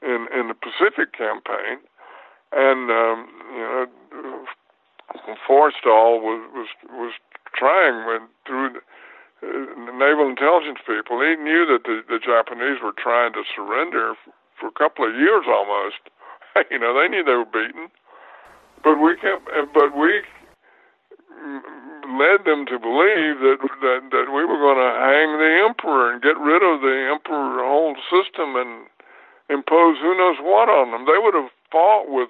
in 0.07 0.29
in 0.31 0.47
the 0.47 0.55
Pacific 0.55 1.11
campaign 1.19 1.83
and 2.55 2.91
um, 2.91 3.29
you 3.51 3.63
know, 3.63 3.87
Forrestal 5.49 6.23
was 6.23 6.41
was 6.55 6.69
was 6.91 7.13
trying 7.55 8.07
when 8.07 8.29
through 8.47 8.77
uh, 9.43 9.93
naval 9.99 10.29
intelligence 10.29 10.79
people. 10.87 11.21
He 11.21 11.37
knew 11.37 11.67
that 11.67 11.85
the, 11.85 12.03
the 12.09 12.19
Japanese 12.19 12.83
were 12.83 12.95
trying 12.97 13.33
to 13.35 13.43
surrender 13.55 14.15
for 14.59 14.69
a 14.69 14.77
couple 14.79 15.07
of 15.07 15.15
years 15.15 15.45
almost. 15.49 16.01
you 16.71 16.79
know, 16.79 16.95
they 16.95 17.09
knew 17.09 17.25
they 17.25 17.39
were 17.39 17.49
beaten, 17.49 17.89
but 18.83 18.97
we 18.97 19.17
kept, 19.17 19.47
but 19.75 19.97
we 19.97 20.23
led 22.05 22.45
them 22.45 22.65
to 22.69 22.79
believe 22.79 23.41
that 23.43 23.59
that 23.81 24.01
that 24.13 24.29
we 24.31 24.45
were 24.45 24.61
going 24.61 24.81
to 24.81 24.93
hang 25.01 25.37
the 25.37 25.53
emperor 25.67 26.13
and 26.13 26.23
get 26.23 26.39
rid 26.39 26.63
of 26.63 26.81
the 26.81 27.11
emperor 27.11 27.65
whole 27.65 27.97
system 28.09 28.57
and 28.57 28.87
impose 29.51 29.99
who 30.01 30.17
knows 30.17 30.37
what 30.41 30.69
on 30.69 30.93
them. 30.93 31.05
They 31.05 31.19
would 31.19 31.35
have 31.35 31.51
fought 31.73 32.09
with 32.09 32.29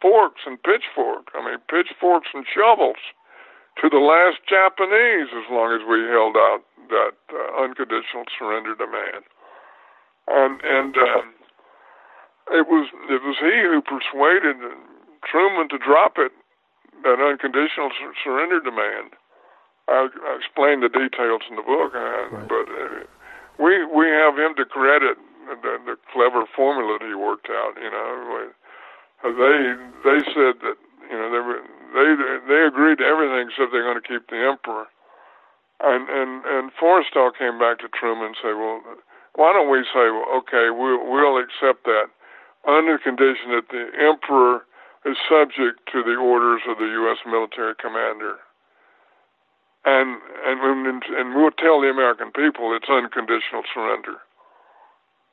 forks 0.00 0.42
and 0.46 0.62
pitchforks. 0.62 1.32
I 1.34 1.42
mean, 1.44 1.58
pitchforks 1.70 2.28
and 2.34 2.44
shovels 2.46 3.00
to 3.84 3.92
the 3.92 4.00
last 4.00 4.40
Japanese 4.48 5.28
as 5.36 5.44
long 5.52 5.76
as 5.76 5.84
we 5.84 6.08
held 6.08 6.40
out 6.40 6.64
that 6.88 7.20
uh, 7.28 7.60
unconditional 7.60 8.24
surrender 8.32 8.72
demand. 8.72 9.28
And 10.24 10.56
and 10.64 10.96
um, 10.96 11.36
it 12.48 12.64
was 12.64 12.88
it 13.12 13.20
was 13.20 13.36
he 13.44 13.60
who 13.60 13.84
persuaded 13.84 14.56
Truman 15.28 15.68
to 15.68 15.76
drop 15.76 16.16
it, 16.16 16.32
that 17.04 17.20
unconditional 17.20 17.92
sur- 17.92 18.16
surrender 18.24 18.56
demand. 18.64 19.20
I, 19.84 20.08
I 20.08 20.32
explained 20.40 20.80
the 20.80 20.88
details 20.88 21.44
in 21.52 21.60
the 21.60 21.66
book, 21.68 21.92
uh, 21.92 22.32
right. 22.32 22.48
but 22.48 22.64
uh, 22.64 23.04
we 23.60 23.84
we 23.84 24.08
have 24.08 24.40
him 24.40 24.56
to 24.56 24.64
credit 24.64 25.20
the, 25.60 25.76
the 25.84 25.96
clever 26.08 26.48
formula 26.56 26.96
that 26.96 27.04
he 27.04 27.12
worked 27.12 27.52
out. 27.52 27.76
You 27.76 27.92
know, 27.92 28.48
they 29.28 29.76
they 30.08 30.18
said 30.32 30.64
that 30.64 30.80
you 31.04 31.16
know 31.20 31.28
they 31.28 31.44
were 31.44 31.60
they 31.94 32.18
they 32.50 32.60
agreed 32.66 32.98
to 32.98 33.06
everything 33.06 33.48
except 33.48 33.70
they're 33.70 33.86
going 33.86 34.00
to 34.00 34.08
keep 34.08 34.26
the 34.28 34.42
emperor. 34.42 34.86
And 35.80 36.10
and 36.10 36.44
and 36.44 36.70
Forrestal 36.74 37.30
came 37.38 37.58
back 37.58 37.78
to 37.80 37.88
Truman 37.88 38.34
and 38.34 38.36
said, 38.42 38.58
well, 38.58 38.82
why 39.34 39.52
don't 39.52 39.70
we 39.70 39.82
say, 39.94 40.10
well, 40.10 40.26
okay, 40.42 40.70
we'll 40.70 41.02
we'll 41.06 41.38
accept 41.38 41.84
that 41.86 42.10
under 42.66 42.98
condition 42.98 43.54
that 43.54 43.68
the 43.70 43.90
emperor 43.98 44.66
is 45.04 45.16
subject 45.28 45.84
to 45.92 46.02
the 46.02 46.16
orders 46.16 46.62
of 46.68 46.78
the 46.78 46.88
U.S. 47.04 47.18
military 47.26 47.74
commander. 47.76 48.36
And 49.84 50.18
and 50.46 51.04
and 51.04 51.34
we'll 51.34 51.52
tell 51.52 51.80
the 51.80 51.90
American 51.90 52.32
people 52.32 52.74
it's 52.74 52.88
unconditional 52.88 53.62
surrender. 53.72 54.16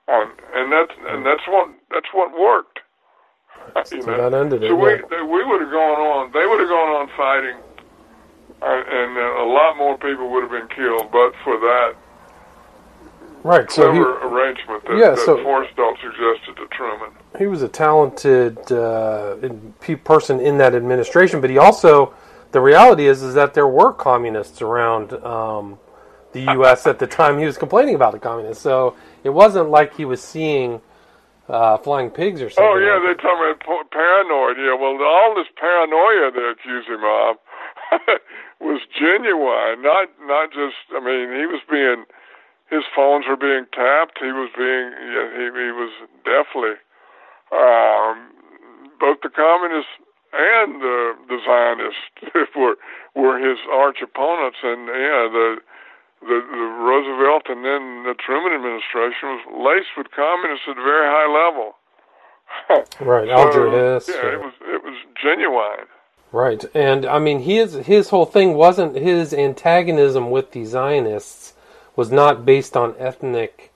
And 0.08 0.32
and 0.54 0.72
that's 0.72 0.92
and 1.08 1.26
that's 1.26 1.48
what 1.48 1.70
that's 1.90 2.12
what 2.14 2.38
worked. 2.38 2.80
you 3.92 4.06
know? 4.06 4.30
that 4.30 4.34
ended 4.34 4.64
it. 4.64 4.70
So 4.70 4.76
we 4.76 4.92
yeah. 4.92 5.24
we 5.24 5.44
would 5.44 5.62
have 5.62 5.72
gone 5.72 6.00
on. 6.00 6.32
They 6.32 6.46
would 6.46 6.60
have 6.60 6.70
gone 6.70 6.90
on 7.02 7.08
fighting, 7.18 7.58
uh, 8.62 8.84
and 8.88 9.18
uh, 9.18 9.44
a 9.44 9.48
lot 9.48 9.78
more 9.78 9.98
people 9.98 10.30
would 10.32 10.44
have 10.44 10.52
been 10.52 10.68
killed, 10.76 11.12
but 11.12 11.34
for 11.44 11.60
that 11.60 11.96
right 13.44 13.68
clever 13.68 13.94
so 13.94 13.94
he, 13.94 14.00
arrangement 14.00 14.86
that, 14.86 14.98
yeah, 14.98 15.10
that 15.12 15.20
so 15.20 15.38
Forrestal 15.38 15.96
suggested 16.02 16.56
to 16.58 16.68
Truman. 16.68 17.10
He 17.38 17.48
was 17.48 17.62
a 17.62 17.68
talented 17.68 18.72
uh, 18.72 19.38
person 20.04 20.40
in 20.40 20.58
that 20.60 20.76
administration, 20.76 21.42
but 21.42 21.50
he 21.50 21.58
also 21.58 22.14
the 22.52 22.62
reality 22.62 23.08
is 23.08 23.24
is 23.24 23.34
that 23.34 23.54
there 23.54 23.68
were 23.68 23.94
communists 23.94 24.62
around 24.62 25.14
um, 25.24 25.80
the 26.34 26.42
U.S. 26.42 26.88
at 26.88 27.00
the 27.00 27.08
time 27.08 27.40
he 27.40 27.46
was 27.46 27.58
complaining 27.58 27.96
about 27.96 28.14
the 28.14 28.20
communists. 28.20 28.64
So 28.64 28.96
it 29.24 29.30
wasn't 29.30 29.70
like 29.70 29.96
he 29.96 30.06
was 30.06 30.22
seeing 30.22 30.82
uh, 31.52 31.78
flying 31.78 32.10
pigs 32.10 32.42
or 32.42 32.50
something. 32.50 32.64
Oh 32.64 32.80
yeah, 32.80 32.96
like 32.96 33.20
they 33.20 33.22
talk 33.22 33.36
about 33.36 33.92
paranoid. 33.92 34.56
Yeah, 34.56 34.74
well, 34.80 34.96
all 35.04 35.36
this 35.36 35.52
paranoia 35.60 36.32
they 36.32 36.48
accuse 36.48 36.88
him 36.88 37.04
of 37.04 37.36
was 38.64 38.80
genuine, 38.96 39.84
not 39.84 40.08
not 40.24 40.56
just. 40.56 40.80
I 40.96 41.04
mean, 41.04 41.36
he 41.36 41.46
was 41.46 41.60
being 41.68 42.08
his 42.72 42.88
phones 42.96 43.28
were 43.28 43.36
being 43.36 43.68
tapped. 43.76 44.18
He 44.24 44.32
was 44.32 44.50
being 44.56 44.96
yeah, 44.96 45.28
he 45.36 45.46
he 45.52 45.72
was 45.76 45.92
definitely 46.24 46.80
um, 47.52 48.32
both 48.96 49.20
the 49.20 49.30
communists 49.30 49.92
and 50.32 50.80
the 50.80 51.20
the 51.28 51.38
Zionists 51.44 52.16
were 52.56 52.80
were 53.14 53.38
his 53.38 53.60
arch 53.68 54.00
opponents, 54.00 54.64
and 54.64 54.88
yeah, 54.88 55.28
the 55.28 55.60
the, 56.22 56.40
the 56.40 56.70
Roosevelt 56.86 57.50
and 57.50 57.66
then 57.66 58.04
the 58.04 58.14
Truman 58.14 58.54
administration 58.54 59.36
was 59.36 59.44
laced 59.52 59.98
with 59.98 60.08
communists 60.16 60.66
at 60.70 60.78
a 60.78 60.84
very 60.84 61.08
high 61.10 61.30
level. 61.30 61.76
right, 63.00 63.28
so, 63.28 63.34
Alger 63.34 63.70
Hiss. 63.72 64.10
Yeah, 64.10 64.22
or... 64.22 64.34
it 64.34 64.42
was 64.42 64.54
it 64.62 64.84
was 64.84 64.98
genuine. 65.22 65.88
Right, 66.32 66.64
and 66.76 67.06
I 67.06 67.20
mean 67.20 67.42
his 67.42 67.74
his 67.74 68.10
whole 68.10 68.26
thing 68.26 68.54
wasn't 68.54 68.96
his 68.96 69.34
antagonism 69.34 70.32
with 70.32 70.52
the 70.52 70.66
Zionists 70.66 71.54
was 71.96 72.12
not 72.12 72.46
based 72.46 72.78
on 72.78 72.96
ethnic 72.98 73.72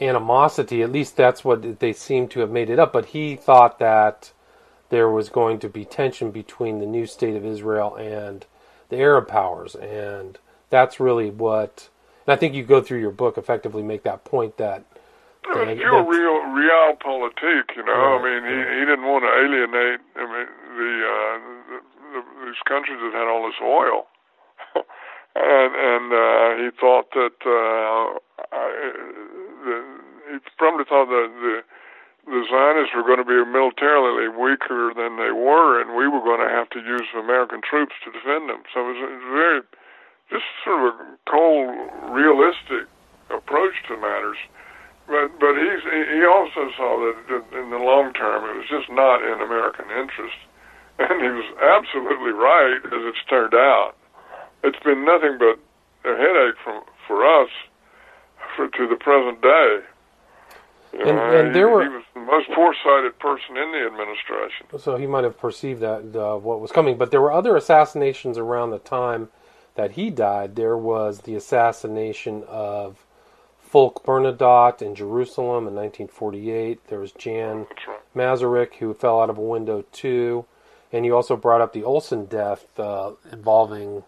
animosity. 0.00 0.82
At 0.82 0.92
least 0.92 1.16
that's 1.16 1.44
what 1.44 1.80
they 1.80 1.92
seem 1.92 2.28
to 2.28 2.40
have 2.40 2.50
made 2.50 2.70
it 2.70 2.78
up. 2.78 2.92
But 2.92 3.06
he 3.06 3.36
thought 3.36 3.78
that 3.78 4.32
there 4.90 5.08
was 5.08 5.28
going 5.28 5.58
to 5.60 5.68
be 5.68 5.84
tension 5.84 6.30
between 6.30 6.78
the 6.78 6.86
new 6.86 7.06
state 7.06 7.34
of 7.34 7.44
Israel 7.44 7.96
and 7.96 8.46
the 8.90 8.98
Arab 8.98 9.26
powers, 9.26 9.74
and 9.74 10.38
that's 10.72 10.98
really 10.98 11.30
what. 11.30 11.90
And 12.26 12.32
I 12.32 12.36
think 12.36 12.54
you 12.54 12.64
go 12.64 12.80
through 12.82 13.00
your 13.00 13.12
book 13.12 13.36
effectively 13.36 13.82
make 13.82 14.02
that 14.04 14.24
point 14.24 14.56
that. 14.56 14.84
that 15.44 15.68
it's 15.68 15.80
pure 15.80 16.02
real 16.08 16.40
realpolitik, 16.56 17.76
you 17.76 17.84
know. 17.84 17.92
I 18.16 18.18
mean, 18.24 18.42
he 18.48 18.58
he 18.80 18.82
didn't 18.88 19.04
want 19.04 19.22
to 19.28 19.32
alienate. 19.36 20.00
I 20.16 20.24
mean, 20.24 20.48
the, 20.80 20.92
uh, 21.04 21.36
the, 21.68 21.78
the 22.16 22.20
these 22.48 22.62
countries 22.66 22.98
that 23.04 23.12
had 23.12 23.28
all 23.28 23.44
this 23.44 23.60
oil, 23.60 24.08
and 25.36 25.72
and 25.76 26.06
uh, 26.10 26.48
he 26.64 26.68
thought 26.80 27.12
that 27.12 27.36
uh, 27.44 28.18
I, 28.56 28.64
the, 29.68 29.76
he 30.32 30.38
probably 30.56 30.88
thought 30.88 31.12
that 31.12 31.28
the 31.36 31.60
the 32.24 32.46
Zionists 32.48 32.94
were 32.96 33.04
going 33.04 33.20
to 33.20 33.28
be 33.28 33.36
militarily 33.44 34.30
weaker 34.30 34.94
than 34.94 35.18
they 35.18 35.34
were, 35.34 35.82
and 35.82 35.98
we 35.98 36.06
were 36.08 36.22
going 36.22 36.40
to 36.40 36.48
have 36.48 36.70
to 36.70 36.80
use 36.80 37.10
American 37.18 37.60
troops 37.60 37.98
to 38.06 38.14
defend 38.14 38.48
them. 38.48 38.62
So 38.72 38.86
it 38.88 38.94
was, 38.94 38.98
it 39.02 39.18
was 39.20 39.30
very 39.34 39.60
just 40.32 40.48
sort 40.64 40.88
of 40.88 40.94
a 40.96 41.16
cold, 41.28 41.76
realistic 42.08 42.88
approach 43.28 43.76
to 43.88 43.96
matters. 44.00 44.40
But 45.06 45.38
but 45.38 45.54
he's 45.60 45.82
he 45.84 46.24
also 46.24 46.72
saw 46.76 46.96
that 47.04 47.44
in 47.52 47.70
the 47.70 47.78
long 47.78 48.12
term 48.14 48.48
it 48.48 48.56
was 48.56 48.68
just 48.70 48.88
not 48.90 49.20
in 49.20 49.40
American 49.44 49.84
interest, 49.92 50.40
and 50.98 51.20
he 51.20 51.28
was 51.28 51.48
absolutely 51.60 52.32
right 52.32 52.80
as 52.80 53.02
it's 53.12 53.24
turned 53.28 53.54
out. 53.54 53.92
It's 54.64 54.78
been 54.80 55.04
nothing 55.04 55.36
but 55.38 55.60
a 56.08 56.16
headache 56.16 56.56
for 56.64 56.82
for 57.06 57.42
us 57.42 57.50
for 58.56 58.68
to 58.68 58.88
the 58.88 58.96
present 58.96 59.42
day. 59.42 59.80
You 60.92 61.00
and, 61.00 61.16
know, 61.16 61.38
and 61.38 61.48
he, 61.48 61.54
there 61.54 61.68
were 61.68 61.82
he 61.82 61.88
was 61.88 62.04
the 62.14 62.20
most 62.20 62.48
foresighted 62.54 63.18
person 63.18 63.56
in 63.56 63.72
the 63.72 63.86
administration. 63.86 64.66
So 64.78 64.96
he 64.96 65.06
might 65.06 65.24
have 65.24 65.38
perceived 65.38 65.80
that 65.80 66.14
uh, 66.14 66.36
what 66.36 66.60
was 66.60 66.70
coming, 66.70 66.96
but 66.96 67.10
there 67.10 67.20
were 67.20 67.32
other 67.32 67.56
assassinations 67.56 68.38
around 68.38 68.70
the 68.70 68.78
time 68.78 69.28
that 69.74 69.92
he 69.92 70.10
died, 70.10 70.56
there 70.56 70.76
was 70.76 71.20
the 71.20 71.34
assassination 71.34 72.44
of 72.46 73.04
Folke 73.60 74.04
Bernadotte 74.04 74.82
in 74.82 74.94
Jerusalem 74.94 75.66
in 75.66 75.74
1948. 75.74 76.88
There 76.88 77.00
was 77.00 77.12
Jan 77.12 77.66
Masaryk, 78.14 78.74
who 78.74 78.92
fell 78.92 79.20
out 79.20 79.30
of 79.30 79.38
a 79.38 79.42
window 79.42 79.84
too. 79.92 80.44
And 80.92 81.06
you 81.06 81.16
also 81.16 81.36
brought 81.36 81.62
up 81.62 81.72
the 81.72 81.84
Olson 81.84 82.26
death 82.26 82.78
uh, 82.78 83.12
involving 83.32 84.04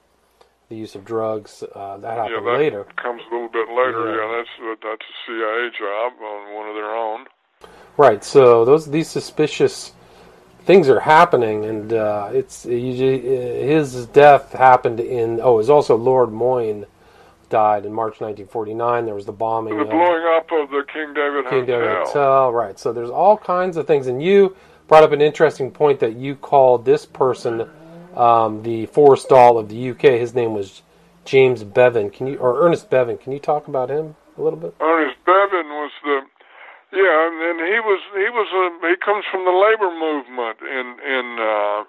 the 0.68 0.76
use 0.76 0.94
of 0.94 1.04
drugs. 1.04 1.62
Uh, 1.74 1.96
that 1.98 2.18
happened 2.18 2.44
yeah, 2.44 2.52
that 2.52 2.58
later. 2.58 2.84
comes 3.02 3.22
a 3.30 3.34
little 3.34 3.48
bit 3.48 3.68
later. 3.70 4.10
Yeah, 4.10 4.28
yeah 4.28 4.36
that's 4.36 4.80
that's 4.82 5.02
a 5.02 5.16
CIA 5.26 5.70
job 5.78 6.12
on 6.20 6.54
one 6.54 6.68
of 6.68 6.74
their 6.74 6.94
own. 6.94 7.26
Right. 7.96 8.22
So 8.22 8.66
those 8.66 8.90
these 8.90 9.08
suspicious 9.08 9.92
things 10.64 10.88
are 10.88 11.00
happening, 11.00 11.64
and 11.64 11.92
uh, 11.92 12.30
it's 12.32 12.64
his 12.64 14.06
death 14.06 14.52
happened 14.52 15.00
in. 15.00 15.40
Oh, 15.42 15.54
it 15.54 15.58
was 15.58 15.70
also 15.70 15.96
Lord 15.96 16.32
Moyne 16.32 16.86
died 17.50 17.84
in 17.86 17.92
March 17.92 18.20
1949. 18.20 19.04
There 19.04 19.14
was 19.14 19.26
the 19.26 19.32
bombing, 19.32 19.76
the 19.78 19.84
blowing 19.84 20.24
up 20.36 20.50
of 20.52 20.70
the 20.70 20.84
King 20.92 21.14
David 21.14 21.44
King 21.44 21.60
Hotel. 21.60 21.80
David 21.80 22.06
Hotel, 22.06 22.52
right? 22.52 22.78
So 22.78 22.92
there's 22.92 23.10
all 23.10 23.36
kinds 23.36 23.76
of 23.76 23.86
things, 23.86 24.06
and 24.06 24.22
you 24.22 24.56
brought 24.88 25.02
up 25.02 25.12
an 25.12 25.20
interesting 25.20 25.70
point 25.70 26.00
that 26.00 26.16
you 26.16 26.34
called 26.34 26.84
this 26.84 27.06
person 27.06 27.68
um, 28.16 28.62
the 28.62 28.86
Forrestal 28.88 29.58
of 29.58 29.68
the 29.68 29.90
UK. 29.90 30.18
His 30.20 30.34
name 30.34 30.54
was 30.54 30.82
James 31.24 31.64
Bevin. 31.64 32.12
Can 32.12 32.26
you 32.26 32.36
or 32.38 32.64
Ernest 32.64 32.90
Bevin? 32.90 33.20
Can 33.20 33.32
you 33.32 33.38
talk 33.38 33.68
about 33.68 33.90
him 33.90 34.16
a 34.38 34.42
little 34.42 34.58
bit? 34.58 34.74
Ernest 34.80 35.16
Bevin 35.26 35.68
was 35.68 35.90
the 36.04 36.20
yeah, 36.94 37.18
and, 37.50 37.60
he 37.60 37.78
was 37.82 38.00
he 38.14 38.30
was 38.30 38.48
a 38.54 38.88
he 38.88 38.96
comes 38.96 39.24
from 39.30 39.44
the 39.44 39.54
labor 39.54 39.90
movement 39.90 40.62
in 40.62 40.86
in 41.02 41.26
uh, 41.42 41.82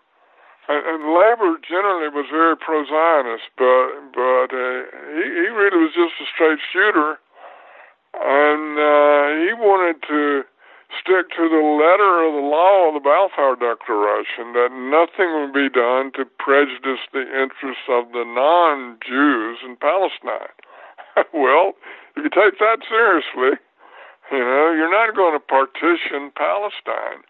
and, 0.68 1.14
labor 1.14 1.62
generally 1.62 2.10
was 2.10 2.26
very 2.32 2.58
pro-Zionist, 2.58 3.50
but 3.58 4.14
but 4.14 4.50
uh, 4.50 4.90
he 5.14 5.26
he 5.30 5.48
really 5.54 5.78
was 5.78 5.94
just 5.94 6.18
a 6.22 6.28
straight 6.34 6.60
shooter, 6.74 7.22
and 8.18 8.78
uh, 8.82 9.26
he 9.46 9.54
wanted 9.54 10.02
to 10.10 10.44
stick 11.02 11.30
to 11.38 11.46
the 11.50 11.62
letter 11.62 12.24
of 12.26 12.34
the 12.34 12.46
law 12.46 12.90
of 12.90 12.94
the 12.94 13.04
Balfour 13.04 13.58
Declaration 13.58 14.54
that 14.54 14.72
nothing 14.72 15.30
would 15.38 15.54
be 15.54 15.70
done 15.70 16.12
to 16.14 16.26
prejudice 16.40 17.04
the 17.12 17.26
interests 17.26 17.90
of 17.90 18.12
the 18.14 18.24
non-Jews 18.24 19.60
in 19.66 19.76
Palestine. 19.78 20.54
well, 21.34 21.74
if 22.16 22.24
you 22.24 22.32
take 22.32 22.60
that 22.60 22.80
seriously, 22.88 23.60
you 24.32 24.40
know, 24.40 24.74
you're 24.74 24.92
not 24.92 25.16
going 25.16 25.34
to 25.34 25.40
partition 25.40 26.32
Palestine 26.36 27.22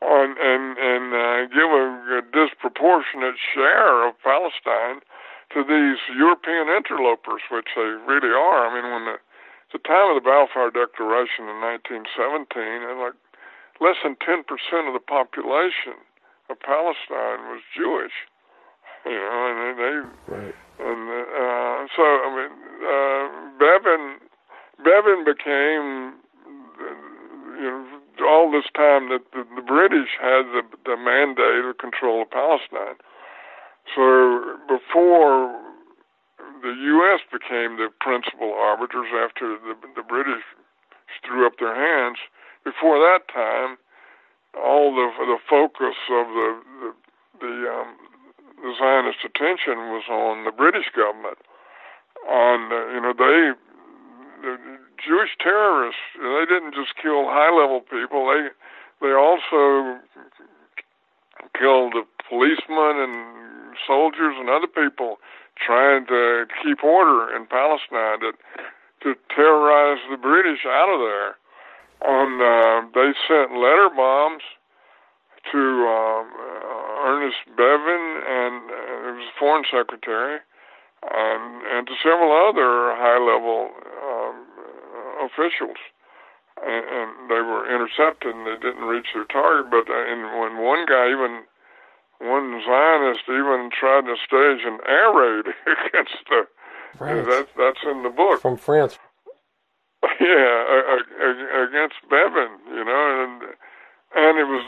on 0.00 0.36
and 0.38 0.78
and 0.78 1.06
uh, 1.10 1.40
give 1.50 1.70
a, 1.70 1.86
a 2.18 2.22
disproportionate 2.30 3.34
share 3.54 4.06
of 4.06 4.14
Palestine 4.22 5.02
to 5.54 5.64
these 5.64 5.98
European 6.14 6.68
interlopers, 6.68 7.42
which 7.50 7.72
they 7.74 7.90
really 8.06 8.30
are. 8.30 8.68
I 8.68 8.74
mean, 8.74 8.86
when 8.92 9.04
the 9.06 9.18
the 9.72 9.78
time 9.82 10.14
of 10.14 10.22
the 10.22 10.24
Balfour 10.24 10.70
Declaration 10.70 11.44
in 11.50 11.60
1917, 11.60 12.08
and 12.88 13.00
like 13.00 13.18
less 13.80 13.96
than 14.02 14.16
10% 14.16 14.42
of 14.88 14.94
the 14.94 15.02
population 15.02 15.98
of 16.50 16.58
Palestine 16.60 17.52
was 17.52 17.60
Jewish. 17.76 18.14
You 19.04 19.12
know, 19.18 19.40
and 19.50 19.78
they 19.78 19.96
Right. 20.30 20.54
and 20.78 21.00
uh, 21.10 21.76
so 21.94 22.02
I 22.02 22.28
mean, 22.34 22.52
uh, 22.86 23.26
Bevin 23.58 24.04
Bevin 24.84 25.24
became 25.24 26.14
you 27.58 27.70
know 27.70 28.26
all 28.26 28.50
this 28.50 28.66
time 28.74 29.08
that 29.10 29.22
the, 29.32 29.46
the 29.54 29.62
British 29.62 30.10
had 30.20 30.46
the, 30.50 30.62
the 30.84 30.96
mandate 30.96 31.64
of 31.64 31.78
control 31.78 32.22
of 32.22 32.30
Palestine. 32.30 32.98
So 33.94 34.58
before 34.68 35.54
the 36.62 36.74
U.S. 36.74 37.20
became 37.30 37.78
the 37.78 37.88
principal 38.00 38.52
arbiters 38.52 39.08
after 39.14 39.56
the, 39.58 39.74
the 39.94 40.02
British 40.02 40.42
threw 41.24 41.46
up 41.46 41.58
their 41.58 41.74
hands. 41.74 42.18
Before 42.64 42.98
that 42.98 43.28
time, 43.32 43.78
all 44.56 44.94
the 44.94 45.08
the 45.24 45.38
focus 45.48 45.96
of 46.10 46.26
the 46.26 46.48
the, 46.80 46.90
the, 47.40 47.54
um, 47.70 47.96
the 48.62 48.74
Zionist 48.78 49.22
attention 49.24 49.94
was 49.94 50.04
on 50.10 50.44
the 50.44 50.52
British 50.52 50.90
government. 50.94 51.38
On 52.28 52.72
uh, 52.72 52.92
you 52.92 53.00
know 53.00 53.14
they 53.14 53.52
the 54.42 54.77
Jewish 55.04 55.30
terrorists 55.40 56.00
they 56.16 56.44
didn't 56.48 56.74
just 56.74 56.94
kill 57.00 57.26
high 57.26 57.54
level 57.54 57.80
people 57.80 58.26
they 58.28 58.50
they 59.00 59.14
also 59.14 60.00
killed 61.54 61.94
the 61.94 62.04
policemen 62.28 62.98
and 62.98 63.76
soldiers 63.86 64.34
and 64.38 64.50
other 64.50 64.66
people 64.66 65.18
trying 65.58 66.06
to 66.06 66.46
keep 66.62 66.82
order 66.84 67.34
in 67.34 67.46
Palestine 67.46 68.20
to 68.20 68.32
to 69.02 69.14
terrorize 69.34 70.02
the 70.10 70.16
British 70.16 70.66
out 70.66 70.90
of 70.90 70.98
there. 70.98 71.38
On 72.02 72.28
uh, 72.42 72.86
they 72.94 73.10
sent 73.26 73.58
letter 73.58 73.90
bombs 73.94 74.42
to 75.50 75.58
um, 75.58 76.26
uh, 76.30 77.08
Ernest 77.10 77.42
Bevin 77.56 78.04
and 78.26 78.70
uh, 78.70 78.78
he 79.06 79.18
was 79.18 79.30
foreign 79.38 79.64
secretary 79.70 80.38
and 81.02 81.62
and 81.66 81.86
to 81.86 81.94
several 82.02 82.30
other 82.30 82.94
high 82.94 83.18
level 83.18 83.70
um, 83.70 83.97
officials. 85.28 85.78
And, 86.58 86.84
and 86.88 87.10
they 87.30 87.38
were 87.44 87.68
intercepted 87.68 88.34
and 88.34 88.42
they 88.48 88.58
didn't 88.58 88.88
reach 88.88 89.12
their 89.14 89.28
target. 89.28 89.70
But 89.70 89.86
uh, 89.86 89.94
and 89.94 90.40
when 90.40 90.58
one 90.58 90.88
guy 90.88 91.12
even 91.12 91.44
one 92.18 92.60
Zionist 92.66 93.30
even 93.30 93.70
tried 93.70 94.10
to 94.10 94.16
stage 94.18 94.66
an 94.66 94.82
air 94.88 95.12
raid 95.14 95.46
against 95.86 96.18
the. 96.28 96.48
Right. 96.98 97.22
That, 97.22 97.46
that's 97.56 97.78
in 97.86 98.02
the 98.02 98.10
book. 98.10 98.40
From 98.40 98.56
France. 98.56 98.98
Yeah, 100.20 100.98
against 101.62 101.98
Bevin, 102.10 102.58
you 102.70 102.84
know, 102.84 103.04
and 103.22 103.42
and 104.14 104.38
it 104.38 104.46
was 104.46 104.64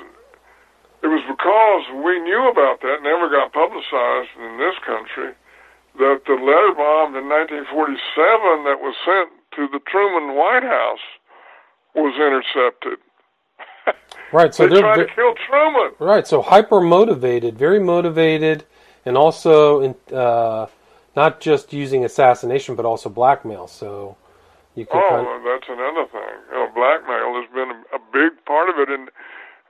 it 1.03 1.09
was 1.09 1.25
because 1.27 1.85
we 2.05 2.21
knew 2.21 2.45
about 2.51 2.85
that, 2.85 3.03
never 3.03 3.33
got 3.33 3.53
publicized 3.57 4.37
in 4.37 4.61
this 4.61 4.77
country, 4.85 5.33
that 5.97 6.23
the 6.29 6.37
letter 6.37 6.77
bomb 6.77 7.17
in 7.17 7.25
1947 7.27 8.69
that 8.69 8.85
was 8.85 8.95
sent 9.03 9.33
to 9.57 9.69
the 9.73 9.81
Truman 9.87 10.37
White 10.37 10.63
House 10.65 11.01
was 11.95 12.15
intercepted. 12.17 12.99
Right. 14.33 14.55
So 14.55 14.65
they 14.65 14.69
they're, 14.69 14.81
tried 14.81 14.97
they're 14.97 15.07
to 15.07 15.15
kill 15.15 15.35
Truman. 15.49 15.93
right. 15.99 16.27
So 16.27 16.43
hyper 16.43 16.81
motivated, 16.81 17.59
very 17.59 17.81
motivated, 17.81 18.65
and 19.05 19.17
also 19.17 19.81
in, 19.81 19.95
uh, 20.15 20.67
not 21.17 21.41
just 21.41 21.73
using 21.73 22.05
assassination, 22.05 22.77
but 22.77 22.85
also 22.85 23.09
blackmail. 23.09 23.67
So 23.69 24.17
you 24.77 24.87
can 24.87 25.03
Oh, 25.03 25.09
kind 25.09 25.27
well, 25.27 25.41
that's 25.45 25.69
another 25.69 26.07
thing. 26.13 26.35
You 26.51 26.55
know, 26.55 26.69
blackmail 26.75 27.35
has 27.43 27.49
been 27.55 27.71
a, 27.73 27.97
a 27.97 28.01
big 28.13 28.33
part 28.47 28.69
of 28.71 28.77
it, 28.79 28.89
and 28.91 29.11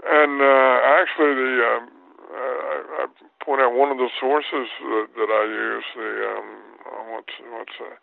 and 0.05 0.43
uh, 0.43 0.77
actually, 1.01 1.35
the 1.35 1.53
um, 1.65 1.85
uh, 2.33 2.37
I, 2.37 2.77
I 3.05 3.07
point 3.45 3.61
out 3.63 3.75
one 3.75 3.91
of 3.91 3.99
the 3.99 4.11
sources 4.21 4.69
that, 4.81 5.09
that 5.17 5.31
I 5.31 5.45
use. 5.49 5.85
The 5.97 6.11
um, 6.37 6.49
oh, 6.87 7.05
what's 7.17 7.35
what's 7.53 7.77
uh, 7.81 7.97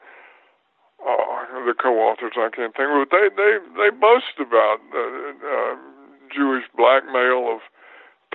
oh, 1.06 1.64
the 1.66 1.74
co-authors 1.74 2.34
I 2.38 2.50
can't 2.50 2.76
think 2.76 2.90
of. 2.90 3.10
They 3.10 3.30
they 3.36 3.60
they 3.76 3.90
boast 3.90 4.38
about 4.40 4.80
uh, 4.94 5.34
uh, 5.42 5.76
Jewish 6.34 6.66
blackmail 6.76 7.52
of 7.52 7.60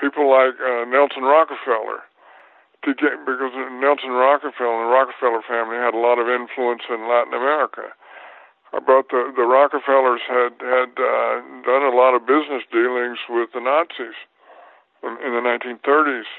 people 0.01 0.31
like 0.31 0.55
uh, 0.61 0.85
Nelson 0.87 1.23
Rockefeller 1.23 2.03
to 2.85 2.95
get 2.95 3.23
because 3.25 3.55
Nelson 3.79 4.11
Rockefeller 4.11 4.83
and 4.83 4.91
the 4.91 4.93
Rockefeller 4.93 5.43
family 5.47 5.77
had 5.77 5.95
a 5.95 6.03
lot 6.03 6.19
of 6.19 6.27
influence 6.27 6.83
in 6.91 7.09
Latin 7.09 7.35
America 7.35 7.95
about 8.73 9.09
the 9.11 9.33
the 9.37 9.45
Rockefellers 9.45 10.21
had 10.27 10.57
had 10.61 10.93
uh, 10.97 11.35
done 11.63 11.85
a 11.85 11.95
lot 11.95 12.15
of 12.15 12.27
business 12.27 12.65
dealings 12.73 13.19
with 13.29 13.51
the 13.53 13.61
Nazis 13.61 14.17
in 15.03 15.33
the 15.35 15.43
1930s, 15.43 16.31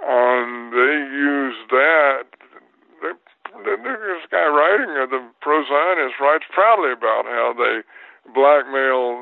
and 0.00 0.72
they 0.72 0.94
used 1.14 1.70
that. 1.70 2.24
This 3.62 4.26
guy 4.30 4.50
writing 4.50 4.90
the 4.94 5.22
pro-Zionist 5.40 6.18
writes 6.18 6.44
proudly 6.50 6.90
about 6.90 7.24
how 7.24 7.54
they 7.54 7.86
blackmail 8.34 9.20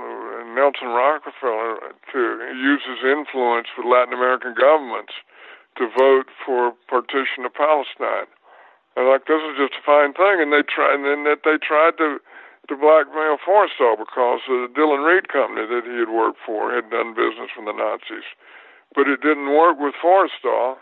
Nelson 0.54 0.88
Rockefeller 0.88 1.92
to 2.12 2.20
use 2.56 2.80
his 2.86 3.04
influence 3.04 3.68
with 3.76 3.84
Latin 3.84 4.14
American 4.14 4.54
governments 4.54 5.12
to 5.76 5.88
vote 5.88 6.32
for 6.44 6.72
partition 6.88 7.44
of 7.44 7.52
Palestine. 7.52 8.28
And 8.96 9.08
like 9.08 9.24
this 9.28 9.40
is 9.40 9.56
just 9.56 9.80
a 9.80 9.84
fine 9.84 10.12
thing, 10.12 10.40
and 10.40 10.52
they 10.52 10.64
tried, 10.64 11.00
and 11.00 11.04
then 11.04 11.24
that 11.24 11.44
they 11.44 11.56
tried 11.56 11.96
to 11.98 12.20
to 12.68 12.76
blackmail 12.78 13.42
Forrestal 13.42 13.98
because 13.98 14.40
the 14.46 14.70
Dillon 14.70 15.02
Read 15.02 15.28
company 15.28 15.66
that 15.66 15.82
he 15.82 15.98
had 15.98 16.08
worked 16.08 16.38
for 16.46 16.70
had 16.70 16.90
done 16.90 17.10
business 17.10 17.50
with 17.58 17.66
the 17.66 17.74
Nazis, 17.74 18.28
but 18.94 19.08
it 19.08 19.20
didn't 19.20 19.50
work 19.50 19.80
with 19.80 19.98
Forrestal. 19.98 20.76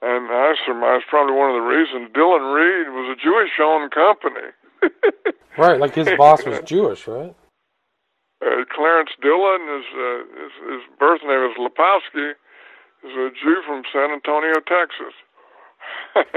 And 0.00 0.30
I 0.30 0.54
surmise 0.64 1.02
probably 1.08 1.34
one 1.34 1.50
of 1.50 1.56
the 1.56 1.66
reasons 1.66 2.10
Dillon 2.14 2.54
Read 2.54 2.88
was 2.94 3.10
a 3.10 3.18
Jewish-owned 3.20 3.90
company. 3.90 4.54
right. 5.58 5.80
Like 5.80 5.94
his 5.94 6.08
boss 6.16 6.44
was 6.44 6.60
Jewish, 6.64 7.06
right? 7.08 7.34
Uh, 8.40 8.62
Clarence 8.70 9.10
Dillon, 9.20 9.60
his, 9.66 9.86
uh, 9.98 10.18
his 10.38 10.52
his 10.70 10.82
birth 11.00 11.22
name 11.26 11.50
is 11.50 11.58
Lepowski, 11.58 12.30
is 13.02 13.10
a 13.10 13.30
Jew 13.34 13.62
from 13.66 13.82
San 13.92 14.10
Antonio, 14.10 14.54
Texas. 14.66 15.14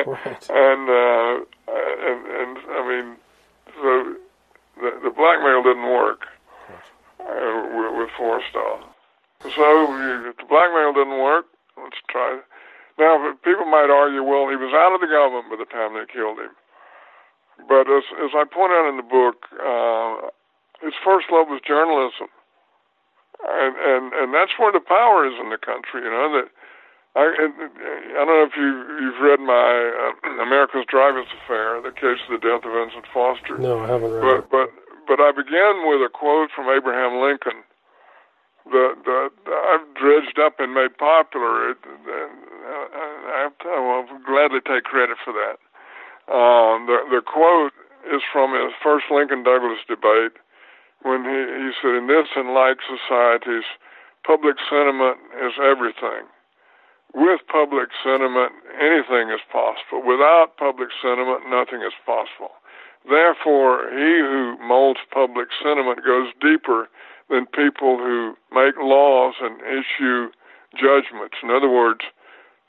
Right. 0.06 0.50
and 0.50 0.89
uh, 0.89 1.43
and 1.67 2.26
and 2.26 2.58
I 2.71 2.82
mean, 2.88 3.17
so 3.76 4.15
the 4.80 4.91
the 5.04 5.10
blackmail 5.10 5.63
didn't 5.63 5.89
work 5.89 6.21
uh, 7.19 7.67
with, 7.76 7.97
with 7.97 8.10
Forrestal. 8.17 8.82
So 9.43 9.50
the 9.50 10.45
blackmail 10.47 10.93
didn't 10.93 11.19
work, 11.19 11.45
let's 11.78 11.97
try. 12.10 12.39
Now, 12.99 13.34
people 13.43 13.65
might 13.65 13.89
argue, 13.89 14.23
well, 14.23 14.49
he 14.49 14.56
was 14.60 14.73
out 14.75 14.93
of 14.93 15.01
the 15.01 15.08
government 15.10 15.49
by 15.49 15.58
the 15.58 15.69
time 15.69 15.93
they 15.93 16.06
killed 16.12 16.39
him. 16.39 16.54
But 17.67 17.86
as 17.91 18.04
as 18.17 18.32
I 18.34 18.43
point 18.49 18.73
out 18.73 18.89
in 18.89 18.97
the 18.97 19.06
book, 19.06 19.45
uh, 19.62 20.30
his 20.82 20.97
first 21.06 21.30
love 21.30 21.45
was 21.45 21.62
journalism, 21.62 22.25
and 23.45 23.73
and 23.77 24.04
and 24.17 24.34
that's 24.34 24.58
where 24.58 24.71
the 24.73 24.82
power 24.82 25.27
is 25.30 25.38
in 25.38 25.49
the 25.54 25.62
country. 25.62 26.01
You 26.01 26.10
know 26.10 26.41
that 26.41 26.49
I 27.13 27.21
I 27.38 28.25
don't 28.25 28.34
know 28.34 28.47
if 28.49 28.58
you 28.58 28.69
you've 28.97 29.21
read 29.21 29.39
my 29.45 29.54
uh, 29.93 30.41
America's 30.47 30.89
Dreyfus 30.89 31.30
Affair, 31.43 31.77
the 31.86 31.93
case 31.93 32.17
of 32.25 32.34
the 32.34 32.41
death 32.41 32.65
of 32.65 32.73
Vincent 32.73 33.06
Foster. 33.13 33.58
No, 33.62 33.86
I 33.86 33.88
haven't 33.93 34.10
read 34.10 34.25
But 34.25 34.38
it. 34.41 34.49
but 34.49 34.67
but 35.06 35.19
I 35.21 35.30
began 35.30 35.86
with 35.86 36.01
a 36.01 36.10
quote 36.10 36.49
from 36.55 36.65
Abraham 36.65 37.22
Lincoln 37.22 37.61
that 38.74 38.95
that 39.05 39.30
I've 39.70 39.86
dredged 39.93 40.39
up 40.41 40.57
and 40.57 40.74
made 40.74 40.97
popular. 40.97 41.70
It, 41.70 41.78
I, 43.32 43.47
I, 43.47 43.79
will 43.79 44.19
gladly 44.27 44.59
take 44.61 44.84
credit 44.84 45.17
for 45.23 45.34
that. 45.34 45.57
Um, 46.32 46.86
the 46.86 46.99
the 47.09 47.21
quote 47.25 47.73
is 48.11 48.21
from 48.32 48.53
his 48.53 48.73
first 48.84 49.05
Lincoln 49.09 49.43
Douglas 49.43 49.79
debate 49.88 50.36
when 51.01 51.23
he 51.23 51.39
he 51.63 51.71
said, 51.82 51.95
"In 51.95 52.07
this 52.07 52.27
and 52.36 52.53
like 52.53 52.77
societies, 52.84 53.65
public 54.23 54.57
sentiment 54.69 55.17
is 55.39 55.53
everything." 55.57 56.27
with 57.13 57.41
public 57.51 57.89
sentiment, 58.03 58.53
anything 58.79 59.29
is 59.29 59.43
possible. 59.51 59.99
Without 59.99 60.55
public 60.57 60.89
sentiment, 61.01 61.43
nothing 61.49 61.82
is 61.84 61.93
possible. 62.05 62.55
Therefore, 63.07 63.89
he 63.91 64.21
who 64.21 64.55
molds 64.61 64.99
public 65.11 65.49
sentiment 65.61 66.05
goes 66.05 66.32
deeper 66.39 66.88
than 67.29 67.45
people 67.47 67.97
who 67.97 68.38
make 68.53 68.75
laws 68.77 69.36
and 69.41 69.59
issue 69.61 70.32
judgments. 70.75 71.36
In 71.43 71.49
other 71.49 71.69
words, 71.69 72.01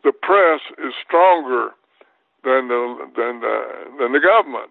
the 0.04 0.12
press 0.12 0.60
is 0.78 0.94
stronger 1.04 1.70
than 2.44 2.68
the 2.68 3.10
than 3.16 3.40
the 3.40 3.56
than 3.98 4.12
the 4.12 4.20
government. 4.20 4.70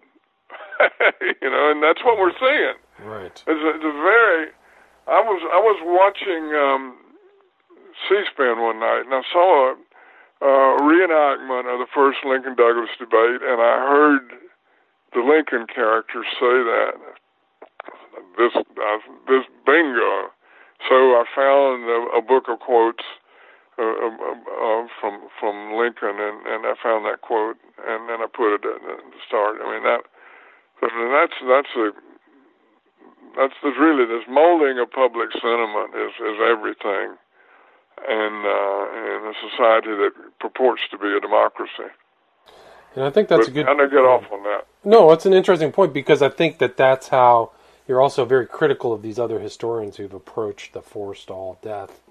you 1.40 1.48
know, 1.50 1.70
and 1.70 1.82
that's 1.82 2.04
what 2.04 2.18
we're 2.18 2.36
seeing. 2.38 2.76
Right. 3.04 3.32
It's 3.32 3.62
a, 3.64 3.70
it's 3.76 3.84
a 3.84 3.96
very. 4.02 4.48
I 5.08 5.20
was 5.20 5.40
I 5.50 5.58
was 5.58 5.78
watching 5.82 6.54
um, 6.54 6.96
C-SPAN 8.08 8.60
one 8.60 8.78
night, 8.80 9.02
and 9.04 9.14
I 9.14 9.22
saw 9.32 9.72
a, 9.72 10.44
a 10.44 10.52
reenactment 10.82 11.72
of 11.72 11.80
the 11.80 11.90
first 11.94 12.18
Lincoln 12.24 12.54
Douglas 12.54 12.90
debate, 12.98 13.42
and 13.42 13.60
I 13.60 13.82
heard 13.88 14.30
the 15.14 15.20
Lincoln 15.20 15.66
character 15.66 16.22
say 16.38 16.56
that 16.62 16.92
this 18.36 18.52
uh, 18.56 18.98
this 19.26 19.44
bingo. 19.64 20.30
So 20.88 20.94
I 21.14 21.24
found 21.34 21.84
a, 21.88 22.18
a 22.18 22.22
book 22.22 22.48
of 22.48 22.58
quotes 22.60 23.04
uh, 23.78 23.82
uh, 23.82 24.36
uh, 24.36 24.84
from 25.00 25.28
from 25.40 25.72
Lincoln, 25.80 26.20
and 26.20 26.44
and 26.44 26.66
I 26.68 26.74
found 26.82 27.06
that 27.06 27.22
quote, 27.22 27.56
and 27.80 28.08
then 28.08 28.20
I 28.20 28.28
put 28.28 28.52
it 28.52 28.64
at 28.68 28.80
the 28.84 29.20
start. 29.26 29.56
I 29.64 29.72
mean 29.72 29.82
that. 29.84 30.04
I 30.82 30.88
mean, 30.92 31.08
that's 31.08 31.38
that's 31.48 31.72
a 31.76 31.92
that's 33.36 33.54
the, 33.62 33.72
really 33.80 34.04
this 34.04 34.28
molding 34.28 34.78
of 34.78 34.90
public 34.90 35.32
sentiment 35.32 35.96
is 35.96 36.12
is 36.20 36.38
everything, 36.44 37.16
and 38.04 38.36
uh, 38.44 38.82
in 38.92 39.32
a 39.32 39.34
society 39.40 39.96
that 39.96 40.12
purports 40.38 40.82
to 40.90 40.98
be 40.98 41.08
a 41.16 41.20
democracy. 41.20 41.88
And 42.94 43.04
I 43.06 43.10
think 43.10 43.28
that's 43.28 43.46
but 43.46 43.48
a 43.48 43.52
good. 43.52 43.68
I'm 43.68 43.78
gonna 43.78 43.88
get 43.88 44.04
off 44.04 44.30
on 44.30 44.42
that. 44.42 44.66
No, 44.84 45.12
it's 45.12 45.24
an 45.24 45.32
interesting 45.32 45.72
point 45.72 45.94
because 45.94 46.20
I 46.20 46.28
think 46.28 46.58
that 46.58 46.76
that's 46.76 47.08
how 47.08 47.52
you're 47.88 48.02
also 48.02 48.26
very 48.26 48.46
critical 48.46 48.92
of 48.92 49.00
these 49.00 49.18
other 49.18 49.40
historians 49.40 49.96
who've 49.96 50.12
approached 50.12 50.74
the 50.74 50.82
Forrestal 50.82 51.58
death 51.62 52.01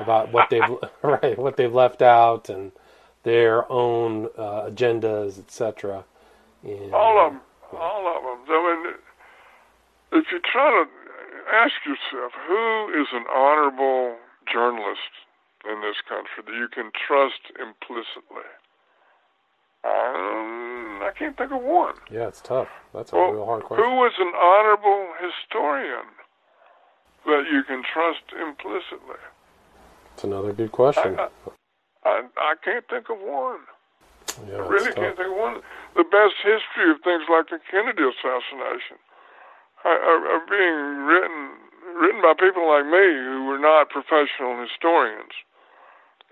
about 0.00 0.32
what 0.32 0.50
they've 0.50 0.62
right 1.02 1.38
what 1.38 1.56
they've 1.56 1.74
left 1.74 2.02
out 2.02 2.48
and 2.48 2.72
their 3.22 3.70
own 3.70 4.26
uh, 4.36 4.70
agendas, 4.70 5.38
etc. 5.38 6.04
All 6.92 7.26
of 7.26 7.32
them, 7.32 7.40
all 7.72 8.06
of 8.08 8.22
them. 8.22 8.54
I 8.54 8.82
mean, 8.84 8.94
if 10.20 10.26
you 10.32 10.40
try 10.40 10.70
to 10.70 10.88
ask 11.52 11.74
yourself 11.84 12.32
who 12.46 12.88
is 13.00 13.08
an 13.12 13.24
honorable 13.34 14.16
journalist 14.50 15.12
in 15.68 15.80
this 15.82 15.96
country 16.08 16.44
that 16.46 16.54
you 16.54 16.68
can 16.68 16.90
trust 17.06 17.52
implicitly, 17.60 18.48
um, 19.84 21.02
I 21.02 21.10
can't 21.16 21.36
think 21.36 21.52
of 21.52 21.62
one. 21.62 21.94
Yeah, 22.10 22.28
it's 22.28 22.40
tough. 22.40 22.68
That's 22.92 23.12
a 23.12 23.16
well, 23.16 23.30
real 23.30 23.46
hard 23.46 23.64
question. 23.64 23.84
Who 23.84 24.04
is 24.06 24.12
an 24.18 24.32
honorable 24.34 25.08
historian 25.20 26.08
that 27.26 27.44
you 27.52 27.62
can 27.62 27.82
trust 27.84 28.24
implicitly? 28.32 29.22
It's 30.18 30.26
another 30.26 30.50
good 30.50 30.74
question. 30.74 31.14
I, 31.14 31.30
I, 32.02 32.26
I 32.26 32.54
can't 32.66 32.82
think 32.90 33.06
of 33.06 33.22
one. 33.22 33.62
Yeah, 34.50 34.58
I 34.58 34.66
really 34.66 34.90
can't 34.90 35.14
think 35.14 35.30
of 35.30 35.38
one. 35.38 35.62
The 35.94 36.02
best 36.02 36.34
history 36.42 36.90
of 36.90 36.98
things 37.06 37.30
like 37.30 37.54
the 37.54 37.62
Kennedy 37.70 38.02
assassination 38.02 38.98
are, 39.86 40.42
being 40.50 41.06
written 41.06 41.70
written 42.02 42.18
by 42.18 42.34
people 42.34 42.66
like 42.66 42.90
me 42.90 43.06
who 43.30 43.46
were 43.46 43.62
not 43.62 43.94
professional 43.94 44.58
historians. 44.58 45.38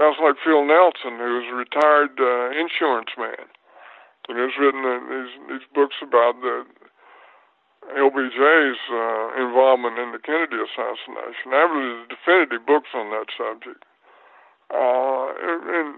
That's 0.03 0.18
like 0.18 0.34
Phil 0.43 0.66
Nelson, 0.66 1.22
who's 1.22 1.47
a 1.47 1.55
retired 1.55 2.18
uh, 2.18 2.59
insurance 2.59 3.14
man, 3.14 3.47
and 4.26 4.34
has 4.34 4.59
written 4.59 4.82
uh, 4.82 4.99
these 4.99 5.30
these 5.47 5.66
books 5.70 6.03
about 6.03 6.43
the 6.43 6.66
LBJ's 7.95 8.78
uh, 8.91 9.43
involvement 9.43 9.99
in 9.99 10.12
the 10.12 10.18
Kennedy 10.18 10.57
assassination. 10.57 11.53
I 11.53 11.61
have 11.66 11.70
read 11.70 12.09
definitive 12.09 12.66
books 12.66 12.89
on 12.95 13.11
that 13.11 13.26
subject. 13.37 13.84
Uh, 14.72 15.26
and, 15.39 15.61
and 15.70 15.95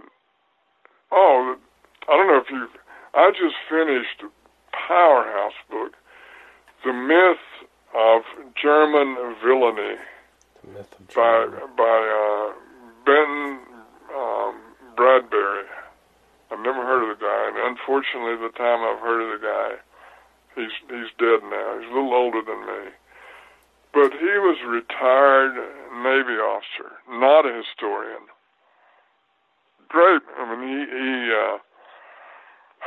oh, 1.13 1.57
I 2.09 2.13
don't 2.17 2.27
know 2.29 2.39
if 2.45 2.51
you. 2.51 2.69
I 3.15 3.31
just 3.31 3.57
finished 3.71 4.21
a 4.23 4.29
powerhouse 4.77 5.57
book, 5.71 5.95
The 6.85 6.93
Myth 6.93 7.45
of 7.97 8.23
German 8.61 9.17
Villainy, 9.43 9.97
The 10.63 10.69
myth 10.71 10.93
of 11.01 11.09
by 11.15 11.47
German. 11.49 11.77
by 11.77 11.99
uh, 12.05 12.53
Ben 13.07 13.61
um, 14.15 14.55
Bradberry. 14.97 15.65
I've 16.51 16.61
never 16.61 16.85
heard 16.85 17.11
of 17.11 17.19
the 17.19 17.25
guy, 17.25 17.49
and 17.49 17.77
unfortunately, 17.77 18.37
the 18.37 18.53
time 18.57 18.81
I've 18.85 19.01
heard 19.01 19.21
of 19.25 19.41
the 19.41 19.47
guy, 19.47 19.71
he's 20.59 20.75
he's 20.91 21.13
dead 21.19 21.47
now. 21.47 21.79
He's 21.79 21.89
a 21.91 21.95
little 21.95 22.15
older 22.15 22.43
than 22.43 22.67
me, 22.67 22.91
but 23.95 24.11
he 24.13 24.35
was 24.43 24.59
a 24.65 24.69
retired 24.69 25.55
Navy 26.03 26.39
officer, 26.43 26.99
not 27.09 27.47
a 27.47 27.55
historian. 27.55 28.27
Great. 29.89 30.23
I 30.37 30.43
mean, 30.51 30.63
he 30.67 30.81
he 30.91 31.15
uh, 31.31 31.57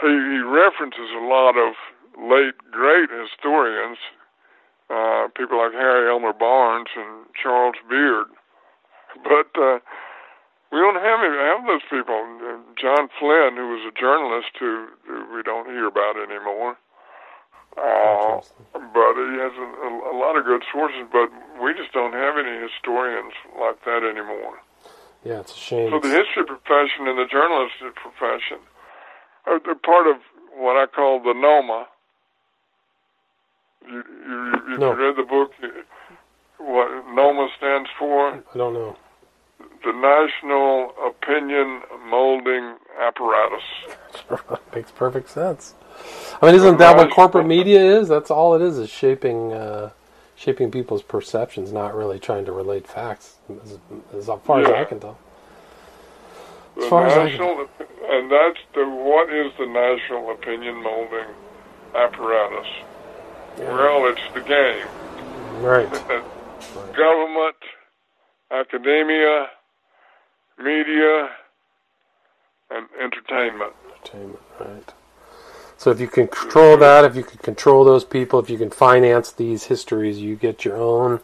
he, 0.04 0.12
he 0.12 0.40
references 0.44 1.10
a 1.16 1.26
lot 1.26 1.56
of 1.56 1.74
late 2.20 2.60
great 2.70 3.10
historians, 3.10 3.98
uh, 4.92 5.28
people 5.36 5.58
like 5.58 5.74
Harry 5.74 6.12
Elmer 6.12 6.34
Barnes 6.34 6.92
and 6.96 7.26
Charles 7.42 7.80
Beard, 7.90 8.28
but. 9.24 9.50
Uh, 9.56 9.80
we 10.72 10.80
don't 10.80 10.96
have 10.96 11.20
have 11.20 11.68
those 11.68 11.84
people. 11.92 12.16
John 12.80 13.12
Flynn, 13.20 13.60
who 13.60 13.76
was 13.76 13.84
a 13.84 13.92
journalist, 14.00 14.56
who, 14.58 14.88
who 15.06 15.36
we 15.36 15.44
don't 15.44 15.68
hear 15.68 15.86
about 15.86 16.16
anymore. 16.16 16.78
Uh, 17.78 18.42
but 18.74 19.14
he 19.16 19.38
has 19.40 19.54
a, 19.56 19.68
a, 19.88 19.90
a 20.12 20.16
lot 20.18 20.36
of 20.38 20.46
good 20.46 20.64
sources, 20.72 21.08
but 21.12 21.30
we 21.64 21.74
just 21.74 21.92
don't 21.94 22.14
have 22.14 22.38
any 22.38 22.60
historians 22.68 23.34
like 23.60 23.84
that 23.86 24.04
anymore. 24.04 24.60
Yeah, 25.24 25.40
it's 25.40 25.54
a 25.54 25.58
shame. 25.58 25.90
So 25.92 26.00
the 26.00 26.10
history 26.14 26.46
profession 26.46 27.08
and 27.08 27.18
the 27.18 27.26
journalistic 27.32 27.96
profession 27.96 28.58
are 29.46 29.60
they're 29.64 29.76
part 29.76 30.08
of 30.08 30.18
what 30.56 30.76
I 30.78 30.86
call 30.88 31.20
the 31.22 31.34
NOMA. 31.34 31.88
You 33.88 34.04
you, 34.28 34.54
you 34.72 34.78
No. 34.78 34.94
read 34.94 35.16
the 35.16 35.24
book? 35.24 35.52
What 36.58 36.90
NOMA 37.08 37.50
stands 37.58 37.90
for? 37.98 38.34
I 38.34 38.58
don't 38.58 38.74
know. 38.74 38.96
The 39.84 39.94
National 39.94 40.94
Opinion 41.04 41.82
Molding 42.08 42.76
Apparatus. 43.00 43.64
Makes 44.76 44.92
perfect 44.92 45.30
sense. 45.30 45.74
I 46.42 46.48
mean, 46.48 46.56
isn't 46.56 46.78
that 46.78 46.98
what 46.98 47.12
corporate 47.12 47.46
media 47.46 48.00
is? 48.00 48.08
That's 48.08 48.32
all 48.32 48.56
it 48.56 48.62
is, 48.62 48.78
is 48.78 48.90
shaping 48.90 49.54
uh, 49.54 49.92
shaping 50.36 50.72
people's 50.72 51.04
perceptions, 51.04 51.72
not 51.72 51.96
really 51.96 52.20
trying 52.20 52.46
to 52.46 52.52
relate 52.52 52.88
facts, 52.88 53.36
as, 53.64 53.78
as 54.18 54.26
far 54.44 54.62
as 54.62 54.68
I 54.68 54.86
can 54.86 55.00
tell. 55.00 55.18
The 56.76 56.82
As 56.84 56.90
far 56.90 57.06
as 57.06 57.14
I 57.14 57.26
national, 57.26 57.68
and 58.10 58.32
that's 58.32 58.60
the 58.74 58.86
what 58.90 59.32
is 59.32 59.52
the 59.60 59.68
national 59.68 60.32
opinion 60.32 60.82
molding 60.82 61.28
apparatus? 61.94 62.68
Well, 63.60 64.08
it's 64.08 64.34
the 64.34 64.42
game. 64.42 64.88
Right. 65.62 65.88
Government, 66.96 67.56
academia, 68.50 69.48
media, 70.58 71.30
and 72.72 72.88
entertainment. 73.00 73.74
Entertainment, 73.86 74.40
right. 74.60 74.94
So 75.82 75.90
if 75.90 76.00
you 76.00 76.08
can 76.08 76.28
control 76.28 76.78
that, 76.78 77.06
if 77.06 77.16
you 77.16 77.24
can 77.24 77.40
control 77.40 77.84
those 77.84 78.06
people, 78.06 78.38
if 78.38 78.52
you 78.52 78.58
can 78.60 78.70
finance 78.70 79.32
these 79.32 79.64
histories, 79.64 80.20
you 80.20 80.36
get 80.36 80.64
your 80.64 80.78
own 80.78 81.22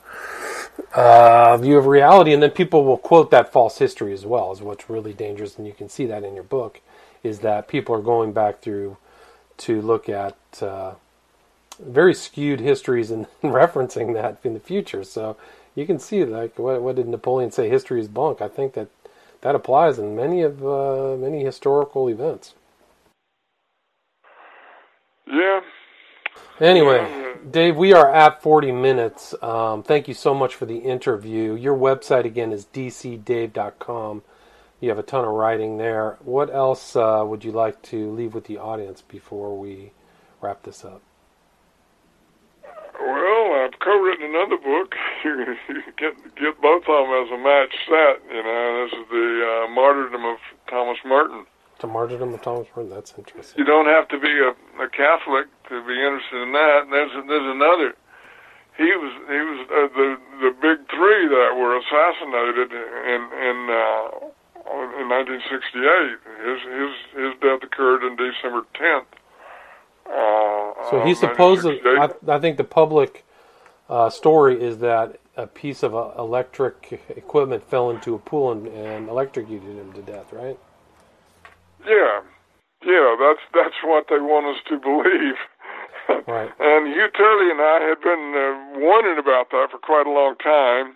uh, 0.96 1.58
view 1.58 1.78
of 1.78 1.86
reality, 1.86 2.34
and 2.34 2.42
then 2.42 2.50
people 2.50 2.84
will 2.84 2.98
quote 2.98 3.30
that 3.30 3.52
false 3.52 3.78
history 3.78 4.14
as 4.14 4.26
well. 4.26 4.52
Is 4.52 4.64
what's 4.64 4.90
really 4.90 5.14
dangerous, 5.14 5.60
and 5.60 5.68
you 5.68 5.74
can 5.74 5.90
see 5.90 6.08
that 6.08 6.24
in 6.24 6.34
your 6.34 6.44
book. 6.44 6.82
Is 7.22 7.42
that 7.42 7.68
people 7.68 7.94
are 7.94 8.02
going 8.02 8.34
back 8.34 8.62
through 8.62 8.98
to 9.58 9.80
look 9.80 10.10
at 10.10 10.36
uh, 10.60 10.96
very 11.80 12.16
skewed 12.16 12.60
histories 12.60 13.12
and 13.12 13.28
referencing 13.44 14.16
that 14.16 14.40
in 14.44 14.56
the 14.56 14.60
future. 14.60 15.04
So 15.04 15.38
you 15.76 15.86
can 15.86 16.00
see, 16.00 16.26
like, 16.26 16.58
what, 16.58 16.82
what 16.82 16.96
did 16.96 17.08
Napoleon 17.08 17.52
say? 17.52 17.70
History 17.70 18.02
is 18.02 18.08
bunk. 18.08 18.42
I 18.42 18.48
think 18.48 18.74
that 18.74 18.88
that 19.42 19.54
applies 19.54 20.00
in 20.00 20.16
many 20.16 20.42
of 20.42 20.66
uh, 20.66 21.16
many 21.16 21.44
historical 21.44 22.08
events. 22.08 22.56
Yeah. 25.28 25.62
Anyway, 26.60 27.36
Dave, 27.50 27.76
we 27.76 27.94
are 27.94 28.12
at 28.12 28.42
40 28.42 28.72
minutes. 28.72 29.36
Um, 29.42 29.84
thank 29.84 30.08
you 30.08 30.14
so 30.14 30.34
much 30.34 30.56
for 30.56 30.66
the 30.66 30.78
interview. 30.78 31.54
Your 31.54 31.78
website 31.78 32.26
again 32.26 32.52
is 32.52 32.66
dcdave.com. 32.66 34.24
You 34.80 34.90
have 34.90 35.00
a 35.00 35.04
ton 35.04 35.26
of 35.26 35.32
writing 35.32 35.78
there. 35.78 36.18
What 36.22 36.54
else 36.54 36.96
uh, 36.96 37.24
would 37.26 37.44
you 37.44 37.52
like 37.52 37.82
to 37.84 38.12
leave 38.12 38.34
with 38.34 38.46
the 38.46 38.58
audience 38.58 39.02
before 39.02 39.58
we 39.58 39.92
wrap 40.42 40.64
this 40.64 40.86
up? 40.86 41.02
Well, 43.00 43.54
I've 43.54 43.80
co-written 43.80 44.26
another 44.26 44.58
book. 44.58 44.96
You 45.24 45.58
can 45.66 45.94
get 45.98 46.14
get 46.36 46.62
both 46.62 46.84
of 46.88 47.08
them 47.08 47.26
as 47.26 47.32
a 47.32 47.38
match 47.38 47.74
set. 47.90 48.22
You 48.32 48.44
know, 48.44 48.86
this 48.86 49.00
is 49.00 49.06
the 49.10 49.66
uh, 49.66 49.74
martyrdom 49.74 50.24
of 50.26 50.38
Thomas 50.70 50.98
Merton. 51.04 51.46
To 51.80 51.88
martyrdom 51.88 52.34
of 52.34 52.42
Thomas 52.42 52.68
Merton? 52.76 52.90
That's 52.90 53.14
interesting. 53.18 53.60
You 53.60 53.66
don't 53.66 53.86
have 53.86 54.08
to 54.10 54.20
be 54.20 54.34
a, 54.40 54.50
a 54.82 54.90
Catholic 54.90 55.46
to 55.70 55.86
be 55.86 55.94
interested 55.94 56.42
in 56.42 56.52
that. 56.54 56.84
And 56.84 56.92
there's 56.94 57.12
there's 57.28 57.56
another. 57.56 57.94
He 58.78 58.90
was 58.98 59.14
he 59.30 59.42
was 59.42 59.60
uh, 59.70 59.88
the 59.96 60.18
the 60.42 60.52
big 60.62 60.90
three 60.90 61.28
that 61.28 61.54
were 61.56 61.78
assassinated 61.78 62.72
in 62.74 63.22
in 63.30 63.58
uh, 63.70 64.28
in 65.02 65.10
1968. 65.10 66.18
His 66.46 66.60
his 66.66 66.92
his 67.14 67.34
death 67.42 67.62
occurred 67.64 68.04
on 68.04 68.16
December 68.16 68.66
10th. 68.74 69.06
Uh, 70.10 70.90
So 70.90 71.04
he 71.06 71.14
supposedly, 71.14 71.78
1968. 71.84 72.30
I, 72.32 72.38
I 72.38 72.40
think 72.40 72.58
the 72.58 72.64
public 72.64 73.26
uh, 73.90 74.10
story 74.10 74.62
is 74.62 74.80
that 74.80 75.20
a 75.36 75.48
piece 75.48 75.84
of 75.84 75.96
uh, 75.96 76.12
electric 76.18 77.04
equipment 77.10 77.70
fell 77.70 77.90
into 77.90 78.16
a 78.16 78.20
pool 78.20 78.52
and, 78.52 78.68
and 78.68 79.10
electrocuted 79.10 79.78
him 79.78 79.94
to 79.94 80.02
death, 80.02 80.32
right? 80.34 80.58
Yeah, 81.88 82.22
yeah, 82.86 83.16
that's 83.20 83.42
that's 83.54 83.80
what 83.84 84.06
they 84.10 84.20
want 84.20 84.46
us 84.48 84.62
to 84.70 84.80
believe. 84.80 85.36
Right. 86.26 86.50
And 86.60 86.88
Hugh 86.88 87.10
Turley 87.18 87.52
and 87.52 87.60
I 87.60 87.80
had 87.84 88.02
been 88.02 88.34
uh, 88.34 88.80
wondering 88.80 89.20
about 89.20 89.50
that 89.52 89.68
for 89.72 89.78
quite 89.78 90.08
a 90.08 90.10
long 90.10 90.36
time. 90.38 90.96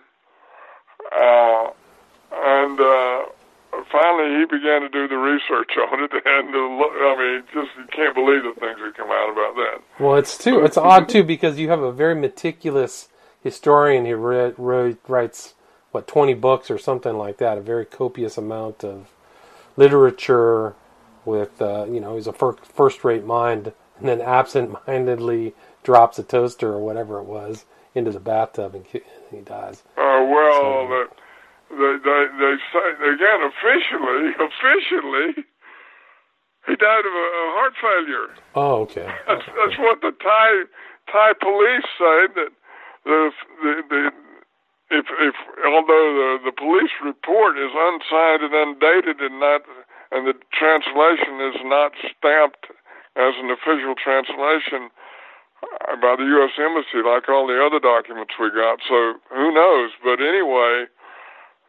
Uh, 1.12 1.70
and 2.32 2.80
uh, 2.80 3.24
finally, 3.90 4.40
he 4.40 4.44
began 4.46 4.80
to 4.82 4.88
do 4.88 5.08
the 5.08 5.16
research 5.16 5.72
on 5.76 6.04
it. 6.04 6.12
And 6.24 6.54
uh, 6.54 6.58
I 6.58 7.16
mean, 7.18 7.44
just 7.52 7.76
you 7.76 7.84
can't 7.90 8.14
believe 8.14 8.42
the 8.42 8.58
things 8.58 8.78
that 8.82 8.94
come 8.96 9.10
out 9.10 9.32
about 9.32 9.54
that. 9.56 9.82
Well, 10.00 10.16
it's 10.16 10.38
too. 10.38 10.64
It's 10.64 10.76
odd 10.76 11.08
too 11.08 11.24
because 11.24 11.58
you 11.58 11.68
have 11.68 11.82
a 11.82 11.92
very 11.92 12.14
meticulous 12.14 13.08
historian 13.42 14.06
who 14.06 14.16
read, 14.16 14.54
wrote, 14.56 14.98
writes 15.08 15.54
what 15.90 16.06
twenty 16.06 16.34
books 16.34 16.70
or 16.70 16.78
something 16.78 17.18
like 17.18 17.38
that. 17.38 17.58
A 17.58 17.62
very 17.62 17.84
copious 17.84 18.38
amount 18.38 18.82
of 18.82 19.10
literature 19.76 20.74
with 21.24 21.60
uh, 21.62 21.86
you 21.88 22.00
know 22.00 22.14
he's 22.16 22.26
a 22.26 22.32
fir- 22.32 22.56
first-rate 22.62 23.24
mind, 23.24 23.72
and 23.98 24.08
then 24.08 24.20
absent-mindedly 24.20 25.54
drops 25.82 26.18
a 26.18 26.22
toaster 26.22 26.68
or 26.72 26.78
whatever 26.80 27.18
it 27.18 27.24
was 27.24 27.64
into 27.94 28.10
the 28.10 28.20
bathtub 28.20 28.74
and 28.74 28.86
he 28.86 29.40
dies. 29.44 29.82
Uh, 29.96 30.24
well, 30.30 30.60
So- 30.60 30.88
the, 30.88 31.08
they, 31.70 31.96
they 32.04 32.22
they 32.38 32.54
say 32.72 32.86
again 33.14 33.40
officially, 33.48 34.28
officially, 34.48 35.44
he 36.66 36.76
died 36.76 37.04
of 37.06 37.12
a, 37.12 37.26
a 37.42 37.44
heart 37.56 37.72
failure. 37.80 38.28
Oh, 38.54 38.74
okay. 38.82 39.08
That's 39.26 39.44
that's 39.46 39.78
what 39.78 40.00
the 40.02 40.12
Thai 40.22 40.64
Thai 41.10 41.32
police 41.40 41.86
say 41.98 42.18
that 42.36 42.50
the 43.04 43.30
the, 43.62 43.72
the 43.88 44.10
if 44.90 45.06
if 45.20 45.34
although 45.66 46.38
the 46.44 46.50
the 46.50 46.52
police 46.52 46.92
report 47.04 47.56
is 47.58 47.70
unsigned 47.74 48.42
and 48.42 48.54
undated 48.54 49.20
and 49.20 49.40
not 49.40 49.62
and 50.12 50.28
the 50.28 50.36
translation 50.52 51.40
is 51.40 51.56
not 51.64 51.92
stamped 52.04 52.68
as 53.16 53.34
an 53.40 53.48
official 53.50 53.96
translation 53.96 54.92
by 56.00 56.16
the 56.16 56.26
U.S. 56.40 56.52
Embassy 56.58 57.00
like 57.00 57.28
all 57.28 57.46
the 57.46 57.56
other 57.56 57.80
documents 57.80 58.34
we 58.38 58.50
got. 58.50 58.80
So 58.84 59.16
who 59.30 59.52
knows? 59.52 59.90
But 60.04 60.20
anyway, 60.20 60.86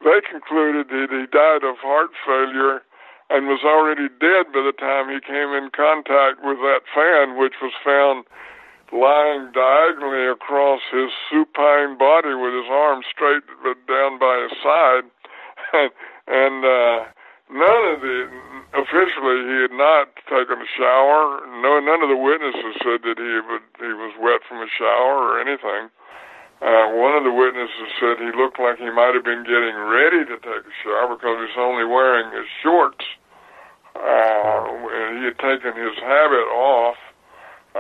they 0.04 0.20
concluded 0.28 0.90
that 0.90 1.10
he 1.12 1.26
died 1.32 1.64
of 1.64 1.80
heart 1.80 2.12
failure 2.26 2.84
and 3.30 3.48
was 3.48 3.64
already 3.64 4.10
dead 4.20 4.52
by 4.52 4.62
the 4.62 4.76
time 4.76 5.10
he 5.10 5.24
came 5.24 5.56
in 5.56 5.72
contact 5.72 6.44
with 6.44 6.60
that 6.60 6.84
fan, 6.92 7.40
which 7.40 7.56
was 7.62 7.74
found 7.80 8.26
lying 8.92 9.50
diagonally 9.56 10.28
across 10.28 10.82
his 10.92 11.10
supine 11.32 11.98
body 11.98 12.36
with 12.36 12.54
his 12.54 12.70
arms 12.70 13.06
straight 13.10 13.42
down 13.88 14.20
by 14.20 14.36
his 14.46 14.54
side. 14.62 15.06
and 16.28 16.66
uh, 16.66 17.10
none 17.54 17.84
of 17.94 18.02
the, 18.02 18.28
officially, 18.74 19.38
he 19.48 19.56
had 19.70 19.76
not 19.78 20.10
taken 20.26 20.58
a 20.58 20.70
shower. 20.76 21.46
No, 21.62 21.80
none 21.80 22.02
of 22.02 22.10
the 22.10 22.18
witnesses 22.18 22.74
said 22.82 23.06
that 23.06 23.18
he, 23.22 23.34
would, 23.48 23.66
he 23.80 23.94
was 23.94 24.14
wet 24.20 24.42
from 24.50 24.60
a 24.66 24.70
shower 24.78 25.38
or 25.38 25.40
anything. 25.40 25.94
Uh, 26.62 26.96
one 26.96 27.14
of 27.16 27.24
the 27.24 27.32
witnesses 27.32 27.90
said 28.00 28.18
he 28.20 28.32
looked 28.40 28.58
like 28.60 28.78
he 28.80 28.90
might 28.90 29.14
have 29.14 29.24
been 29.24 29.44
getting 29.44 29.76
ready 29.76 30.24
to 30.26 30.36
take 30.42 30.64
a 30.64 30.76
shower 30.84 31.14
because 31.16 31.36
he 31.38 31.48
was 31.52 31.60
only 31.60 31.84
wearing 31.86 32.32
his 32.32 32.48
shorts. 32.64 33.04
Uh, 33.96 34.64
and 34.90 35.20
he 35.20 35.24
had 35.26 35.38
taken 35.40 35.76
his 35.76 35.96
habit 36.02 36.48
off 36.56 36.96
uh, 37.76 37.80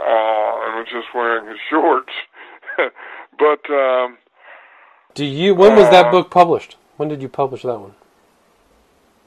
and 0.67 0.75
was 0.77 0.87
just 0.91 1.07
wearing 1.15 1.47
his 1.47 1.57
shorts. 1.69 2.11
but 3.39 3.63
um, 3.73 4.17
Do 5.15 5.25
you? 5.25 5.55
When 5.55 5.75
was 5.75 5.89
that 5.89 6.07
Uh, 6.07 6.11
book 6.11 6.29
published? 6.29 6.75
When 6.97 7.07
did 7.09 7.21
you 7.21 7.29
publish 7.29 7.63
that 7.63 7.79
one? 7.79 7.95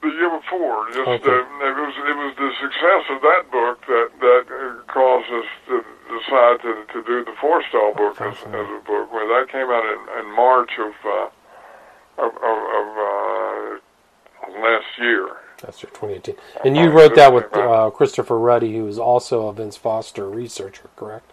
The 0.06 0.12
year 0.12 0.30
before, 0.38 0.86
just 0.94 1.08
Okay. 1.08 1.30
uh, 1.34 1.66
it 1.66 1.74
was 1.82 1.94
it 1.98 2.16
was 2.16 2.32
the 2.38 2.50
success 2.62 3.04
of 3.10 3.18
that 3.22 3.50
book 3.50 3.78
that 3.86 4.08
that 4.20 4.44
uh, 4.54 4.92
caused 4.92 5.30
us 5.32 5.48
to 5.66 5.82
decide 6.14 6.62
to 6.62 6.72
to 6.94 7.02
do 7.02 7.24
the 7.24 7.32
Forrestal 7.42 7.96
book 7.96 8.20
as, 8.20 8.38
as 8.38 8.68
a 8.70 8.80
book. 8.86 9.12
Where 9.12 9.26
that 9.26 9.50
came 9.50 9.66
out 9.68 9.84
in, 9.84 10.00
in 10.20 10.26
March 10.36 10.70
of 10.78 10.94
uh, 11.04 12.22
of 12.22 12.32
of, 12.36 12.58
of 12.78 12.86
uh, 13.10 14.60
last 14.62 14.86
year. 14.98 15.26
That's 15.60 15.82
your 15.82 15.90
2018. 15.90 16.36
And 16.64 16.76
you 16.76 16.90
wrote 16.90 17.14
that 17.16 17.32
with 17.32 17.52
uh, 17.56 17.90
Christopher 17.90 18.38
Ruddy, 18.38 18.76
who 18.76 18.86
is 18.86 18.98
also 18.98 19.48
a 19.48 19.52
Vince 19.52 19.76
Foster 19.76 20.28
researcher, 20.28 20.88
correct? 20.96 21.32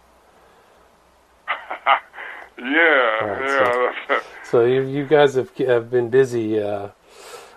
Yeah, 2.57 3.25
Right, 3.25 3.93
yeah. 4.09 4.19
So 4.43 4.63
you, 4.65 4.83
you 4.83 5.05
guys 5.05 5.35
have 5.35 5.55
have 5.57 5.89
been 5.91 6.09
busy 6.09 6.59
uh, 6.61 6.89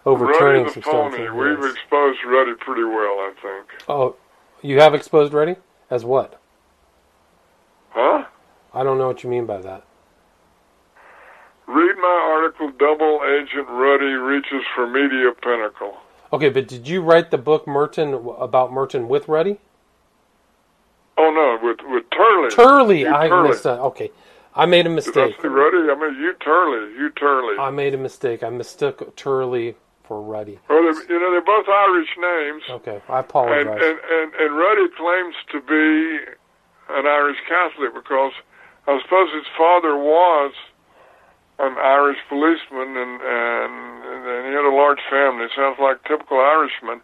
overturning 0.07 0.63
Ruddy 0.65 0.73
some 0.75 0.83
stuff. 0.83 1.13
We've 1.13 1.71
exposed 1.71 2.19
Ruddy 2.25 2.55
pretty 2.59 2.85
well, 2.85 3.19
I 3.21 3.33
think. 3.43 3.67
Oh, 3.89 4.17
you 4.63 4.81
have 4.81 4.95
exposed 4.95 5.33
Ruddy 5.35 5.57
as 5.91 6.05
what? 6.05 6.41
Huh? 7.91 8.25
I 8.73 8.83
don't 8.85 8.99
know 8.99 9.09
what 9.09 9.23
you 9.25 9.31
mean 9.31 9.47
by 9.47 9.59
that. 9.59 9.85
Read 11.67 11.97
my 11.97 12.33
article, 12.35 12.71
Double 12.79 13.21
Agent 13.27 13.69
Ruddy 13.69 14.13
Reaches 14.13 14.63
for 14.75 14.87
Media 14.87 15.33
Pinnacle. 15.43 15.97
Okay, 16.33 16.49
but 16.49 16.69
did 16.69 16.87
you 16.87 17.03
write 17.03 17.31
the 17.31 17.39
book 17.39 17.67
Merton 17.67 18.15
about 18.39 18.73
Merton 18.73 19.09
with 19.09 19.27
Ruddy? 19.29 19.59
Oh, 21.19 21.31
no, 21.31 21.67
with 21.67 21.79
with 21.91 22.05
Turley. 22.11 22.51
Turley, 22.51 23.01
You 23.01 23.15
I 23.15 23.29
Turley. 23.29 23.49
missed 23.49 23.65
that. 23.65 23.81
Okay, 23.81 24.11
I 24.55 24.67
made 24.67 24.87
a 24.87 24.91
mistake. 24.91 25.15
Did 25.15 25.39
I 25.39 25.43
say 25.43 25.49
Ruddy? 25.49 25.91
I 25.91 25.95
mean, 25.95 26.21
you 26.21 26.35
Turley. 26.35 26.93
You 26.99 27.11
Turley. 27.11 27.57
I 27.59 27.71
made 27.71 27.95
a 27.95 27.99
mistake. 27.99 28.43
I 28.43 28.51
mistook 28.51 29.17
Turley 29.17 29.77
for 30.07 30.23
Ruddy. 30.23 30.59
well, 30.69 30.83
they're, 30.83 31.03
you 31.11 31.21
know, 31.21 31.31
they're 31.31 31.45
both 31.45 31.69
Irish 31.69 32.09
names. 32.19 32.63
Okay, 32.71 33.03
I 33.09 33.21
apologize. 33.21 33.67
and, 33.67 33.99
and, 33.99 34.35
and 34.35 34.57
Ruddy 34.57 34.89
claims 34.97 35.35
to 35.53 35.61
be 35.61 36.33
an 36.91 37.07
Irish 37.07 37.39
Catholic 37.49 37.95
because 37.95 38.33
I 38.87 39.01
suppose 39.03 39.29
his 39.35 39.47
father 39.59 39.97
was 39.97 40.53
an 41.59 41.75
Irish 41.79 42.19
policeman 42.29 42.97
and, 42.97 43.21
and, 43.21 43.75
and 44.05 44.47
he 44.47 44.53
had 44.53 44.65
a 44.65 44.75
large 44.75 45.01
family. 45.11 45.47
Sounds 45.57 45.79
like 45.81 46.05
typical 46.05 46.39
Irishman. 46.39 47.01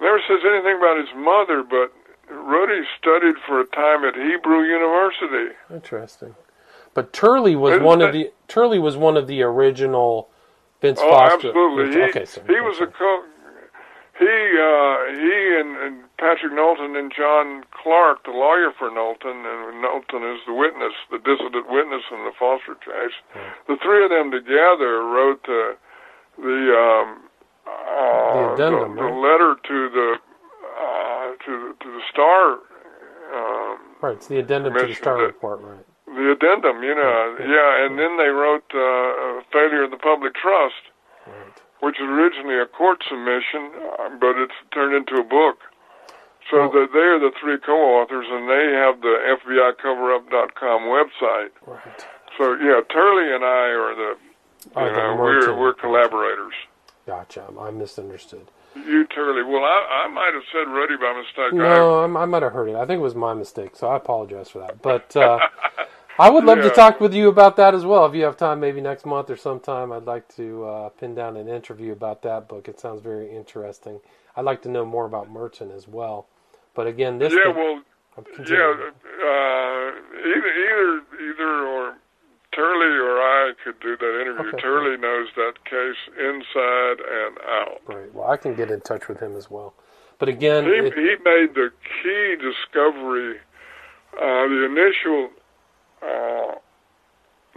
Never 0.00 0.20
says 0.26 0.40
anything 0.44 0.78
about 0.78 0.96
his 0.96 1.12
mother, 1.14 1.62
but 1.62 1.92
Ruddy 2.34 2.82
studied 2.98 3.36
for 3.46 3.60
a 3.60 3.66
time 3.66 4.04
at 4.04 4.14
Hebrew 4.14 4.62
University. 4.62 5.54
Interesting. 5.72 6.34
But 6.94 7.12
Turley 7.12 7.54
was 7.54 7.74
Isn't 7.74 7.84
one 7.84 8.02
of 8.02 8.12
the 8.12 8.32
Turley 8.48 8.78
was 8.78 8.96
one 8.96 9.16
of 9.16 9.26
the 9.26 9.42
original 9.42 10.28
Vince 10.80 11.00
Oh, 11.02 11.10
Foster. 11.10 11.48
absolutely. 11.48 11.96
He, 11.96 12.02
okay, 12.08 12.24
sorry. 12.24 12.46
he 12.48 12.60
was 12.60 12.80
a 12.80 12.86
co- 12.86 13.24
he 14.18 14.26
uh, 14.26 14.96
he 15.16 15.36
and, 15.60 15.76
and 15.80 16.04
Patrick 16.18 16.52
Knowlton 16.52 16.94
and 16.96 17.12
John 17.16 17.64
Clark, 17.72 18.24
the 18.24 18.32
lawyer 18.32 18.70
for 18.78 18.90
Knowlton, 18.90 19.44
and 19.46 19.80
Knowlton 19.80 20.22
is 20.24 20.40
the 20.46 20.52
witness, 20.52 20.92
the 21.10 21.18
dissident 21.18 21.70
witness 21.70 22.02
in 22.12 22.24
the 22.24 22.32
Foster 22.38 22.74
case. 22.76 23.16
The 23.68 23.76
three 23.82 24.04
of 24.04 24.10
them 24.10 24.30
together 24.30 25.04
wrote 25.04 25.42
the 25.46 25.76
the 26.36 26.60
um, 26.76 27.22
uh, 27.66 28.32
The 28.34 28.52
addendum, 28.54 28.96
the, 28.96 29.02
right? 29.02 29.14
letter 29.20 29.56
to 29.56 29.88
the 29.88 30.14
uh, 30.80 31.44
to 31.44 31.74
to 31.80 31.88
the 31.92 32.02
Star. 32.12 32.58
Um, 33.32 33.78
right. 34.02 34.16
It's 34.16 34.26
the 34.26 34.38
addendum 34.38 34.74
to 34.74 34.86
the 34.86 34.94
Star 34.94 35.16
that- 35.18 35.24
Report, 35.24 35.60
right? 35.62 35.86
The 36.14 36.32
addendum, 36.32 36.82
you 36.82 36.94
know, 36.94 37.36
Yeah. 37.38 37.46
yeah, 37.46 37.84
and 37.86 37.98
then 37.98 38.16
they 38.16 38.28
wrote 38.28 38.64
uh, 38.74 39.42
"Failure 39.52 39.84
of 39.84 39.90
the 39.90 39.96
Public 39.96 40.34
Trust," 40.34 40.82
Right. 41.26 41.34
which 41.80 41.96
was 42.00 42.08
originally 42.10 42.58
a 42.58 42.66
court 42.66 43.02
submission, 43.08 43.70
uh, 43.98 44.08
but 44.20 44.36
it's 44.38 44.54
turned 44.72 44.94
into 44.94 45.16
a 45.20 45.24
book. 45.24 45.58
So 46.50 46.56
Well- 46.66 46.70
that 46.70 46.92
they're 46.92 47.18
the 47.18 47.30
three 47.40 47.58
co-authors, 47.58 48.26
and 48.28 48.48
they 48.48 48.72
have 48.74 49.00
the 49.02 49.14
FBICoverup.com 49.38 50.82
website. 50.82 51.50
Right. 51.66 52.06
So 52.38 52.54
yeah, 52.54 52.80
Turley 52.90 53.32
and 53.34 53.44
I 53.44 53.68
are 53.70 53.94
the, 53.94 54.16
you 54.64 54.72
Are 54.76 54.90
know, 54.92 55.16
we're 55.22 55.54
we're 55.54 55.74
collaborators. 55.74 56.54
Gotcha. 57.06 57.44
I 57.60 57.70
misunderstood. 57.70 58.46
You 58.74 59.04
Turley, 59.06 59.42
well, 59.42 59.64
I 59.64 60.04
I 60.04 60.08
might 60.08 60.32
have 60.32 60.44
said 60.52 60.68
Ruddy 60.72 60.96
by 60.96 61.12
mistake. 61.12 61.52
No, 61.52 62.00
I'm, 62.04 62.16
I 62.16 62.24
might 62.24 62.42
have 62.42 62.52
heard 62.52 62.68
it. 62.68 62.76
I 62.76 62.86
think 62.86 63.00
it 63.00 63.02
was 63.02 63.14
my 63.16 63.34
mistake, 63.34 63.74
so 63.74 63.88
I 63.88 63.96
apologize 63.96 64.48
for 64.48 64.60
that. 64.60 64.80
But 64.80 65.14
uh, 65.16 65.38
I 66.20 66.28
would 66.28 66.44
love 66.44 66.58
to 66.58 66.68
talk 66.70 67.00
with 67.00 67.14
you 67.14 67.28
about 67.28 67.56
that 67.56 67.74
as 67.74 67.86
well. 67.86 68.04
If 68.04 68.14
you 68.14 68.24
have 68.24 68.36
time, 68.36 68.60
maybe 68.60 68.82
next 68.82 69.06
month 69.06 69.30
or 69.30 69.38
sometime, 69.38 69.90
I'd 69.90 70.04
like 70.04 70.28
to 70.36 70.64
uh, 70.66 70.88
pin 70.90 71.14
down 71.14 71.38
an 71.38 71.48
interview 71.48 71.92
about 71.92 72.20
that 72.22 72.46
book. 72.46 72.68
It 72.68 72.78
sounds 72.78 73.00
very 73.00 73.34
interesting. 73.34 74.00
I'd 74.36 74.44
like 74.44 74.60
to 74.62 74.68
know 74.68 74.84
more 74.84 75.06
about 75.06 75.30
Merton 75.30 75.70
as 75.70 75.88
well. 75.88 76.26
But 76.74 76.86
again, 76.86 77.18
this 77.18 77.32
yeah, 77.32 77.52
thing- 77.52 77.56
well, 77.56 77.82
yeah, 78.38 78.90
uh, 79.24 79.92
either 80.28 80.52
either 80.66 81.02
either 81.22 81.66
or 81.66 81.96
Turley 82.52 82.96
or 82.98 83.16
I 83.16 83.52
could 83.64 83.80
do 83.80 83.96
that 83.96 84.20
interview. 84.20 84.48
Okay. 84.48 84.60
Turley 84.60 84.98
knows 84.98 85.28
that 85.36 85.54
case 85.64 85.96
inside 86.18 86.96
and 87.00 87.38
out. 87.48 87.80
Right. 87.86 88.14
Well, 88.14 88.30
I 88.30 88.36
can 88.36 88.54
get 88.54 88.70
in 88.70 88.82
touch 88.82 89.08
with 89.08 89.20
him 89.20 89.36
as 89.36 89.50
well. 89.50 89.72
But 90.18 90.28
again, 90.28 90.64
he 90.64 90.70
it, 90.70 90.92
he 90.92 91.16
made 91.24 91.54
the 91.54 91.70
key 92.02 92.36
discovery. 92.36 93.38
Uh, 94.12 94.48
the 94.48 94.64
initial 94.66 95.30
uh, 96.02 96.54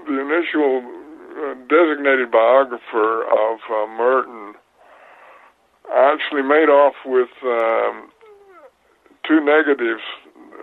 the 0.05 0.19
initial 0.19 0.83
uh, 0.83 1.53
designated 1.67 2.31
biographer 2.31 3.23
of 3.23 3.59
uh, 3.69 3.87
Merton 3.97 4.53
actually 5.93 6.41
made 6.41 6.69
off 6.69 6.95
with 7.05 7.29
um, 7.43 8.09
two 9.27 9.39
negatives 9.43 10.03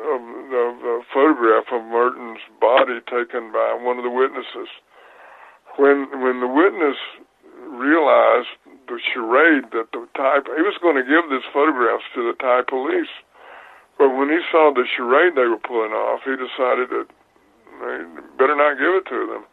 of, 0.08 0.20
of 0.20 0.74
a 0.84 1.00
photograph 1.12 1.64
of 1.72 1.84
Merton's 1.84 2.40
body 2.60 3.00
taken 3.06 3.52
by 3.52 3.76
one 3.80 3.98
of 3.98 4.04
the 4.04 4.10
witnesses. 4.10 4.68
When 5.76 6.08
when 6.20 6.40
the 6.40 6.50
witness 6.50 6.96
realized 7.68 8.50
the 8.88 8.98
charade 9.12 9.70
that 9.72 9.92
the 9.92 10.06
Thai 10.16 10.42
he 10.56 10.62
was 10.66 10.76
going 10.82 10.96
to 10.96 11.06
give 11.06 11.30
these 11.30 11.46
photographs 11.52 12.04
to 12.14 12.26
the 12.26 12.34
Thai 12.36 12.62
police, 12.66 13.12
but 13.98 14.10
when 14.10 14.28
he 14.28 14.40
saw 14.50 14.72
the 14.74 14.84
charade 14.84 15.36
they 15.36 15.46
were 15.46 15.62
pulling 15.62 15.92
off, 15.92 16.20
he 16.24 16.34
decided 16.34 16.90
that 16.90 17.06
they 17.80 18.04
better 18.38 18.56
not 18.56 18.78
give 18.78 18.94
it 18.94 19.06
to 19.08 19.26
them. 19.26 19.44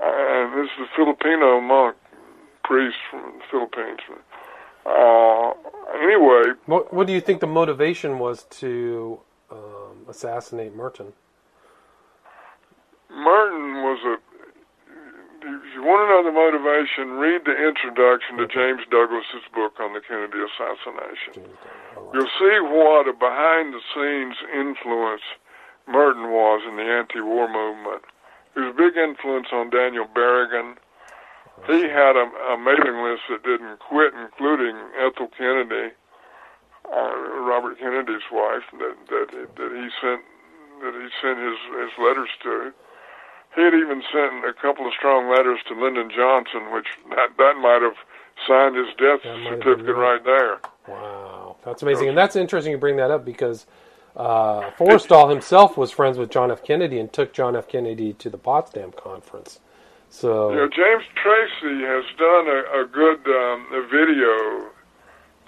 And 0.00 0.58
this 0.58 0.70
is 0.78 0.86
a 0.86 0.96
Filipino 0.96 1.60
monk 1.60 1.96
priest 2.64 2.96
from 3.10 3.38
the 3.38 3.44
Philippines. 3.50 4.00
Uh, 4.86 5.52
anyway, 6.00 6.54
what, 6.66 6.92
what 6.92 7.06
do 7.06 7.12
you 7.12 7.20
think 7.20 7.40
the 7.40 7.46
motivation 7.46 8.18
was 8.18 8.44
to 8.44 9.20
um, 9.50 10.06
assassinate 10.08 10.74
Merton? 10.74 11.12
Merton 13.10 13.82
was 13.82 14.00
a. 14.04 14.16
If 15.40 15.74
you 15.74 15.82
want 15.82 16.02
to 16.02 16.08
know 16.10 16.22
the 16.26 16.34
motivation, 16.34 17.16
read 17.16 17.46
the 17.46 17.54
introduction 17.54 18.36
to 18.36 18.46
James 18.48 18.82
Douglas's 18.90 19.46
book 19.54 19.78
on 19.80 19.94
the 19.94 20.00
Kennedy 20.00 20.38
assassination. 20.44 21.54
You'll 22.12 22.34
see 22.38 22.58
what 22.60 23.08
a 23.08 23.14
behind 23.14 23.72
the 23.72 23.80
scenes 23.94 24.36
influence 24.52 25.22
Merton 25.88 26.30
was 26.30 26.62
in 26.68 26.76
the 26.76 26.84
anti 26.84 27.20
war 27.20 27.48
movement. 27.48 28.04
He 28.54 28.60
was 28.60 28.74
a 28.74 28.76
big 28.76 28.96
influence 28.96 29.48
on 29.52 29.70
Daniel 29.70 30.06
Berrigan. 30.06 30.76
He 31.66 31.88
had 31.88 32.14
a, 32.14 32.28
a 32.54 32.56
mailing 32.56 33.02
list 33.02 33.26
that 33.30 33.42
didn't 33.42 33.80
quit, 33.80 34.14
including 34.14 34.76
Ethel 34.94 35.26
Kennedy, 35.36 35.90
uh, 36.86 37.14
Robert 37.42 37.78
Kennedy's 37.80 38.22
wife, 38.30 38.62
that, 38.78 38.94
that 39.10 39.26
that 39.56 39.70
he 39.74 39.88
sent 39.98 40.22
that 40.82 40.94
he 40.94 41.08
sent 41.20 41.38
his 41.40 41.58
his 41.82 41.92
letters 41.98 42.30
to. 42.44 42.72
He 43.56 43.62
had 43.64 43.74
even 43.74 44.02
sent 44.12 44.44
a 44.44 44.52
couple 44.52 44.86
of 44.86 44.92
strong 44.92 45.28
letters 45.28 45.58
to 45.66 45.74
Lyndon 45.74 46.10
Johnson, 46.14 46.70
which 46.70 46.86
that 47.10 47.34
that 47.38 47.56
might 47.58 47.82
have 47.82 47.98
signed 48.46 48.76
his 48.76 48.94
death 48.94 49.24
That 49.24 49.36
might 49.38 49.50
have 49.50 49.62
certificate 49.64 49.96
right 49.96 50.22
there. 50.22 50.60
Wow, 50.86 51.56
that's 51.64 51.82
amazing, 51.82 52.08
and 52.08 52.16
that's 52.16 52.36
interesting 52.36 52.70
you 52.70 52.78
bring 52.78 52.96
that 52.96 53.10
up 53.10 53.24
because 53.24 53.66
uh, 54.18 54.70
Forrestal 54.72 55.30
himself 55.30 55.76
was 55.76 55.92
friends 55.92 56.18
with 56.18 56.30
John 56.30 56.50
F. 56.50 56.62
Kennedy 56.64 56.98
and 56.98 57.12
took 57.12 57.32
John 57.32 57.54
F. 57.54 57.68
Kennedy 57.68 58.12
to 58.14 58.28
the 58.28 58.38
Potsdam 58.38 58.92
Conference. 58.92 59.60
So 60.10 60.50
You 60.50 60.56
know, 60.56 60.68
James 60.68 61.04
Tracy 61.14 61.84
has 61.84 62.04
done 62.18 62.48
a, 62.48 62.82
a 62.82 62.86
good 62.86 63.20
um, 63.28 63.66
a 63.72 63.82
video 63.86 64.70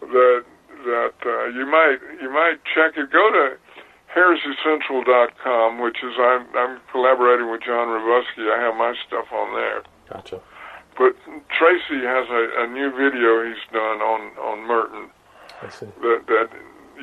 that 0.00 0.44
that 0.84 1.14
uh, 1.26 1.44
you 1.46 1.66
might 1.66 1.98
you 2.22 2.30
might 2.30 2.58
check 2.74 2.96
it. 2.96 3.10
Go 3.10 3.30
to 3.32 3.56
HeresyCentral.com, 4.14 5.80
which 5.80 5.98
is 6.02 6.14
I'm 6.18 6.46
I'm 6.54 6.80
collaborating 6.92 7.50
with 7.50 7.62
John 7.62 7.88
Rivusky. 7.88 8.52
I 8.52 8.60
have 8.60 8.76
my 8.76 8.94
stuff 9.06 9.26
on 9.32 9.54
there. 9.54 9.82
gotcha. 10.08 10.40
But 10.98 11.16
Tracy 11.58 12.04
has 12.04 12.28
a, 12.28 12.64
a 12.64 12.66
new 12.66 12.90
video 12.90 13.44
he's 13.46 13.64
done 13.72 14.00
on 14.02 14.36
on 14.38 14.66
Merton 14.68 15.10
I 15.62 15.68
see. 15.70 15.86
that 15.86 16.22
that 16.28 16.48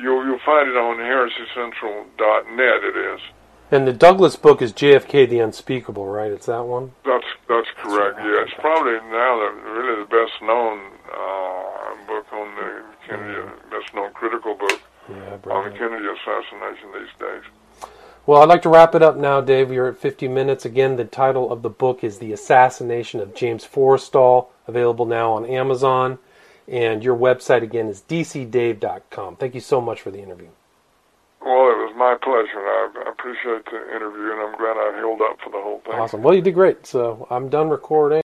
you'll 0.00 0.24
you'll 0.26 0.40
find 0.44 0.68
it 0.68 0.76
on 0.76 0.96
HeresyCentral.net. 0.98 2.84
It 2.84 2.96
is. 3.14 3.20
And 3.70 3.86
the 3.86 3.92
Douglas 3.92 4.34
book 4.36 4.62
is 4.62 4.72
JFK 4.72 5.28
the 5.28 5.40
Unspeakable, 5.40 6.06
right? 6.06 6.32
It's 6.32 6.46
that 6.46 6.64
one. 6.64 6.92
That's 7.04 7.24
that's 7.48 7.68
correct. 7.76 8.16
right. 8.16 8.24
Yeah, 8.26 8.42
it's 8.42 8.54
probably 8.58 8.94
now 9.10 9.38
the 9.38 9.70
really 9.70 10.00
the 10.00 10.08
best 10.08 10.40
known 10.42 10.78
uh, 11.12 12.06
book 12.06 12.26
on 12.32 12.54
the 12.56 12.82
Kennedy, 13.06 13.48
best 13.70 13.94
known 13.94 14.12
critical 14.14 14.54
book 14.54 14.80
Yeah, 15.10 15.36
on 15.52 15.64
the. 15.70 15.78
Kennedy 15.78 16.06
assassination 16.06 16.88
these 16.94 17.12
days. 17.20 17.42
Well, 18.26 18.42
I'd 18.42 18.48
like 18.48 18.62
to 18.62 18.68
wrap 18.68 18.94
it 18.94 19.02
up 19.02 19.16
now, 19.16 19.40
Dave. 19.40 19.70
We 19.70 19.78
are 19.78 19.88
at 19.88 19.96
50 19.98 20.28
minutes. 20.28 20.66
Again, 20.66 20.96
the 20.96 21.04
title 21.06 21.50
of 21.50 21.62
the 21.62 21.70
book 21.70 22.04
is 22.04 22.18
The 22.18 22.32
Assassination 22.34 23.20
of 23.20 23.34
James 23.34 23.64
Forrestal, 23.66 24.48
available 24.66 25.06
now 25.06 25.32
on 25.32 25.46
Amazon. 25.46 26.18
And 26.68 27.02
your 27.02 27.16
website, 27.16 27.62
again, 27.62 27.88
is 27.88 28.02
dcdave.com. 28.02 29.36
Thank 29.36 29.54
you 29.54 29.60
so 29.60 29.80
much 29.80 30.02
for 30.02 30.10
the 30.10 30.20
interview. 30.20 30.48
Well, 31.40 31.70
it 31.70 31.78
was 31.78 31.94
my 31.96 32.14
pleasure. 32.20 32.58
I 32.58 32.88
I 33.06 33.10
appreciate 33.10 33.64
the 33.66 33.96
interview, 33.96 34.32
and 34.32 34.40
I'm 34.40 34.56
glad 34.56 34.76
I 34.76 34.96
held 34.98 35.20
up 35.22 35.38
for 35.42 35.50
the 35.50 35.60
whole 35.60 35.80
thing. 35.84 35.94
Awesome. 35.94 36.22
Well, 36.22 36.34
you 36.34 36.42
did 36.42 36.54
great. 36.54 36.86
So 36.86 37.26
I'm 37.30 37.48
done 37.48 37.68
recording. 37.68 38.16